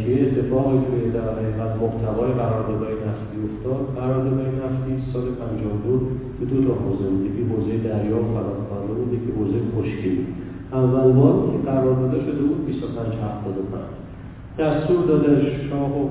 که 0.00 0.10
یه 0.10 0.20
اتفاقی 0.26 0.78
توی 0.86 1.10
در 1.16 1.26
حقیقت 1.36 1.72
محتوای 1.82 2.32
قراردادهای 2.32 2.96
نفتی 3.08 3.36
افتاد. 3.46 3.82
قراردادهای 3.98 4.52
نفتی 4.64 4.92
سال 5.12 5.22
52 5.22 6.00
به 6.38 6.44
دو 6.50 6.56
تا 6.66 6.74
حوزه 6.82 7.06
بود 7.10 7.26
یکی 7.28 7.42
حوزه 7.50 7.72
دریا 7.88 8.16
و 8.22 8.26
فراخوانده 8.34 8.92
بوده 8.98 9.16
که 9.24 9.30
حوزه 9.38 9.58
خشکی 9.74 10.10
بود. 10.16 10.26
اول 10.72 11.12
بار 11.12 11.34
که 11.50 11.58
قرارداد 11.70 12.14
شده 12.26 12.42
بود 12.48 12.66
25 12.66 13.14
75 13.14 14.04
دستور 14.58 15.00
داده 15.06 15.30
شاه 15.70 15.92
و 15.98 16.02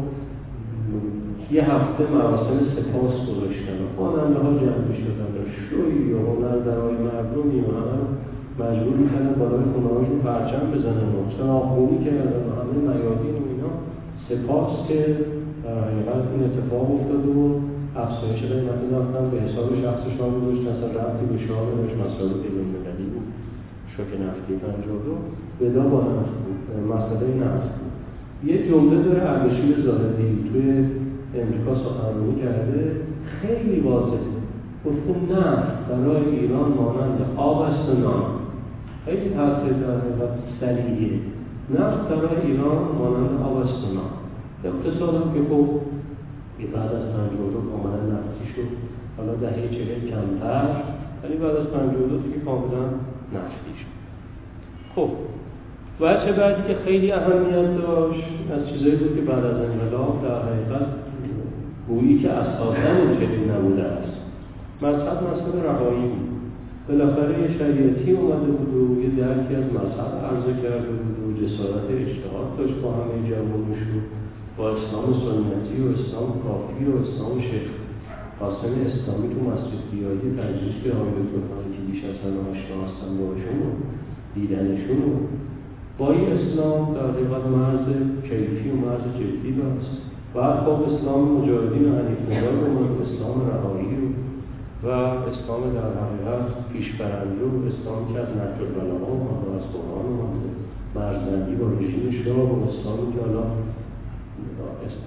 یه 1.52 1.64
هفته 1.72 2.04
مراسم 2.16 2.60
سپاس 2.76 3.16
گذاشتن. 3.30 3.78
و 3.84 3.86
خواننده 3.96 4.40
ها 4.40 4.50
جمع 4.64 4.92
شدن 5.02 5.32
و 5.38 5.42
شوی 5.70 6.14
و 6.14 6.18
هنردرهای 6.28 6.96
مردم 7.08 7.48
اینا 7.54 7.84
مجبور 8.60 8.96
می‌کردن 9.02 9.34
بالای 9.40 9.66
خونههاشون 9.74 10.20
پرچم 10.20 10.64
بزنن. 10.74 11.10
و 11.16 11.20
چرا 11.38 11.54
آخونی 11.54 11.98
کردن 12.06 12.42
و 12.48 12.52
همه 12.60 12.76
میادین 12.82 13.43
سپاس 14.30 14.88
که 14.88 15.00
در 15.64 15.80
حقیقت 15.84 16.24
این 16.32 16.44
اتفاق 16.44 16.92
افتاد 16.92 17.26
و 17.38 17.60
افزایش 17.96 18.42
قیمت 18.42 18.82
نفتن 18.94 19.30
به 19.32 19.38
حساب 19.42 19.70
شخص 19.82 20.04
شاه 20.18 20.30
گذاشت 20.40 20.68
اصلا 20.68 20.88
ربطی 20.88 21.26
به 21.26 21.48
شاه 21.48 21.62
نداشت. 21.62 21.96
مسائل 21.96 22.34
بینالمللی 22.44 23.08
بود. 23.14 23.28
شوک 23.98 24.08
نفتی 24.24 24.54
پنجاه 24.64 25.04
ودا 25.62 25.90
با 25.90 26.00
نفت 26.02 26.36
بود. 26.44 26.60
مسئله 26.94 27.28
نفت 27.46 27.70
بود. 27.78 27.94
یه 28.50 28.70
جمله 28.70 29.04
داره 29.04 29.30
اردشیر 29.30 29.82
زاهدی 29.86 30.50
توی 30.52 30.70
امریکا 31.42 31.76
سخنرانی 31.76 32.36
کرده 32.42 32.92
خیلی 33.42 33.80
واضحه. 33.80 34.34
گفته 34.86 35.34
نفت 35.34 35.88
برای 35.90 36.40
ایران 36.40 36.74
مانند 36.74 37.20
آب 37.38 37.62
است 37.62 37.90
و 37.90 37.94
نان. 38.00 38.24
خیلی 39.06 39.34
حرف 39.34 39.64
در 39.64 39.98
حقیقت 39.98 40.34
سریعه. 40.60 41.33
نفت 41.70 42.08
برای 42.08 42.42
ایران 42.46 42.78
مانند 43.00 43.42
آب 43.44 43.56
و 43.56 43.60
نان 43.60 44.12
اقتصاد 44.64 45.16
هم 45.16 45.34
که 45.34 45.40
خب 45.50 45.70
بعد 46.74 46.96
از 46.96 47.02
پنجاه 47.02 47.54
کاملا 47.72 48.02
نفتی 48.14 48.46
شد. 48.56 48.70
حالا 49.18 49.34
دهه 49.36 49.70
چهل 49.70 50.10
کمتر 50.10 50.68
ولی 51.24 51.36
بعد 51.36 51.56
از 51.56 51.68
پنجاه 51.68 52.10
دو 52.10 52.18
دیگه 52.18 52.40
کاملا 52.46 52.84
نفتی 53.36 53.74
شد. 53.80 53.94
خب 54.96 55.10
چه 56.00 56.32
بعدی 56.32 56.62
که 56.68 56.80
خیلی 56.86 57.12
اهمیت 57.12 57.78
داشت؟ 57.78 58.24
از 58.54 58.70
چیزایی 58.70 58.96
بود 58.96 59.16
که 59.16 59.22
بعد 59.22 59.46
از 59.46 59.56
انقلاب 59.56 60.24
در 60.24 60.42
حقیقت 60.42 60.88
گویی 61.88 62.20
که 62.20 62.32
اساسا 62.32 62.74
چنین 63.20 63.52
نبوده 63.52 63.84
است. 63.84 64.18
مذهب 64.82 65.18
مذهب 65.24 65.66
رهایی 65.66 66.08
بود. 66.08 66.33
بالاخره 66.88 67.42
یه 67.42 67.58
شریعتی 67.58 68.12
اومده 68.12 68.52
بود 68.58 68.74
و 68.76 69.02
یه 69.02 69.10
درکی 69.10 69.56
از 69.56 69.68
مذهب 69.78 70.12
عرضه 70.28 70.54
کرده 70.64 70.92
بود 71.00 71.18
و 71.24 71.28
جسارت 71.42 71.88
اجتهاد 71.90 72.50
داشت 72.58 72.76
با 72.82 72.92
همه 72.92 73.16
جوانش 73.30 73.82
با 74.58 74.70
اسلام 74.70 75.08
سنتی 75.26 75.78
و 75.84 75.88
اسلام 75.96 76.30
کافی 76.46 76.84
و 76.86 76.94
اسلام 77.04 77.42
شیخ. 77.42 77.68
قاسم 78.40 78.74
اسلامی 78.88 79.28
تو 79.34 79.40
مسجد 79.50 79.84
بیایی 79.92 80.28
تجریش 80.40 80.78
آقای 80.96 81.24
دکتر 81.34 81.64
که 81.74 81.82
بیش 81.88 82.02
از 82.10 82.18
همه 82.24 82.40
آشنا 82.52 82.78
هستن 82.86 83.12
باشون 83.20 83.60
و 83.66 83.70
دیدنشون 84.36 85.00
و 85.08 85.12
با 85.98 86.12
این 86.12 86.28
اسلام 86.38 86.94
در 86.94 87.08
حقیقت 87.12 87.46
مرز 87.58 87.88
کیفی 88.28 88.70
و 88.70 88.76
مرز 88.86 89.06
جدی 89.20 89.52
داشت. 89.60 89.94
بعد 90.36 90.60
خب 90.66 90.80
اسلام 90.90 91.22
مجاهدین 91.38 91.86
و 91.86 91.96
حنیف 92.00 92.22
نگاه 92.30 92.58
اومد 92.70 92.92
اسلام 93.06 93.38
رهایی 93.50 93.96
و 93.96 94.08
اسلام 94.92 95.74
در 95.74 95.90
حقیقت 96.02 96.70
پیشبرنده 96.74 97.44
و 97.46 97.56
اسلام 97.68 98.14
که 98.14 98.20
از 98.20 98.28
نجل 98.30 98.64
البلاغا 98.66 99.12
اومد 99.12 99.48
و 99.48 99.56
از 99.56 99.66
قرآن 99.74 100.06
اومده 100.06 100.50
مرزبندی 100.96 101.56
با 101.56 101.68
رژیم 101.68 102.24
شاه 102.26 102.36
و 102.36 102.70
اسلامی 102.70 103.14
که 103.14 103.20
حالا 103.20 103.44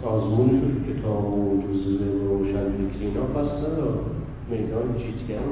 آزمون 0.02 0.48
شد 0.48 0.92
کتاب 0.92 1.38
و 1.38 1.62
جزوه 1.62 2.06
و 2.06 2.28
روشن 2.28 2.64
فکرینا 2.72 3.22
پس 3.22 3.50
ندار 3.58 3.98
میدان 4.50 4.98
جیتگر 4.98 5.46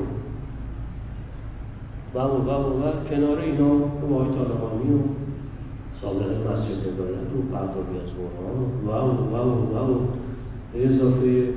و 2.14 2.18
و 2.18 2.20
و 2.20 2.50
و 2.50 2.92
کنار 3.10 3.38
اینا 3.38 3.68
های 3.68 4.28
طالبانی 4.36 4.94
و 4.94 4.98
صادق 6.02 6.30
مسجد 6.30 6.86
هدایت 6.86 7.30
و 7.36 7.42
پردابی 7.52 7.96
از 7.98 8.10
قرآن 8.16 8.58
و 8.86 8.90
و 8.90 9.38
و 9.74 9.92
و 9.92 9.98
اضافه 10.74 11.48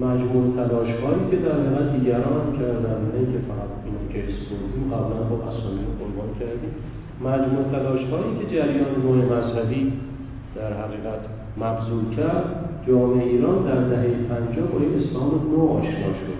مجموع 0.00 0.56
تلاش 0.56 0.88
هایی 0.88 1.22
که 1.30 1.36
در 1.36 1.52
حقیقت 1.52 1.92
دیگران 1.96 2.46
کردن 2.58 3.00
نه 3.12 3.20
که 3.32 3.38
فقط 3.48 3.70
اینو 3.84 4.02
که 4.12 4.18
اسپوردیم 4.28 4.84
قبلا 4.94 5.20
با 5.30 5.36
اسامی 5.50 5.82
رو 5.86 5.92
قربان 6.00 6.30
کردیم. 6.40 6.72
مجموع 7.28 7.62
تلاش 7.72 8.02
هایی 8.10 8.30
که 8.38 8.44
جریان 8.54 8.92
نوع 9.04 9.16
مذهبی 9.16 9.92
در 10.56 10.72
حقیقت 10.72 11.22
مبذول 11.62 12.16
کرد. 12.16 12.44
جامعه 12.86 13.24
ایران 13.24 13.64
در 13.64 13.80
دهه 13.80 14.14
پنجاه 14.28 14.66
با 14.66 14.78
این 14.78 14.94
اسلام 14.98 15.30
نو 15.50 15.68
آشنا 15.68 16.12
شد. 16.20 16.38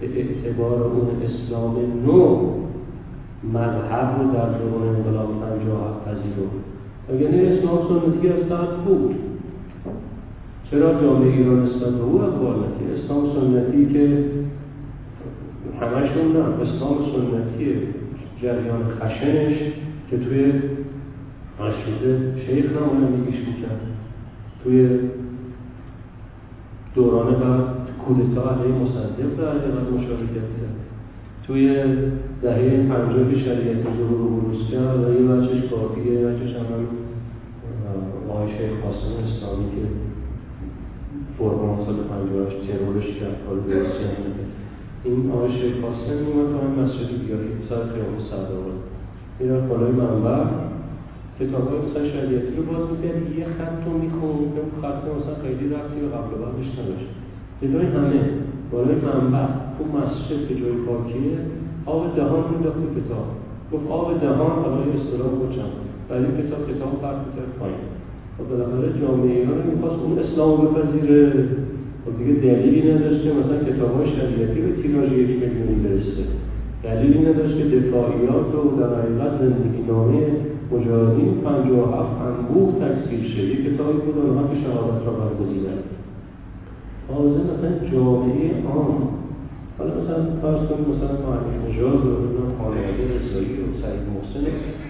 به 0.00 0.06
اعتبار 0.18 0.82
اون 0.82 1.08
اسلام 1.28 1.76
نو 2.06 2.52
مذهب 3.44 4.08
رو 4.18 4.32
در 4.32 4.48
دوران 4.58 4.96
انقلاب 4.96 5.30
پنجاه 5.40 6.00
پذیرفت. 6.04 6.58
اگر 7.10 7.52
اسلام 7.52 7.78
سنتی 7.88 8.28
از 8.28 8.84
بود 8.84 9.27
چرا 10.70 11.02
جامعه 11.02 11.32
ایران 11.32 11.58
اسلام 11.58 11.94
به 11.94 12.02
او 12.02 12.22
اقبال 12.22 12.56
اسلام 13.04 13.34
سنتی 13.34 13.92
که 13.92 14.24
همشون 15.80 16.32
نه 16.32 16.38
اسلام 16.38 16.98
سنتی 17.12 17.72
جریان 18.42 18.82
خشنش 19.00 19.56
که 20.10 20.18
توی 20.18 20.52
مشروطه 21.60 22.40
شیخ 22.46 22.64
نمایندگیش 22.76 23.40
می‌کرد. 23.48 23.80
توی 24.64 24.88
دوران 26.94 27.34
بعد 27.34 27.64
کودتا 28.06 28.50
علیه 28.50 28.74
مصدق 28.74 29.36
در 29.38 29.50
حقیقت 29.50 29.92
مشارکت 29.92 30.34
کرد 30.34 30.78
توی 31.46 31.84
دهه 32.42 32.86
پنجاه 32.88 33.34
شریعت 33.34 33.82
ظهور 33.98 34.20
و 34.20 34.40
بروز 34.40 34.74
و 34.74 35.20
یه 35.20 35.28
بچهش 35.28 35.70
کافیه 35.70 36.12
یه 36.12 36.26
بچهش 36.26 36.56
هم 36.56 36.64
آقای 38.30 38.48
شیخ 38.48 38.70
قاسم 38.82 39.12
اسلامی 39.24 39.70
که 39.70 40.07
فرمان 41.38 41.76
سال 41.86 41.98
پنجاهش 42.10 42.54
ترورش 42.66 43.08
کرد 43.20 43.38
حال 43.46 43.58
درستی 43.60 44.04
این 45.04 45.30
آقای 45.32 45.52
شیخ 45.52 45.74
قاسم 45.84 46.18
تا 46.52 46.58
این 46.66 46.74
مسجد 46.80 47.10
بیایی 47.24 47.50
سر 47.68 47.82
خیابون 47.92 48.20
صداقه 48.30 48.74
می‌رفت 49.40 49.68
بالای 49.68 49.92
منبر 49.92 50.46
کتاب 51.40 51.64
های 51.68 51.78
مثلا 51.78 52.04
شریعتی 52.14 52.52
رو 52.56 52.62
باز 52.70 52.84
می‌کرد 52.92 53.18
یه 53.38 53.46
خط 53.58 53.78
رو 53.86 53.92
اون 53.92 54.70
خط 54.82 55.02
مثلا 55.18 55.36
خیلی 55.42 55.66
رفتی 55.74 55.98
به 56.00 56.08
قبل 56.14 56.30
بعدش 56.42 56.68
نداشت 56.78 57.08
جلوی 57.60 57.86
همه 57.96 58.20
بالای 58.72 58.98
منبع 59.08 59.46
تو 59.74 59.82
مسجد 59.98 60.40
که 60.48 60.54
جای 60.60 60.76
پاکیه 60.86 61.38
آب 61.86 62.16
دهان 62.16 62.44
میداخت 62.54 62.82
کتاب. 62.96 63.26
گفت 63.72 63.86
آب 63.90 64.20
دهان 64.20 64.54
حالا 64.62 64.80
یه 64.86 64.94
اصطلاح 65.00 65.32
بچم 65.42 65.70
ولی 66.10 66.26
کتاب 66.38 66.60
کتاب 66.70 66.90
فرق 67.02 67.18
می‌کرد 67.26 67.52
پایین. 67.60 67.84
و 67.84 68.07
بالاخره 68.44 69.00
جامعه 69.00 69.36
ایران 69.36 69.62
می‌خواست 69.72 70.02
اون 70.04 70.18
اسلام 70.18 70.64
بپذیره. 70.64 71.26
و 71.26 72.10
خب 72.10 72.18
دیگه 72.18 72.40
دلیلی 72.40 72.92
نداشت 72.92 73.22
که 73.22 73.30
مثلا 73.38 73.58
کتاب 73.68 73.96
های 73.96 74.08
شریعتی 74.16 74.60
به 74.60 74.82
تیراژ 74.82 75.12
یک 75.12 75.30
میلیونی 75.42 75.78
برسه. 75.84 76.24
دلیلی 76.84 77.18
نداشت 77.18 77.56
که 77.58 77.64
دفاعیات 77.64 78.46
رو 78.52 78.62
در 78.80 78.90
حقیقت 78.98 79.32
زندگی 79.40 79.82
نامه 79.88 80.22
مجاهدین 80.72 81.34
پنجاه 81.44 81.88
هفت 81.98 82.16
انبوه 82.28 82.74
تکثیر 82.82 83.22
شد 83.28 83.38
یک 83.38 83.74
کتابی 83.74 83.98
بود 83.98 84.18
آنها 84.18 84.42
که 84.48 84.60
شهادت 84.64 85.06
را 85.06 85.12
برگزیدن. 85.12 85.78
تازه 87.08 87.40
مثلا 87.50 87.90
جامعه 87.92 88.50
عام 88.66 89.17
حالا 89.78 89.90
مثلا 90.00 90.22
فرض 90.42 90.62
کنید 90.68 90.86
مثلا 90.92 91.14
معنی 91.26 91.52
نژاد 91.66 92.06
و 92.06 92.12
خانواده 92.58 93.04
رسایی 93.16 93.52
و 93.62 93.66
سعید 93.82 94.04
محسن 94.14 94.44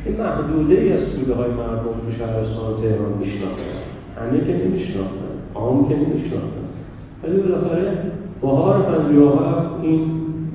این 0.04 0.16
محدوده 0.16 0.80
ای 0.80 0.92
از 0.92 1.04
توده 1.14 1.34
های 1.34 1.50
مردم 1.50 1.94
تو 2.02 2.12
شهرستان 2.18 2.82
تهران 2.82 3.12
میشناختن. 3.20 3.78
همه 4.18 4.38
که 4.46 4.52
نمیشناختن. 4.64 5.34
عام 5.54 5.88
که 5.88 5.96
نمیشناختن. 5.96 6.66
ولی 7.22 7.36
بالاخره 7.40 7.92
بهار 8.42 8.82
پنجاه 8.82 9.38
این 9.82 10.00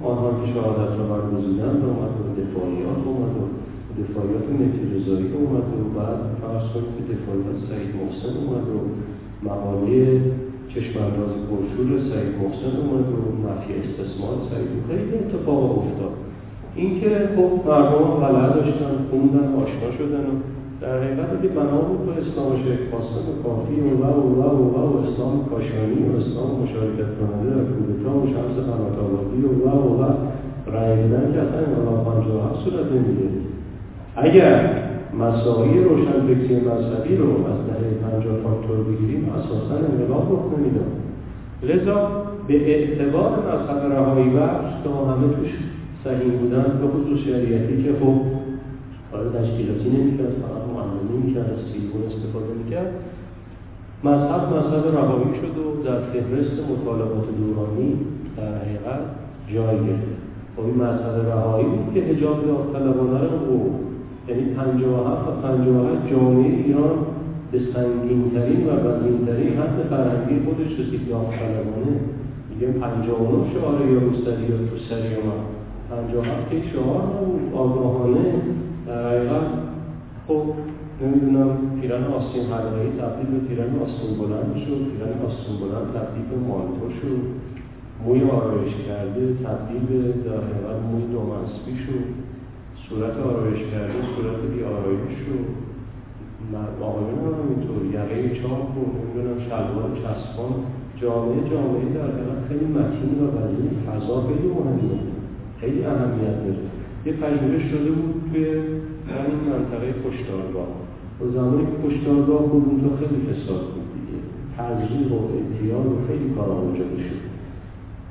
آنها 0.04 0.30
که 0.40 0.54
شهادت 0.54 0.92
را 1.00 1.06
برگزیدن 1.12 1.76
و 1.82 1.88
اومد 1.90 2.14
و 2.20 2.24
دفاعیات 2.42 3.02
اومد 3.06 3.34
و 3.40 3.44
دفاعیات 4.02 4.46
مهدی 4.60 4.84
رضایی 4.96 5.28
اومد 5.34 5.68
و 5.78 6.00
بعد 6.00 6.20
فرض 6.42 6.66
کنید 6.74 6.94
که 6.98 7.04
دفاعیات 7.14 7.58
سعید 7.70 7.92
محسن 8.00 8.34
اومد 8.40 8.68
و 8.74 8.80
مقاله 9.48 10.22
چشم 10.74 11.00
انداز 11.06 11.34
پرشور 11.50 11.90
سعید 12.10 12.34
محسن 12.42 12.74
اومد 12.82 13.08
و 13.16 13.20
نفی 13.46 13.74
استثمار 13.82 14.36
سعید 14.50 14.72
خیلی 14.88 15.16
اتفاق 15.24 15.78
افتاد. 15.80 16.14
اینکه 16.76 17.10
خب 17.36 17.70
مردم 17.70 18.06
غلط 18.24 18.54
داشتن 18.56 18.94
خوندن 19.10 19.48
آشنا 19.62 19.90
شدن 19.98 20.26
و 20.30 20.34
در 20.82 20.98
حقیقت 20.98 21.42
که 21.42 21.48
بنا 21.48 21.82
بود 21.88 22.06
به 22.06 22.12
اسلام 22.22 22.52
شیخ 22.64 22.80
قاسم 22.92 23.26
کافی 23.44 23.80
و 23.82 23.90
و 24.02 24.06
و 24.30 24.44
و 24.44 24.64
و 24.74 24.94
و 24.94 24.98
اسلام 25.06 25.46
کاشانی 25.50 26.00
و 26.08 26.12
اسلام 26.22 26.50
مشارکت 26.64 27.10
کننده 27.18 27.50
در 27.56 27.64
کودتا 27.72 28.12
و 28.20 28.26
شمس 28.34 28.56
قمت 28.68 28.98
آبادی 29.06 29.42
و 29.42 29.50
و 29.50 29.70
و 29.70 30.02
و 30.02 30.04
رأی 30.74 31.10
که 31.34 31.40
اصلا 31.44 31.60
انقلاب 31.68 32.06
پنجاه 32.06 32.46
هفت 32.46 32.60
صورت 32.64 32.92
نمیگه 32.92 33.30
اگر 34.16 34.84
مساعی 35.20 35.84
روشنفکری 35.84 36.56
مذهبی 36.56 37.16
رو 37.16 37.30
از 37.30 37.60
دهه 37.68 37.94
پنجاه 38.02 38.38
تا 38.44 38.74
بگیریم 38.74 39.30
اساسا 39.30 39.76
انقلاب 39.76 40.30
رو 40.32 40.58
نمی‌داد 40.58 40.92
لذا 41.64 42.10
به 42.48 42.54
اعتبار 42.54 43.32
مذهب 43.32 43.94
رهایی 43.94 44.30
بخش 44.30 44.84
که 44.84 44.90
همه 44.90 45.28
توش 45.36 45.50
صحیح 46.04 46.32
بودن 46.40 46.80
به 46.82 46.88
خصوص 46.88 47.20
شریعتی 47.26 47.84
که 47.84 47.90
خب 48.00 48.16
کار 49.12 49.24
تشکیلاتی 49.40 49.90
نمی‌کرد 49.90 50.34
فقط 50.44 50.64
معلمی 50.76 51.28
می‌کرد 51.28 51.50
از 51.54 51.74
تیلفون 51.74 52.02
استفاده 52.08 52.54
می‌کرد. 52.64 52.92
مذهب 54.04 54.42
مذهب 54.54 54.98
رهایی 54.98 55.32
شد 55.42 55.58
و 55.58 55.84
در 55.84 56.00
فهرست 56.02 56.58
مطالبات 56.72 57.26
دورانی 57.40 57.98
در 58.38 58.52
حقیقت 58.58 59.02
جای 59.48 59.78
گرفت. 59.88 60.14
خب 60.56 60.66
این 60.66 60.76
مذهب 60.76 61.30
رهایی 61.32 61.66
بود 61.66 61.94
که 61.94 62.02
حجاب 62.02 62.46
داوطلبانه 62.46 63.20
رو 63.20 63.70
یعنی 64.28 64.44
57 64.44 65.28
و 65.28 65.32
57 65.42 66.10
جامعه 66.12 66.64
ایران 66.66 66.98
به 67.52 67.60
سنگینترین 67.74 68.68
و 68.68 68.70
وزینترین 68.70 69.58
حد 69.58 69.78
فرهنگی 69.90 70.46
خودش 70.46 70.80
رسید. 70.80 71.10
داوطلبانه 71.10 71.96
میگه 72.50 72.68
59 72.68 73.54
شعار 73.54 73.86
یا 73.92 74.00
روسری 74.00 74.44
یا 74.44 74.58
تو 74.58 74.78
سری 74.90 75.16
اومد 75.16 75.44
57 75.90 76.50
که 76.50 76.58
شعار 76.74 77.04
نبود. 77.04 77.54
آگاهانه. 77.56 78.26
در 78.88 79.08
حقیقت 79.08 79.48
خب 80.28 80.44
نمی‌دونم 81.02 81.50
پیرن 81.82 82.04
آستین 82.04 82.44
حلقه‌ای 82.44 82.90
تبدیل 83.02 83.30
به 83.34 83.48
پیرن 83.48 83.72
آستین 83.86 84.12
بلند 84.18 84.56
شد. 84.66 84.82
پیرن 84.92 85.14
آستین 85.28 85.56
بلند 85.62 85.88
تبدیل 85.96 86.26
به 86.32 86.38
مانتو 86.48 86.90
شد. 87.02 87.22
موی 88.06 88.22
آرایش 88.30 88.74
کرده 88.88 89.24
تبدیل 89.46 89.84
به 89.90 90.00
در 90.26 90.38
حقیقت 90.48 90.80
موی 90.92 91.04
دومنسبی 91.12 91.76
شد. 91.86 92.33
صورت 92.90 93.18
آرایش 93.18 93.62
کرده 93.72 93.94
صورت 94.16 94.40
بی 94.52 94.64
آرایش 94.64 95.14
شد 95.26 95.64
آقایون 96.82 97.20
هم 97.26 97.34
همینطور 97.42 97.82
یقه 97.98 98.42
چاپ 98.42 98.78
و 98.78 98.82
نمی‌دونم 98.98 99.40
شلوار 99.48 99.90
چسبان 100.02 100.54
جامعه 101.02 101.50
جامعه 101.52 101.86
در 101.96 102.08
حقیقت 102.12 102.40
خیلی 102.48 102.66
متین 102.66 103.14
و 103.20 103.26
وزین 103.38 103.70
فضا 103.86 104.22
خیلی 104.28 104.48
مهمه. 104.48 105.00
خیلی 105.62 105.86
اهمیت 105.86 106.38
داره. 106.44 106.64
یه 107.06 107.14
پژوهش 107.14 107.64
شده 107.72 107.92
بود 107.92 108.16
توی 108.32 108.46
همین 109.14 109.40
منطقه 109.50 109.88
کشتارگاه. 110.06 110.72
و 111.22 111.32
زمانی 111.36 111.64
که 111.66 111.88
کشتارگاه 111.88 112.44
بود 112.50 112.64
اونجا 112.70 112.96
خیلی 112.96 113.20
فساد 113.28 113.64
بود 113.74 113.88
دیگه. 113.96 114.18
تزریق 114.58 115.12
و 115.12 115.20
اعتیاد 115.36 115.86
و 115.86 115.96
خیلی 116.08 116.28
کارا 116.36 116.54
اونجا 116.54 116.84
شد 116.84 117.23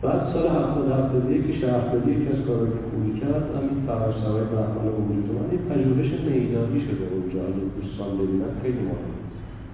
بعد 0.03 0.32
سال 0.32 0.46
هفتاد 0.46 0.90
هفتاد 0.90 1.30
یک 1.30 1.61
شهرداری 1.61 2.12
یکی 2.12 2.28
از 2.32 2.46
کارا 2.46 2.66
که 2.66 2.80
خوبی 2.90 3.20
کرد 3.20 3.44
همین 3.57 3.86
بهمان 3.86 4.86
و 4.88 4.92
وجود 4.96 5.30
اومد 5.30 5.53
یه 5.53 5.59
پژوهش 5.59 6.11
میدانی 6.20 6.80
شده 6.86 7.05
اونجا. 7.12 7.40
اگه 7.48 7.64
دوستان 7.80 8.18
ببینن 8.18 8.53
خیلی 8.62 8.78
مهم 8.78 9.12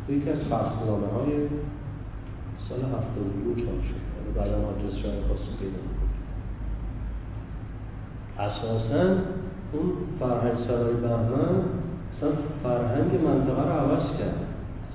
یکی 0.09 0.31
از 0.31 0.39
فصلنامه 0.39 1.09
های 1.17 1.33
سال 2.69 2.79
هفتاد 2.79 3.29
دو 3.45 3.55
چاپ 3.55 3.81
شد. 3.89 4.09
بعد 4.37 4.49
هم 4.49 4.65
آدرس 4.65 4.95
شاید 5.03 5.23
خاصی 5.29 5.53
پیدا 5.61 5.81
اساسا 8.39 9.05
اون 9.73 9.93
فرهنگ 10.21 10.59
سرای 10.69 10.95
بهمن 10.95 11.55
اصلا 12.17 12.31
فرهنگ 12.63 13.11
منطقه 13.25 13.63
رو 13.63 13.73
عوض 13.73 14.19
کرد. 14.19 14.48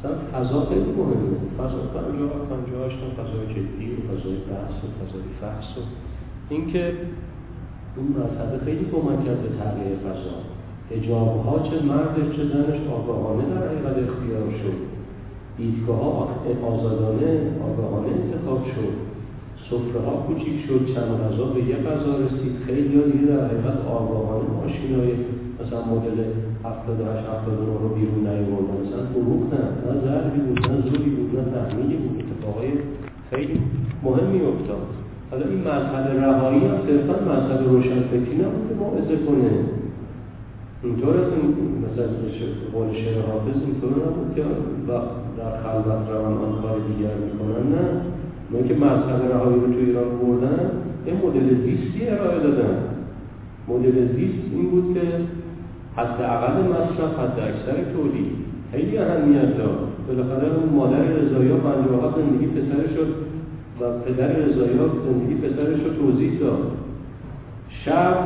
اصلا 0.04 0.16
فضا 0.34 0.66
خیلی 0.66 0.92
مهمه. 1.00 1.38
فضا 1.58 1.82
پنجاه 1.94 2.30
پنجاه 2.50 2.86
هشتم 2.88 3.10
فضای 3.20 3.46
جدی 3.54 3.88
و 3.92 3.96
فضای 4.08 4.38
بحث 4.52 4.78
و 4.84 4.88
فضای 4.98 5.28
فحص 5.42 5.78
و 5.78 5.82
اینکه 6.50 6.94
اون 7.96 8.08
مذهب 8.18 8.66
خیلی 8.66 8.86
کمک 8.92 9.26
کرد 9.26 9.42
به 9.44 9.50
تغییر 9.60 9.96
فضا. 10.06 10.38
هجاب 10.92 11.46
ها 11.46 11.60
چه 11.60 11.86
مرد 11.86 12.16
چه 12.36 12.44
زنش 12.44 12.80
آگاهانه 12.98 13.44
در 13.50 13.68
حقیقت 13.68 13.96
اختیار 14.10 14.50
شد. 14.62 14.78
دیدگاه 15.58 15.98
ها 15.98 16.30
آزادانه 16.72 17.32
آگاهانه 17.70 18.08
انتخاب 18.08 18.66
شد. 18.66 18.94
سفره 19.70 20.02
ها 20.06 20.16
کوچیک 20.28 20.66
شد 20.68 20.94
چند 20.94 21.12
غذا 21.22 21.46
به 21.46 21.64
یه 21.64 21.76
غذا 21.76 22.18
رسید. 22.18 22.54
خیلی 22.66 22.96
ها 23.00 23.08
دیگه 23.08 23.26
در 23.26 23.46
حقیقت 23.46 23.78
آگاهانه 23.88 24.50
ماشین 24.62 24.96
های 24.96 25.14
مثلا 25.60 25.86
مدل 25.86 26.24
78 26.64 27.26
79 27.28 27.80
رو 27.84 27.90
بیرون 27.96 28.20
نیاوردن. 28.28 28.76
مثلا 28.84 29.04
فروختن 29.14 29.66
نه 29.84 29.94
ضربی 30.06 30.40
بود 30.48 30.60
نه 30.68 30.76
زوری 30.86 31.10
بود 31.16 31.30
نه 31.36 31.44
تحمیلی 31.56 31.98
بود. 32.04 32.24
اتفاقای 32.24 32.70
خیلی 33.30 33.60
مهمی 34.04 34.40
افتاد. 34.52 34.86
حالا 35.32 35.46
این 35.52 35.62
مذهب 35.70 36.06
رهایی 36.24 36.62
هم 36.70 36.78
صرفا 36.88 37.16
مذهب 37.32 37.62
روشنفکری 37.70 38.36
نبود 38.44 38.64
که 38.70 38.76
موعظه 38.82 39.18
کنه. 39.28 39.52
اینطور 40.84 41.16
این 41.16 41.50
مثلا 41.86 42.08
قول 42.74 42.88
شعر 43.02 43.22
حافظ 43.32 43.58
اینطور 43.68 43.94
نبود 44.06 44.30
که 44.36 44.44
در 45.38 45.54
خلوت 45.64 46.10
روان 46.10 46.34
آن 46.46 46.62
کار 46.62 46.78
دیگر 46.88 47.16
می‌کنن. 47.26 47.64
نه. 47.76 47.86
اونایی 48.48 48.68
که 48.70 48.76
مذهب 48.86 49.22
رهایی 49.34 49.60
رو 49.60 49.68
تو 49.74 49.80
ایران 49.80 50.10
بردن 50.22 50.60
یه 51.08 51.14
مدل 51.14 51.48
زیستی 51.66 52.08
ارائه 52.08 52.40
دادن. 52.40 52.76
مدل 53.68 54.16
زیست 54.16 54.44
این 54.56 54.70
بود 54.72 54.94
که 54.94 55.02
حد 55.98 56.22
اقل 56.22 56.64
مصرف 56.64 57.20
حد 57.20 57.40
اکثر 57.40 57.92
تولید. 57.94 58.32
خیلی 58.72 58.98
اهمیت 58.98 59.58
داد. 59.58 59.78
بالاخره 60.08 60.48
اون 60.56 60.70
مادر 60.76 61.04
رضایی 61.04 61.50
ها 61.50 61.58
پنجاه 61.58 62.16
زندگی 62.18 62.48
پسرش 62.48 62.92
شد 62.96 63.08
و 63.80 64.00
پدر 64.06 64.28
رضایی 64.28 64.78
ها 64.78 64.86
زندگی 65.06 65.36
پسرش 65.36 65.80
رو 65.84 65.94
توضیح 65.94 66.40
داد. 66.40 66.72
شب 67.86 68.18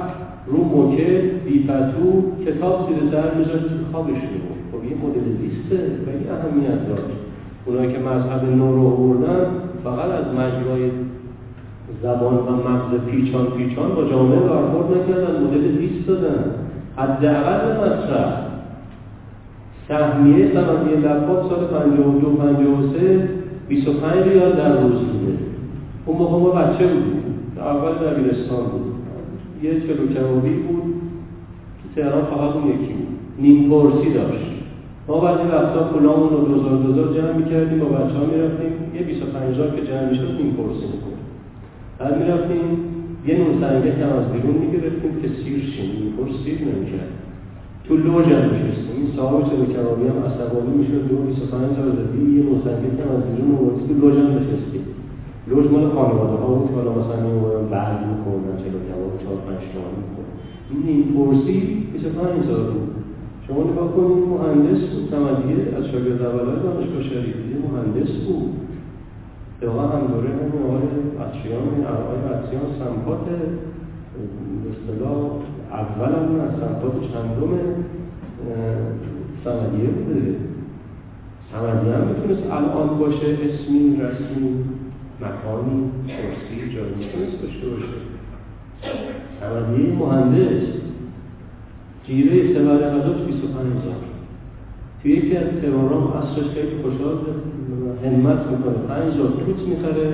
رو 0.48 0.64
موکه 0.64 1.32
بیپتو 1.46 2.24
کتاب 2.46 2.90
زیر 2.90 3.12
سر 3.12 3.34
میذاشت 3.34 3.66
خوابش 3.92 4.10
میبود 4.10 4.58
خب 4.72 4.86
یه 4.86 4.98
مدل 5.04 5.38
زیسته 5.42 5.78
خیلی 6.06 6.30
اهمیت 6.30 6.88
داشت 6.90 7.18
اونایی 7.66 7.92
که 7.94 8.00
مذهب 8.00 8.56
نو 8.56 8.76
رو 8.76 8.88
آوردن 8.88 9.46
فقط 9.84 10.12
از 10.12 10.26
مجرای 10.34 10.92
زبان 12.04 12.34
و 12.34 12.70
مغز 12.70 13.00
پیچان 13.12 13.46
پیچان 13.46 13.96
با 13.96 14.04
جامعه 14.10 14.40
برخورد 14.40 14.98
نکردن 14.98 15.44
مدل 15.44 15.78
زیست 15.78 16.08
دادن. 16.08 16.44
حداقل 16.98 17.78
مصرف 17.78 18.34
سهمیه 19.88 20.54
سهمیه 20.54 20.96
لباب 20.96 21.50
سال 21.50 21.66
52 21.66 22.30
53 22.30 23.30
25 23.68 24.28
ریال 24.28 24.56
در 24.56 24.82
روز 24.82 25.00
بوده. 25.00 25.38
اون 26.06 26.18
موقع 26.18 26.38
ما 26.40 26.50
بچه 26.50 26.88
بودیم. 26.88 27.24
اول 27.58 27.94
دبیرستان 27.94 28.64
بود. 28.64 28.94
یه 29.64 29.80
چلو 29.80 30.08
کبابی 30.08 30.50
بود. 30.50 30.94
تو 31.84 32.02
تهران 32.02 32.24
فقط 32.24 32.56
اون 32.56 32.68
یکی 32.68 32.94
بود. 32.94 33.08
نیم 33.40 33.70
پرسی 33.70 34.14
داشت. 34.14 34.52
ما 35.08 35.20
بعضی 35.20 35.44
وقتا 35.44 35.84
پولامون 35.84 36.30
رو 36.30 36.46
دوزار 36.46 36.78
دوزار 36.78 37.14
جمع 37.14 37.34
می‌کردیم 37.34 37.80
با 37.80 37.86
بچه 37.86 38.18
ها 38.18 38.26
می‌رفتیم. 38.26 38.72
یه 38.96 39.02
25 39.02 39.56
که 39.56 39.88
جمع 39.88 40.10
می‌شد 40.10 40.32
نیم 40.38 40.54
پرسی 40.58 40.86
می‌کنیم 40.86 41.24
بعد 42.00 42.18
می‌رفتیم 42.18 42.97
یه 43.28 43.34
نون 43.40 43.54
سنگه 43.62 43.92
هم 44.06 44.14
از 44.20 44.28
بیرون 44.34 44.56
می‌گرفتیم 44.64 45.14
که 45.22 45.28
سیر 45.40 45.60
شیم. 45.72 46.14
پرس 46.18 46.36
سیر 46.44 46.58
نمی‌کرد. 46.68 47.12
تو 47.86 47.92
لوج 48.06 48.28
هم 48.38 48.46
میشستیم. 48.54 48.96
این 49.00 49.08
صاحب 49.16 49.40
چلو 49.50 49.66
کبابی 49.74 50.06
هم 50.12 50.18
عصبانی 50.28 50.74
می‌شد. 50.80 51.02
دو 51.10 51.16
25 51.16 51.76
تا 51.78 51.84
زدی 51.98 52.22
یه 52.36 52.44
نون 52.46 52.60
سنگه 52.66 53.04
هم 53.04 53.12
از 53.18 53.24
بیرون 53.32 53.52
آوردی 53.60 53.82
تو 53.88 53.94
لوج 54.02 54.16
هم 54.24 54.30
نشستیم. 54.38 54.84
لوج 55.50 55.66
مال 55.74 55.86
خانواده 55.96 56.38
ها 56.42 56.48
بود. 56.54 56.68
که 56.70 56.76
حالا 56.80 56.92
مثلا 57.00 57.20
میومدن 57.26 57.66
برگ 57.74 58.00
میخوردن 58.12 58.56
چلو 58.64 58.80
کباب 58.88 59.12
چهار 59.22 59.38
پنج 59.48 59.62
تومن 59.72 59.94
میخوردن 60.02 60.34
این 60.70 60.80
نیم 60.88 61.06
پرسی 61.16 61.56
25 61.94 62.44
هزار 62.44 62.64
بود. 62.72 62.90
شما 63.46 63.62
نگاه 63.70 63.90
کنید 63.96 64.24
مهندس 64.34 64.82
بود. 64.92 65.06
تمدیه 65.12 65.58
از 65.78 65.84
شاگرد 65.92 66.22
اولای 66.22 66.60
دانشگاه 66.64 67.04
شریفی 67.12 67.54
مهندس 67.66 68.12
بود. 68.26 68.50
واقعا 69.62 69.88
هم 69.88 70.08
دوره 70.08 70.30
همین 70.30 70.62
آقای 70.66 70.88
این 71.76 71.86
آقای 71.86 72.20
عطشیان 72.34 72.64
سمپات 72.80 73.26
اصطلاح 74.72 75.18
اول 75.72 76.12
هم 76.16 76.40
از 76.40 76.52
سمپات 76.60 76.94
چندم 77.14 77.52
سمدیه 79.44 79.90
بوده. 79.90 80.36
سمدیه 81.52 81.94
هم 81.94 82.08
می‌تونست 82.08 82.52
الان 82.52 83.00
باشه 83.00 83.26
اسمی 83.26 83.96
رسمی 83.96 84.66
مکانی 85.22 85.92
شرسی 86.08 86.76
جایی 86.76 86.94
می‌تونست 86.96 87.42
داشته 87.42 87.70
باشه. 87.70 87.98
سمدیه 89.40 89.94
مهندس 89.94 90.68
جیره 92.08 92.54
سبر 92.54 92.78
غذاش 92.78 93.22
25 93.28 93.56
هزار. 93.56 93.96
توی 95.02 95.12
یکی 95.12 95.38
از 95.38 95.48
تهران 95.62 96.04
اصرش 96.18 96.48
خیلی 96.54 96.82
خوشحال 96.84 97.18
همت 98.04 98.42
می‌کنه. 98.52 98.80
5 98.88 99.14
هزار 99.14 99.30
توت 99.46 99.60
می‌خره 99.70 100.08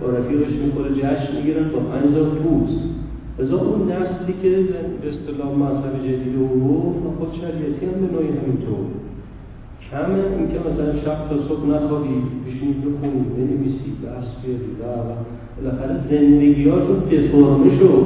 با 0.00 0.06
رفیقش 0.06 0.52
می‌خوره 0.64 0.90
جشن 0.98 1.36
می‌گیرن 1.36 1.64
با 1.72 1.78
5 1.78 2.10
هزار 2.10 2.28
توت 2.42 2.70
ازا 3.42 3.56
اون 3.56 3.92
نسلی 3.92 4.34
که 4.42 4.50
به 5.00 5.08
اصطلاح 5.12 5.50
مذهب 5.62 5.94
جدید 6.06 6.36
و 6.36 6.38
رو 6.38 7.14
خود 7.18 7.32
شریعتی 7.40 7.86
هم 7.86 8.06
به 8.06 8.12
نوعی 8.12 8.28
همینطور. 8.38 8.84
کمه 9.90 10.22
اینکه 10.38 10.58
مثلا 10.66 10.92
شب 11.04 11.18
تا 11.28 11.36
صبح 11.48 11.66
نخوابی 11.66 12.16
بشینی 12.46 12.74
بخونی 12.84 13.20
بنویسی 13.36 13.90
بحث 14.04 14.28
بیاری 14.42 14.72
و 14.80 14.84
بالاخره 15.56 15.96
زندگیاتون 16.10 16.98
دفرمه 17.10 17.78
شد 17.78 18.04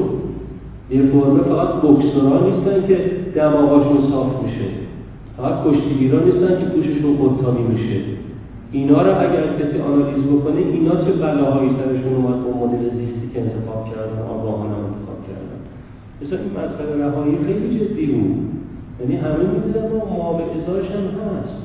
دفرمه 0.91 1.41
فقط 1.51 1.71
بکسورا 1.83 2.39
نیستن 2.49 2.87
که 2.89 2.97
دماغاشون 3.35 4.11
صاف 4.11 4.43
میشه. 4.45 4.67
فقط 5.37 5.55
کشتیگیران 5.67 6.25
نیستن 6.25 6.61
که 6.61 6.65
پوششون 6.65 7.17
خودتابی 7.17 7.63
میشه. 7.63 8.01
اینا 8.75 9.03
رو 9.03 9.12
اگر 9.25 9.45
کسی 9.59 9.77
آنالیز 9.89 10.25
بکنه 10.33 10.61
اینا 10.77 10.95
چه 11.05 11.12
بلاهایی 11.22 11.70
سرشون 11.79 12.14
اومد 12.14 12.39
با 12.45 12.51
مدل 12.61 12.85
زیستی 12.99 13.27
که 13.33 13.41
انتخاب 13.41 13.83
کردن 13.91 14.18
آگاهانه 14.35 14.77
انتخاب 14.89 15.20
کردن؟ 15.29 15.59
مثلا 16.20 16.39
این 16.45 16.53
مسئله 16.61 16.93
رهایی 17.05 17.39
خیلی 17.47 17.68
جدی 17.79 18.07
بود. 18.07 18.37
یعنی 19.01 19.16
همه 19.16 19.45
ما 19.93 20.16
ماوع 20.18 20.43
ازایش 20.59 20.89
هم 20.97 21.07
هست. 21.20 21.57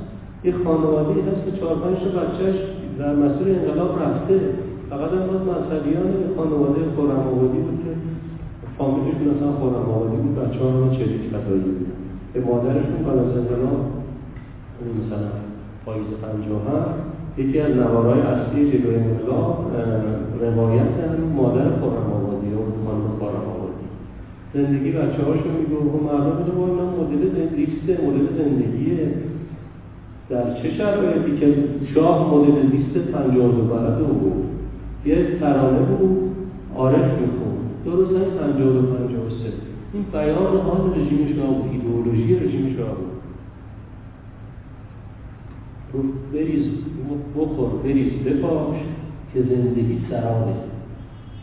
یه 0.43 0.53
خانواده 0.63 1.21
هست 1.27 1.41
که 1.45 1.51
چهار 1.59 1.75
پنج 1.83 1.99
بچهش 2.17 2.59
در 2.99 3.13
مسیر 3.15 3.47
انقلاب 3.57 3.91
رفته. 4.03 4.39
فقط 4.89 5.11
هم 5.11 5.25
باز 5.29 5.41
مذهبیان 5.51 6.09
خانواده 6.37 6.81
خورم 6.95 7.19
آبادی 7.31 7.59
بود 7.65 7.79
که 7.83 7.91
فامیلشون 8.77 9.27
اصلا 9.35 9.51
خورم 9.59 9.85
آبادی 9.95 10.17
بود 10.21 10.35
بچه 10.39 10.59
ها 10.59 10.69
رو 10.69 10.89
چریک 10.95 11.21
خطایی 11.31 11.59
بود 11.59 11.87
به 12.33 12.39
مادرشون 12.39 12.95
انقلاب 12.95 13.79
مثلا 14.99 15.48
پاییز 15.89 16.07
پنجاه 16.21 16.63
هم 16.69 16.85
یکی 17.37 17.59
از 17.59 17.71
نوارهای 17.71 18.21
اصلی 18.21 18.71
جلوی 18.71 18.95
انقلاب 18.95 19.71
روایت 20.41 20.95
مادر 21.35 21.69
خورم 21.69 22.11
آبادی 22.13 22.47
یا 22.47 22.57
خانم 22.85 23.07
خورم 23.19 23.45
آبادی 23.55 23.85
زندگی 24.53 24.91
بچه 24.91 25.23
هاشون 25.23 25.53
میگو 25.59 25.75
و 25.75 26.03
مردم 26.03 26.45
میگو 26.45 26.63
اینا 26.63 26.85
مدل 26.85 27.29
زندگیسته 27.37 28.05
مدل 28.05 28.27
زندگیه. 28.37 29.13
در 30.29 30.53
چه 30.53 30.71
شرایطی 30.71 31.37
که 31.39 31.53
شاه 31.93 32.35
مدل 32.35 32.61
لیست 32.71 32.93
دو 33.33 33.61
بلده 33.61 34.03
بود 34.03 34.45
یه 35.05 35.39
ترانه 35.39 35.79
بود 35.79 36.35
عارف 36.75 37.11
میخون 37.21 37.55
درست 37.85 38.11
دو 38.11 38.81
پنجاه 38.81 39.29
سه. 39.29 39.51
این 39.93 40.05
بیان 40.11 40.57
حال 40.57 40.91
رژیم 40.95 41.35
شاه 41.35 41.47
بود 41.47 41.71
ایدئولوژی 41.71 42.35
رژیم 42.35 42.75
شاه 42.77 42.95
بود. 42.95 43.18
بریز 46.33 46.65
بخور 47.37 47.69
بریز 47.83 48.13
بپاش 48.25 48.77
که 49.33 49.41
زندگی 49.41 49.97
سرابه 50.09 50.53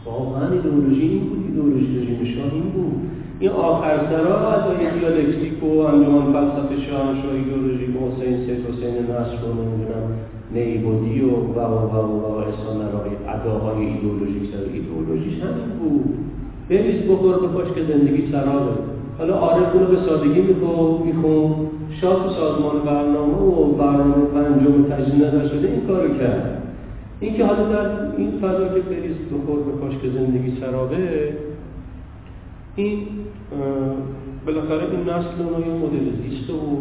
واقعا 0.04 0.52
ایدئولوژی 0.52 1.02
این 1.02 1.20
بود 1.20 1.44
ایدئولوژی 1.48 1.98
رژیم 1.98 2.34
شاه 2.34 2.52
این 2.52 2.62
بود. 2.62 3.00
این 3.40 3.50
آخر 3.50 3.96
سرا 4.10 4.52
از 4.52 4.62
آیه 4.70 4.90
دیالکتیک 4.98 5.64
و 5.64 5.78
انجمن 5.78 6.32
فلسفه 6.32 6.80
شاهنشاه 6.90 7.32
ایدئولوژی 7.34 7.86
با 7.86 8.00
حسین 8.06 8.36
سید 8.46 8.66
حسین 8.68 8.94
نصر 9.04 9.36
رو 9.42 9.54
نمی‌دونم 9.54 10.06
نیبودی 10.54 11.20
و 11.20 11.30
و 11.30 11.58
و 11.58 11.84
و 11.92 11.96
و 11.96 12.20
و 12.20 12.36
احسان 12.36 12.80
اداهای 13.34 13.86
ایدئولوژیک 13.86 14.42
سر 14.52 14.64
ایدئولوژیش 14.72 15.34
همین 15.42 15.70
بود. 15.78 16.14
بریز 16.68 17.02
بخور 17.10 17.34
بپاش 17.34 17.68
که 17.74 17.82
زندگی 17.92 18.32
سرابه 18.32 18.95
حالا 19.18 19.34
عارف 19.34 19.72
رو 19.72 19.86
به 19.86 19.96
سادگی 20.08 20.40
میخون. 20.40 21.66
شاه 22.00 22.34
سازمان 22.36 22.78
برنامه 22.86 23.36
و 23.36 23.72
برنامه 23.72 24.24
پنجم 24.34 24.82
تجدید 24.82 25.24
نظر 25.24 25.48
شده 25.48 25.68
این 25.68 25.86
کارو 25.86 26.18
کرد. 26.18 26.62
این 27.20 27.34
که 27.36 27.44
حالا 27.44 27.68
در 27.68 28.16
این 28.16 28.30
فضا 28.38 28.68
که 28.68 28.80
بریز 28.80 29.16
بخور 29.32 29.58
بپاش 29.58 29.98
که 30.02 30.10
زندگی 30.10 30.60
سرابه 30.60 31.32
این 32.76 32.98
بالاخره 34.46 34.82
این 34.90 35.00
نسل 35.00 35.42
اونو 35.42 35.66
یه 35.66 35.72
مدل 35.72 36.06
زیسته 36.22 36.52
و 36.52 36.76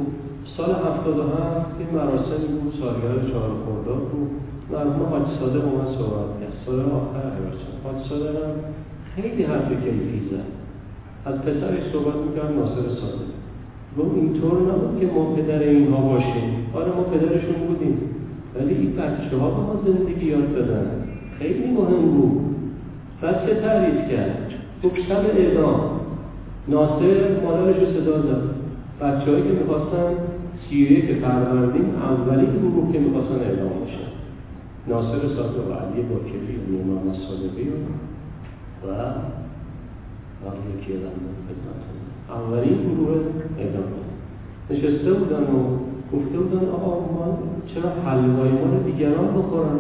سال 0.57 0.71
77 0.71 1.65
این 1.79 1.89
مراسمی 1.93 2.47
بود 2.61 2.73
سالگرد 2.79 3.31
چهار 3.31 3.51
خرداد 3.65 4.03
بود. 4.11 4.29
مرحوم 4.71 5.05
حاج 5.09 5.39
صادق 5.39 5.65
اومد 5.65 5.87
صحبت 5.97 6.39
کرد. 6.39 6.53
سال 6.65 6.79
آخر 6.79 7.31
حاج 7.83 8.07
صادق 8.09 8.35
هم 8.35 8.55
خیلی 9.15 9.43
حرف 9.43 9.69
کیفی 9.69 10.21
زد. 10.31 10.54
از 11.25 11.35
پسرش 11.41 11.83
صحبت 11.93 12.15
می‌کرد 12.15 12.51
ناصر 12.55 12.89
صادق 13.01 13.35
و 13.97 14.15
اینطور 14.15 14.61
نبود 14.61 14.99
که 14.99 15.07
ما 15.07 15.35
پدر 15.35 15.59
اینها 15.59 16.01
باشیم. 16.01 16.67
آره 16.73 16.87
ما 16.87 17.03
پدرشون 17.03 17.67
بودیم. 17.67 17.97
ولی 18.55 18.73
این 18.73 18.91
بچه 18.91 19.37
ها 19.37 19.49
به 19.49 19.57
ما 19.57 19.81
زندگی 19.85 20.25
یاد 20.25 20.55
دادن. 20.55 20.87
خیلی 21.39 21.71
مهم 21.71 22.11
بود. 22.11 22.41
بعد 23.21 23.45
چه 23.45 23.55
تعریف 23.55 24.11
کرد؟ 24.11 24.51
گفت 24.83 24.99
شب 25.09 25.25
اعدام. 25.37 25.79
ناصر 26.67 27.41
مادرش 27.43 27.75
رو 27.75 28.01
صدا 28.01 28.17
داد 28.17 28.55
بچه 29.01 29.25
که 29.25 29.49
می‌خواستن 29.59 30.11
سیره 30.69 31.07
که 31.07 31.13
پروردیم 31.13 31.85
اولین 31.95 32.49
گروه 32.59 32.93
که 32.93 32.99
می‌خواستن 32.99 33.35
اعدام 33.35 33.69
بشن. 33.85 34.09
ناصر 34.87 35.27
صادق 35.35 35.69
و 35.69 35.73
علی 35.73 36.01
باکری 36.01 36.55
و 36.57 36.81
امام 36.81 37.13
صادقی 37.13 37.69
و 38.83 38.91
و 40.41 40.45
یکی 40.71 40.93
ادام 40.93 41.17
خدمتتون. 41.47 41.99
اولین 42.29 42.77
گروه 42.83 43.17
اعدام. 43.59 43.83
نشسته 44.69 45.13
بودن 45.13 45.43
و 45.43 45.59
گفته 46.13 46.37
بودن 46.37 46.69
آقا 46.69 46.99
ما 46.99 47.37
چرا 47.67 47.89
حلوای 48.05 48.51
ما 48.51 48.65
رو 48.73 48.83
دیگران 48.85 49.27
بخورن؟ 49.37 49.79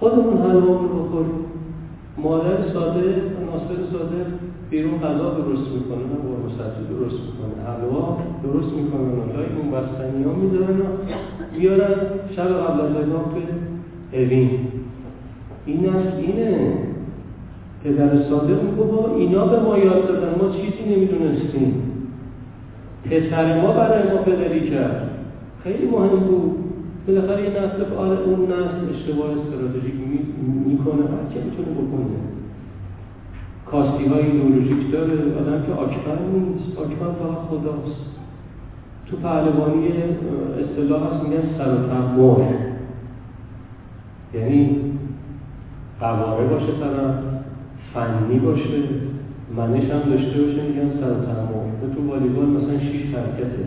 خودمون 0.00 0.36
حلوا 0.36 0.80
رو 0.80 0.88
بخوریم. 0.88 1.34
مادر 2.18 2.72
ساده 2.72 3.00
ناصر 3.46 3.80
ساده 3.92 4.26
بیرون 4.70 4.98
غذا 5.00 5.30
درست 5.30 5.68
می‌کنه 5.74 6.04
نه 6.10 6.16
قرمه 6.24 6.50
سبزی 6.58 6.84
درست 6.94 7.16
می‌کنه. 7.26 7.64
حلوا 7.66 8.18
درست 8.42 8.72
می‌کنه 8.76 9.34
لای 9.34 9.46
اون 9.58 9.70
بستنی 9.70 10.24
ها 10.24 10.32
می‌ذارن 10.32 10.80
و 10.80 10.84
میارن 11.58 11.94
شب 12.36 12.48
قبل 12.48 12.80
از 12.80 12.96
اعدام 12.96 13.24
به 14.10 14.22
اوین. 14.22 14.50
این 15.66 15.86
اینه. 16.18 16.93
پدر 17.84 18.22
صادق 18.30 18.62
میگو 18.62 18.84
با 18.84 19.16
اینا 19.16 19.46
به 19.46 19.60
ما 19.60 19.78
یاد 19.78 20.08
دادن 20.08 20.44
ما 20.44 20.50
چیزی 20.50 20.94
نمی‌دونستیم. 20.96 21.82
پسر 23.04 23.60
ما 23.60 23.72
برای 23.72 24.02
ما 24.12 24.22
پدری 24.22 24.70
کرد. 24.70 25.10
خیلی 25.64 25.86
مهم 25.86 26.08
بود. 26.08 26.56
بالاخره 27.06 27.42
یه 27.42 27.50
نسل 27.50 27.94
آره 27.96 28.18
اون 28.18 28.44
نسل 28.44 28.94
اشتباه 28.94 29.30
استراتژیک 29.30 29.94
می‌کنه. 30.66 31.02
هر 31.02 31.34
که 31.34 31.40
می‌تونه 31.44 31.68
بکنه. 31.68 32.16
کاستی 33.66 34.04
های 34.04 34.30
ایدئولوژیک 34.30 34.92
داره. 34.92 35.12
آدم 35.12 35.62
که 35.66 35.72
آکبر 35.72 36.18
نیست. 36.34 36.78
آکبر 36.78 37.06
فقط 37.06 37.38
خداست. 37.50 38.04
تو 39.06 39.16
پهلوانی 39.16 39.88
اصطلاح 40.62 41.02
هست 41.02 41.24
میگن 41.24 41.42
سر 41.58 41.74
و 42.20 42.36
یعنی 44.34 44.76
قواره 46.00 46.46
باشه 46.46 46.66
طرف 46.66 47.33
فنی 47.94 48.38
باشه 48.38 48.78
منش 49.56 49.90
هم 49.90 50.10
داشته 50.10 50.42
باشه 50.42 50.62
میگن 50.68 50.90
سر 51.00 51.12
و 51.82 51.94
تو 51.94 52.00
والیبال 52.10 52.46
مثلا 52.46 52.78
شیش 52.78 53.14
حرکته. 53.14 53.64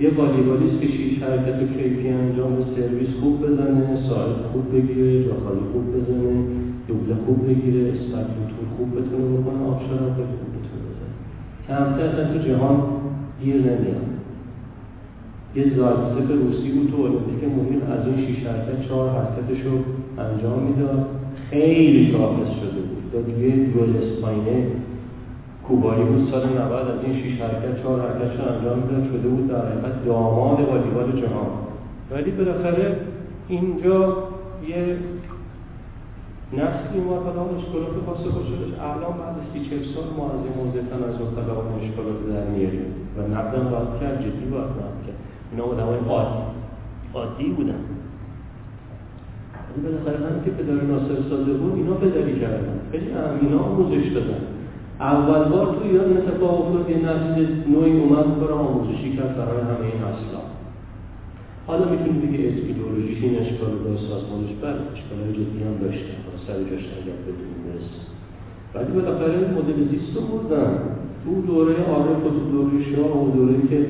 یه 0.00 0.10
والیبالیست 0.16 0.80
که 0.80 0.86
شیش 0.86 1.22
حرکت 1.22 1.62
و 1.62 1.66
کیفی 1.76 2.08
انجام 2.08 2.54
سرویس 2.76 3.08
خوب 3.20 3.46
بزنه 3.46 3.98
ساعت 4.08 4.36
خوب 4.52 4.64
بگیره 4.74 5.24
جاخالی 5.24 5.60
خوب 5.72 5.84
بزنه 5.96 6.44
دوبله 6.88 7.14
خوب 7.26 7.46
بگیره 7.48 7.80
اسپرتوتور 7.80 8.66
خوب 8.76 8.90
بتونه 8.90 9.26
بکنه 9.36 9.60
آبشار 9.70 9.98
هم 9.98 10.14
خوب 10.14 10.50
بتونه 10.54 10.82
بزنه. 10.88 11.14
کمتر 11.68 12.04
اصلا 12.04 12.24
تو 12.32 12.48
جهان 12.48 12.82
گیر 13.42 13.56
نمیاد. 13.56 14.10
یه 15.56 15.64
زایدسف 15.76 16.30
روسی 16.42 16.68
بود 16.68 16.90
تو 16.90 17.02
المپیک 17.02 17.44
مهم 17.44 17.92
از 17.92 18.06
این 18.06 18.26
شیش 18.26 18.46
حرکت 18.46 18.88
چهار 18.88 19.10
حرکتش 19.10 19.60
رو 19.66 19.72
انجام 20.24 20.62
می‌داد. 20.62 21.06
خیلی 21.50 22.12
شاخص 22.12 22.50
شده. 22.60 22.79
داد 23.12 23.28
یه 23.28 23.66
دوئل 23.66 23.96
اسپاینه 23.96 24.66
کوبایی 25.68 26.04
بود 26.04 26.30
سال 26.30 26.48
90 26.48 26.88
از 26.88 27.04
این 27.04 27.22
شیش 27.22 27.40
حرکت 27.40 27.82
چهار 27.82 28.00
حرکت 28.00 28.40
رو 28.40 28.54
انجام 28.54 28.78
می‌داد. 28.78 29.04
شده 29.12 29.28
بود 29.28 29.48
در 29.48 29.66
حقیقت 29.66 30.04
داماد 30.04 30.60
والیبال 30.60 31.20
جهان. 31.20 31.50
ولی 32.10 32.30
بالاخره 32.30 32.96
اینجا 33.48 34.16
یه 34.68 34.96
نسلی 36.52 37.00
ما 37.00 37.16
حالا 37.16 37.44
مشکلات 37.44 37.94
خاص 38.06 38.16
خودش 38.16 38.48
الان 38.80 39.14
بعد 39.18 39.36
از 39.40 39.46
سی 39.52 39.60
چل 39.70 39.94
سال 39.94 40.04
ما 40.16 40.24
از 40.26 40.40
این 40.44 40.54
موضوع 40.60 40.82
تنظر 40.90 41.24
طلب 41.36 41.58
مشکلات 41.76 42.18
در 42.28 42.50
میاریم. 42.50 42.88
و 43.16 43.20
نقدم 43.34 43.64
باید 43.70 44.00
کرد 44.00 44.20
جدی 44.20 44.46
باید 44.50 44.72
کرد. 44.76 45.16
اینا 45.52 45.64
آدم 45.64 45.86
های 45.86 45.98
عادی. 46.08 46.42
عادی 47.14 47.44
بودن. 47.44 47.80
ولی 49.70 49.86
بالاخره 49.86 50.26
هم 50.26 50.44
که 50.44 50.50
پدر 50.50 50.84
ناصر 50.92 51.18
ساده 51.30 51.52
بود 51.52 51.74
اینا 51.74 51.94
پدری 51.94 52.40
کردن. 52.40 52.76
خیلی 52.92 53.06
اینا 53.40 53.58
آموزش 53.58 54.06
دادن. 54.14 54.42
اول 55.00 55.42
بار 55.52 55.66
تو 55.66 55.80
ایران 55.84 56.16
اتفاق 56.16 56.54
افتاد 56.60 56.90
یه 56.90 56.96
نسل 56.96 57.46
نوعی 57.72 58.00
اومد 58.00 58.40
برای 58.40 58.58
آموزشی 58.58 59.16
کرد 59.16 59.36
برای 59.36 59.60
همه 59.70 59.86
این 59.92 60.02
اصلا 60.12 60.42
حالا 61.66 61.84
می‌تونی 61.92 62.18
بگی 62.26 62.36
ایدئولوژیش 62.46 63.22
این 63.22 63.38
اشکال 63.42 63.70
با 63.84 63.96
سازمانش؟ 64.08 64.52
بله 64.62 64.80
اشکالهای 64.94 65.32
جدی 65.38 65.60
هم 65.66 65.76
داشته 65.82 66.14
سر 66.46 66.58
جاش 66.70 66.84
اگر 66.98 67.18
بدون 67.26 67.54
برسه 67.64 68.00
ولی 68.74 68.92
بالاخره 69.00 69.38
مدل 69.56 69.78
زیست 69.90 70.16
رو 70.16 70.22
بردن. 70.22 70.72
تو 71.24 71.42
دوره 71.46 71.74
عارف 71.92 72.26
و 72.26 72.30
تو 72.36 72.42
دوره 72.52 72.84
شاه 72.90 73.22
و 73.22 73.30
دوره 73.36 73.54
که 73.70 73.86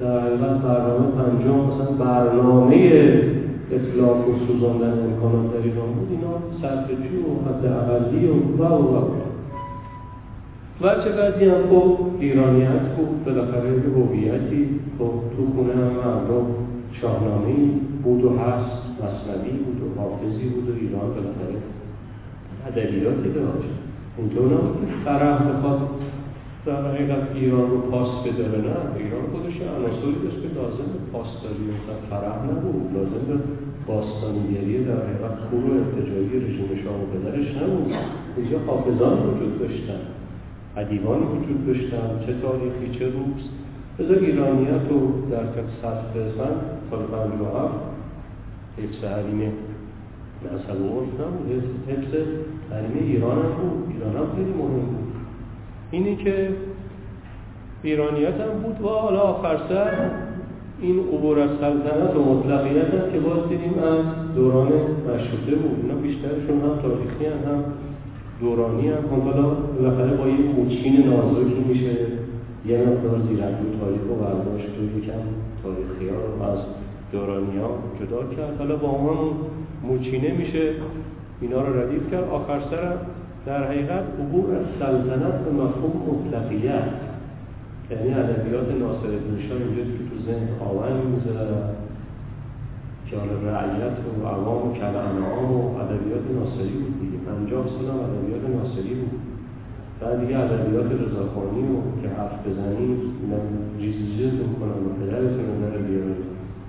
در 0.00 0.20
حقیقت 0.20 0.62
برنامه 0.62 1.06
پنجم 1.16 1.58
مثلا 1.68 1.90
برنامه 2.04 2.76
اطلاف 3.72 4.28
و 4.28 4.32
سوزاندن 4.46 5.04
امکانات 5.04 5.52
در 5.52 5.62
ایران 5.62 5.92
بود 5.92 6.08
اینا 6.10 6.34
صرفجو 6.62 7.18
و 7.28 7.48
حد 7.48 7.66
اقلی 7.66 8.26
و 8.26 8.32
و 8.58 8.64
و, 8.64 8.96
و. 8.96 9.22
چه 11.04 11.10
بعدی 11.10 11.44
هم 11.44 11.62
خب 11.70 11.98
ایرانیت 12.20 12.82
بود 12.96 13.24
بالاخره 13.24 13.70
یه 13.70 13.82
هویتی. 13.96 14.80
خب 14.98 15.12
تو 15.36 15.52
خونه 15.54 15.74
هم 15.74 15.92
مردم 15.92 16.46
شاهنامه 16.92 17.54
بود 18.04 18.24
و 18.24 18.28
هست 18.38 18.82
مصنوی 18.98 19.50
بود 19.50 19.82
و 19.82 20.00
حافظی 20.00 20.48
بود 20.48 20.70
و 20.70 20.72
ایران 20.80 21.08
بالاخره 21.08 21.58
ادبیاتی 22.66 23.28
داشت. 23.28 23.72
اینطور 24.18 24.46
نبود 24.46 24.80
که 24.80 25.04
فرح 25.04 25.38
بخواد. 25.48 25.80
در 26.66 26.82
حقیقت 26.88 27.22
ایران 27.34 27.70
رو 27.70 27.78
پاس 27.78 28.26
بداره 28.26 28.58
نه 28.58 28.76
ایران 28.96 29.22
خودش 29.32 29.56
عناصری 29.76 30.16
داشت 30.24 30.42
که 30.42 30.48
لازم 30.60 30.88
به 30.92 31.00
پاسداری 31.12 31.64
مثلا 31.72 31.96
فرح 32.10 32.44
نبود 32.44 32.94
لازم 32.94 33.24
به 33.28 33.34
باستانیگری 33.86 34.84
در 34.84 34.92
حقیقت 34.92 35.50
کور 35.50 35.64
و 35.64 35.72
ارتجایی 35.74 36.40
رژیم 36.44 36.68
شاه 36.84 37.02
و 37.02 37.06
پدرش 37.12 37.56
نبود. 37.56 37.92
اینجا 38.36 38.58
حافظان 38.66 39.18
وجود 39.28 39.58
داشتن 39.58 40.00
ادیبان 40.76 41.22
وجود 41.22 41.66
داشتن 41.66 42.26
چه 42.26 42.34
تاریخی 42.42 42.98
چه 42.98 43.04
روز. 43.04 43.42
بذار 43.98 44.18
ایرانیت 44.18 44.88
رو 44.90 45.30
در 45.30 45.44
سطح 45.82 46.14
سن 46.14 46.54
سال 46.90 47.02
57 47.02 47.74
حفظ 48.78 49.04
حریم 49.04 49.52
نسل 50.44 50.80
و 50.82 51.00
عرف 51.00 51.14
نبود 51.20 51.64
حفظ 51.88 52.14
حریم 52.70 53.06
ایران 53.06 53.38
هم 53.38 53.42
بود. 53.42 53.94
ایران 53.94 54.16
هم 54.16 54.36
خیلی 54.36 54.52
مهم 54.52 54.86
بود. 54.86 55.01
اینی 55.92 56.16
که 56.16 56.48
ایرانیت 57.82 58.40
هم 58.40 58.62
بود 58.62 58.80
و 58.80 58.88
حالا 58.88 59.20
آخر 59.20 59.56
سر 59.68 60.10
این 60.80 60.98
عبور 60.98 61.40
از 61.40 61.50
سلطنت 61.60 62.16
و 62.16 62.34
مطلقیت 62.34 62.94
هم 62.94 63.12
که 63.12 63.18
باز 63.18 63.48
دیدیم 63.48 63.74
از 63.78 64.34
دوران 64.34 64.68
مشروطه 64.68 65.54
بود. 65.54 65.78
اینا 65.82 65.94
بیشترشون 65.94 66.60
هم 66.60 66.78
تاریخی 66.82 67.26
هم, 67.26 67.52
هم 67.52 67.64
دورانی 68.40 68.88
هم. 68.88 68.94
هم 68.94 69.20
حالا 69.20 69.48
بالاخره 69.50 70.16
با 70.16 70.28
یه 70.28 70.34
موچین 70.56 71.06
نازکی 71.06 71.64
میشه 71.68 71.96
یه 72.66 72.78
مقدار 72.78 73.20
زیرنگو 73.28 73.78
تاریخ 73.80 74.02
و 74.10 74.14
برداشت 74.14 74.68
و 74.68 74.98
یکم 74.98 75.22
تاریخی 75.62 76.08
ها 76.08 76.16
رو 76.16 76.52
از 76.52 76.58
دورانی 77.12 77.58
ها 77.58 77.70
جدا 78.00 78.34
کرد. 78.36 78.58
حالا 78.58 78.76
با 78.76 78.88
هم 78.88 79.30
موچینه 79.82 80.32
میشه 80.32 80.70
اینا 81.40 81.62
رو 81.62 81.80
ردیف 81.80 82.10
کرد. 82.10 82.28
آخر 82.30 82.60
سر 82.70 82.96
در 83.46 83.64
حقیقت 83.64 84.04
عبور 84.20 84.54
از 84.54 84.66
سلطنت 84.78 85.36
به 85.44 85.50
مفهوم 85.50 85.94
مطلقیت 86.08 86.92
یعنی 87.90 88.14
ادبیات 88.14 88.68
ناصر 88.80 89.12
شاه 89.48 89.58
اینجا 89.58 89.82
که 89.92 90.02
تو 90.08 90.16
ذهن 90.26 90.48
آون 90.60 91.06
می‌ذاره 91.14 91.72
حالا 93.20 93.36
رعیت 93.50 93.96
و 94.06 94.26
عوام 94.26 94.68
و 94.68 94.72
کلعنام 94.80 95.48
و 95.52 95.60
ادبیات 95.82 96.24
ناصری 96.38 96.76
بود 96.82 96.94
دیگه. 97.00 97.18
پنجاه 97.26 97.64
سال 97.74 97.86
هم 97.92 98.00
ادبیات 98.06 98.44
ناصری 98.56 98.94
بود. 99.00 99.20
بعد 100.00 100.20
دیگه 100.20 100.38
ادبیات 100.38 100.88
رضاخانی 101.02 101.62
و 101.72 101.76
که 102.00 102.08
حرف 102.16 102.34
بزنی 102.46 102.86
جیز 103.80 103.96
جیز 104.16 104.34
می‌کنن 104.50 104.78
و 104.84 104.88
پدرتون 105.00 105.44
رو 105.50 105.54
داره 105.64 105.80
بیارن. 105.88 106.18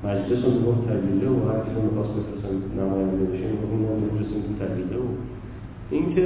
مجلس 0.07 0.45
رو 0.45 0.51
می‌گفت 0.57 0.81
طویله 0.87 1.27
و 1.35 1.39
هر 1.49 1.59
کسی 1.65 1.79
می‌خواست 1.87 2.13
بفرستن 2.17 2.53
نماینده 2.79 3.25
بشه 3.31 3.45
می‌گفت 3.51 3.71
این 3.73 3.85
هم 3.89 3.99
بفرستیم 4.05 4.41
تو 4.47 4.53
طویله 4.61 4.97
و 5.05 5.07
اینکه 5.91 6.25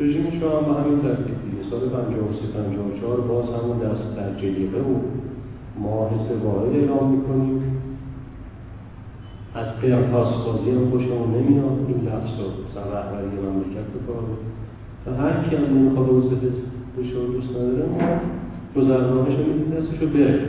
رژیم 0.00 0.40
شما 0.40 0.58
هم 0.58 0.64
به 0.74 0.80
همین 0.80 1.02
ترتیب 1.02 1.36
دیگه. 1.44 1.70
سال 1.70 1.80
53 1.80 2.46
54 2.54 3.20
باز 3.20 3.44
همون 3.44 3.78
دست 3.78 4.16
در 4.16 4.40
جلیقه 4.40 4.78
و 4.78 6.08
حس 6.08 6.30
واحد 6.44 6.76
اعلام 6.76 7.10
می‌کنیم. 7.10 7.62
از 9.54 9.66
قیاس 9.80 10.30
بازی 10.46 10.70
هم 10.70 10.90
خوشمون 10.90 11.28
نمیاد. 11.34 11.86
این 11.88 12.00
لفظ 12.06 12.40
رو 12.40 12.46
مثلا 12.64 12.84
رهبری 12.94 13.26
مملکت 13.26 13.88
بکنه 13.94 14.34
و 15.06 15.22
هر 15.22 15.48
کی 15.48 15.56
هم 15.56 15.64
نمی‌خواد 15.78 16.08
او 16.08 16.20
بشه 16.98 17.18
و 17.18 17.32
دوست 17.32 17.50
نداره 17.50 17.86
ما 17.88 18.20
گذرنامهش 18.76 19.34
رو 19.38 19.44
میدیم 19.44 19.74
دستش 19.74 19.98
رو 20.00 20.08
بره 20.08 20.40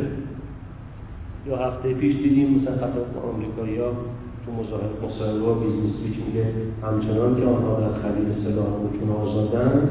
یا 1.47 1.57
هفته 1.57 1.93
پیش 1.93 2.15
دیدیم 2.15 2.61
مثلا 2.61 2.75
خطاب 2.75 3.33
آمریکایی 3.33 3.77
ها 3.77 3.91
تو 3.91 4.28
مصاحبه 4.59 5.39
با 5.39 5.53
Business 5.53 5.95
Week 6.03 6.17
میگه 6.27 6.45
همچنان 6.83 7.35
که 7.35 7.45
آنها 7.45 7.79
در 7.79 7.93
خرید 8.01 8.27
سلاح 8.43 8.65
خودشون 8.65 9.09
آزادن 9.09 9.89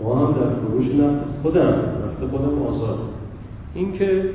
ما 0.00 0.26
هم 0.26 0.32
در 0.32 0.50
فروش 0.50 0.86
نفت 0.86 1.24
خودم 1.42 1.68
نفت 1.68 2.30
خودم 2.30 2.62
آزاد. 2.62 2.98
اینکه 3.74 4.30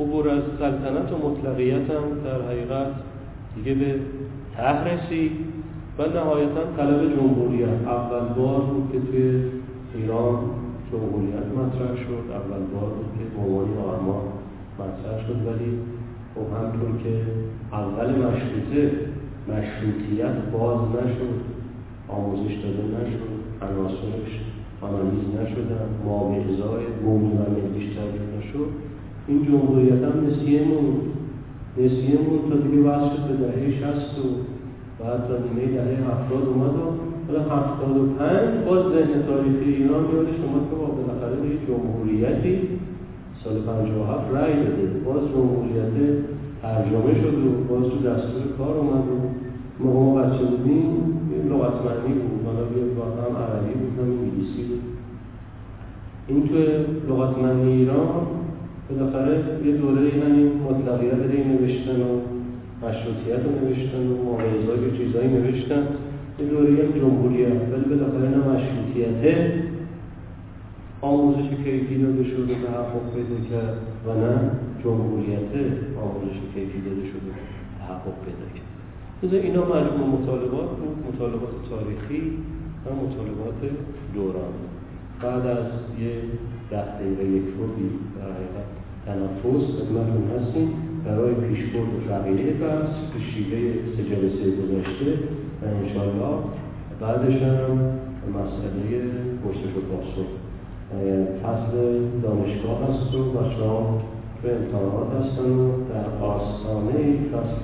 عبور 0.00 0.28
از 0.28 0.42
سلطنت 0.58 1.12
و 1.12 1.28
مطلقیت 1.28 1.90
هم 1.90 2.04
در 2.24 2.42
حقیقت 2.42 2.86
دیگه 3.56 3.74
به 3.74 3.94
ته 4.56 4.84
رسید 4.84 5.32
و 5.98 6.02
نهایتا 6.02 6.60
طلب 6.76 7.16
جمهوریت. 7.16 7.86
اول 7.86 8.34
بار 8.36 8.60
بود 8.60 8.92
که 8.92 8.98
توی 9.00 9.42
ایران 9.94 10.38
جمهوریت 10.92 11.46
مطرح 11.56 11.96
شد 11.96 12.24
اول 12.30 12.62
بار 12.74 12.90
بود 12.90 13.06
که 13.18 13.24
به 13.36 13.80
آرمان 13.90 14.22
مطرح 14.78 15.26
شد. 15.26 15.36
ولی 15.46 15.78
خب 16.38 16.56
همطور 16.56 17.02
که 17.02 17.12
اول 17.72 18.10
مشروطه 18.10 18.90
مشروطیت 19.48 20.36
باز 20.52 20.78
نشد 20.78 21.38
آموزش 22.08 22.54
داده 22.62 22.82
نشد 22.96 23.32
عناصرش 23.62 24.32
آنالیز 24.80 25.24
نشدن 25.40 25.88
ماوعظای 26.04 26.84
قومی 27.04 27.32
و 27.32 27.40
ملیش 27.50 27.94
تعریف 27.94 28.22
نشد 28.38 28.68
این 29.28 29.44
جمهوریت 29.44 30.02
هم 30.04 30.26
نسیه 30.26 30.62
موند 30.62 31.00
نسیه 31.76 32.18
موند 32.20 32.48
تا 32.50 32.56
دیگه 32.56 32.82
وصل 32.88 33.22
به 33.28 33.34
دهه 33.36 33.70
شست 33.70 34.18
و 34.18 34.28
بعد 35.04 35.28
تا 35.28 35.34
نیمه 35.38 35.72
دهه 35.72 36.10
هفتاد 36.10 36.48
اومد 36.48 36.74
و 36.74 36.86
حالا 37.26 37.42
هفتاد 37.42 37.96
و 37.96 38.06
پنج 38.06 38.64
باز 38.66 38.84
ذهن 38.92 39.22
تاریخی 39.26 39.74
ایران 39.74 40.04
میاد 40.04 40.26
شما 40.26 40.58
که 40.70 40.76
با 40.76 40.86
بالاخره 40.86 41.36
به 41.36 41.48
جمهوریتی 41.66 42.77
سال 43.48 43.58
57 43.60 44.34
رأی 44.34 44.52
داده. 44.52 44.86
باز 45.04 45.22
جمهوریت 45.34 45.94
ترجمه 46.62 47.14
شد 47.22 47.34
و 47.34 47.50
باز 47.68 47.82
تو 47.90 47.98
دستور 47.98 48.42
کار 48.58 48.76
اومد 48.76 49.04
و 49.08 49.84
ما 49.84 50.14
بچه 50.14 50.44
بودیم. 50.44 50.88
لغتمندی 51.50 52.12
بود. 52.12 52.40
حالا 52.46 52.60
یه 52.60 52.82
هم 53.26 53.36
عربی 53.42 53.72
بود 53.80 53.98
هم 53.98 54.10
انگلیسی 54.10 54.62
بود. 54.68 54.82
این 56.28 56.48
تو 56.48 56.54
لغتمندی 57.12 57.70
ایران 57.70 58.26
بالاخره 58.90 59.34
یه 59.66 59.72
دوره 59.72 60.00
همین 60.00 60.50
مطلقیت 60.68 61.12
رو 61.12 61.52
نوشتن 61.52 62.00
و 62.00 62.10
مشروطیت 62.82 63.42
رو 63.44 63.68
نوشتن 63.68 64.06
و 64.06 64.24
مواعظای 64.24 64.88
و 64.88 64.96
چیزایی 64.96 65.28
نوشتن. 65.28 65.82
یه 66.40 66.46
دوره 66.46 66.68
هم 66.68 67.00
جمهوریت. 67.00 67.48
ولی 67.72 67.84
بالاخره 67.84 68.28
نه 68.28 68.36
مشروطیته. 68.36 69.67
آموزش 71.00 71.48
کیفی 71.64 71.98
داده 72.02 72.24
شده 72.24 72.54
تحقق 72.54 73.14
پیدا 73.14 73.38
کرد؟ 73.50 73.76
و 74.06 74.08
نه 74.14 74.50
جمهوریت 74.84 75.52
آموزش 76.02 76.36
کیفی 76.54 76.80
داده 76.80 77.04
شده 77.10 77.30
تحقق 77.78 78.16
پیدا 78.24 78.46
کرد. 78.54 78.68
بذار 79.22 79.40
اینا 79.40 79.62
مجموع 79.64 80.20
مطالبات 80.20 80.70
بود 80.78 81.14
مطالبات 81.14 81.50
تاریخی 81.70 82.22
و 82.84 82.88
مطالبات 82.94 83.60
دوران. 84.14 84.54
بعد 85.22 85.46
از 85.46 85.66
یه 86.00 86.12
ده 86.70 86.84
دقیقه 86.96 87.24
یک 87.24 87.44
روبی 87.58 87.88
در 88.16 88.28
حقیقت 88.36 88.68
تنفس 89.06 89.64
خدمتتون 89.76 90.24
هستیم. 90.36 90.68
برای 91.04 91.34
پیشبرد 91.34 92.08
بقیه 92.08 92.52
بحث 92.52 92.94
به 93.12 93.20
شیوه 93.30 93.72
سه 93.96 94.02
جلسه 94.02 94.50
گذشته 94.60 95.10
و 95.62 95.66
انشاءالله 95.66 96.38
بعدش 97.00 97.42
هم 97.42 97.78
مسئله 98.38 99.00
پرسش 99.44 99.72
و 99.76 99.80
پاسخ. 99.90 100.28
فصل 101.42 101.74
دانشگاه 102.22 102.78
هست 102.82 103.14
و 103.14 103.30
بچه 103.30 103.64
ها 103.64 103.98
به 104.42 104.56
امتحانات 104.56 105.10
هستن 105.20 105.50
و 105.50 105.70
در 105.90 106.24
آستانه 106.26 107.16
فصل 107.32 107.62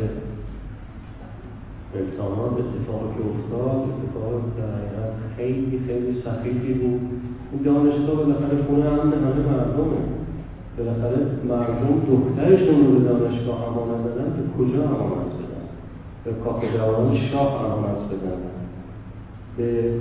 امتحانات 2.01 2.53
اتفاقی 2.53 3.09
که 3.14 3.22
افتاد 3.31 3.81
اتفاق 3.89 4.43
در 4.59 5.37
خیلی 5.37 5.81
خیلی 5.87 6.22
سخیفی 6.25 6.72
بود. 6.72 7.01
این 7.53 7.62
دانشگاه 7.62 8.16
بالاخره 8.16 8.62
خونه 8.66 8.87
امن 8.87 9.12
همه 9.12 9.43
مردمه. 9.51 10.01
بالاخره 10.79 11.16
مردم 11.49 12.01
دخترشون 12.11 12.87
رو 12.87 12.93
به 12.93 13.09
دانشگاه 13.09 13.68
امانت 13.68 14.07
بدن 14.07 14.25
به 14.25 14.64
کجا 14.64 14.83
امانت 14.83 15.33
بدن 15.41 15.64
به 16.25 16.33
کافه 16.45 16.68
شاه 17.31 17.64
امانت 17.64 18.03
بدن 18.11 18.41
به 19.57 19.93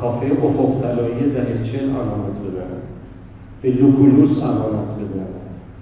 کافه 0.00 0.26
افق 0.42 0.80
طلایی 0.82 1.30
دهه 1.30 1.72
چل 1.72 1.90
امانت 1.90 2.36
بدن 2.46 2.72
به 3.62 3.70
لوکولوس 3.70 4.42
امانت 4.42 4.90
بدن 4.98 5.26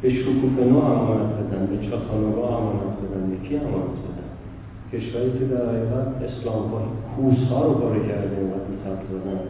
به 0.03 0.11
شکوفنو 0.11 0.79
امانت 0.79 1.33
بدن 1.39 1.67
به 1.67 1.87
چاخانوبا 1.91 2.59
امانت 2.59 2.97
بدن 3.03 3.31
به 3.31 3.49
کی 3.49 3.57
امانت 3.57 3.97
بدن 4.05 4.29
کشوری 4.93 5.39
که 5.39 5.45
در 5.45 5.69
حقیقت 5.69 6.09
اسلام 6.23 6.71
کوس 7.17 7.49
ها 7.51 7.65
رو 7.67 7.75
پاره 7.75 7.99
کرده 8.09 8.37
اینقدر 8.37 8.67
میتب 8.71 8.99
زدن 9.11 9.41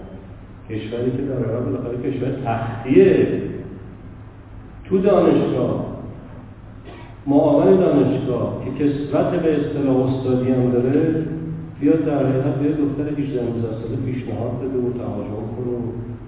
کشوری 0.70 1.10
که 1.10 1.22
در 1.22 1.34
حقیقت 1.34 1.64
بالاخره 1.64 2.10
کشور 2.10 2.28
تختیه. 2.44 3.42
تو 4.84 4.98
دانشگاه. 4.98 5.86
معاون 7.26 7.76
دانشگاه 7.76 8.62
که 8.64 8.84
کسرت 8.84 9.30
به 9.30 9.60
اصطلاح 9.60 9.96
استادی 9.96 10.50
هم 10.50 10.70
داره 10.70 11.24
بیاد 11.80 12.04
در 12.04 12.26
حقیقت 12.26 12.54
به 12.54 12.68
دختر 12.82 13.06
18 13.20 13.40
ساله 13.80 13.96
پیشنهاد 14.06 14.54
بده 14.62 14.78
و 14.84 14.92
تهاجم 15.00 15.44
کنه 15.54 15.72
و 15.76 15.82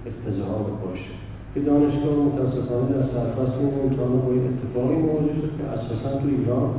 افتضاح 0.09 0.61
باشه. 0.83 1.13
که 1.53 1.59
دانشگاه 1.69 2.15
متاسفانه 2.27 2.87
در 2.93 3.05
سرفصل 3.13 3.59
این 3.59 3.73
امتحان 3.83 4.21
با 4.25 4.31
این 4.35 4.45
اتفاقی 4.51 4.97
مواجه 5.05 5.35
شد 5.41 5.51
که 5.57 5.63
اساسا 5.75 6.11
تو 6.19 6.27
ایران 6.37 6.69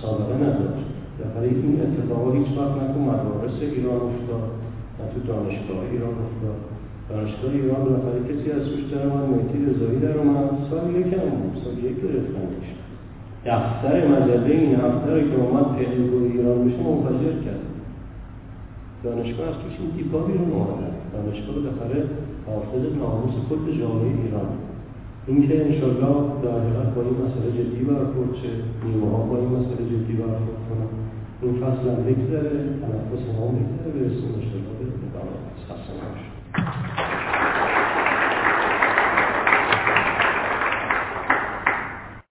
سابقه 0.00 0.36
نداشت. 0.46 0.86
در 1.18 1.42
این 1.42 1.80
اتفاق 1.86 2.24
هیچ 2.38 2.50
وقت 2.58 2.74
نه 2.80 2.86
تو 2.92 3.00
مدارس 3.10 3.56
ایران 3.76 4.00
افتاد 4.08 4.46
نه 4.98 5.04
تو 5.12 5.18
دانشگاه 5.30 5.80
ایران 5.92 6.16
افتاد. 6.26 6.58
دانشگاه 7.10 7.50
ایران 7.52 7.80
بالاخره 7.84 8.20
کسی 8.28 8.48
از 8.56 8.64
روش 8.70 8.84
در 8.92 9.02
اومد 9.06 9.24
مهدی 9.32 9.58
رضایی 9.68 9.98
در 10.06 10.16
اومد. 10.18 10.48
سال 10.70 10.84
یک 11.00 11.12
هم 11.18 11.30
بود 11.40 11.54
سال 11.64 11.76
یک 11.88 11.96
گرفتنش 12.04 12.68
دفتر 13.46 13.94
مجله 14.12 14.54
این 14.60 14.74
هفته 14.74 15.12
که 15.30 15.36
اومد 15.42 15.66
پهلو 15.76 16.16
ایران 16.32 16.58
بشه 16.64 16.80
منفجر 16.88 17.36
کرد. 17.44 17.67
دانشگاه 19.04 19.48
از 19.48 19.54
توش 19.62 19.74
این 19.80 19.90
دیدگاه 19.96 20.26
بیرون 20.26 20.50
اومدن 20.52 20.92
دانشگاه 21.12 21.54
رو 21.54 21.62
بخاره 21.68 21.98
حافظ 22.46 22.82
ناموس 23.00 23.34
کل 23.48 23.64
جامعه 23.80 24.12
ایران. 24.24 24.48
اینکه 25.26 25.54
انشالله 25.66 26.16
دائرات 26.42 26.88
با 26.94 27.02
این 27.02 27.16
مسئله 27.24 27.48
جدی 27.58 27.84
برخورد 27.84 28.32
چه 28.40 28.50
نیمه 28.84 29.10
ها 29.10 29.22
با 29.30 29.36
این 29.38 29.48
مسئله 29.48 29.82
جدی 29.92 30.12
برخورد 30.12 30.60
کنن. 30.68 30.90
این 31.42 31.54
فصل 31.62 31.84
هم 31.90 32.00
بگذره 32.08 32.54
تنفس 32.82 33.22
ما 33.34 33.48
هم 33.48 33.54
بگذره 33.58 33.98
اسم 34.06 34.26
انشالله 34.38 34.74
به 34.78 34.84
ادامه. 35.06 35.36
سخصه 35.68 37.47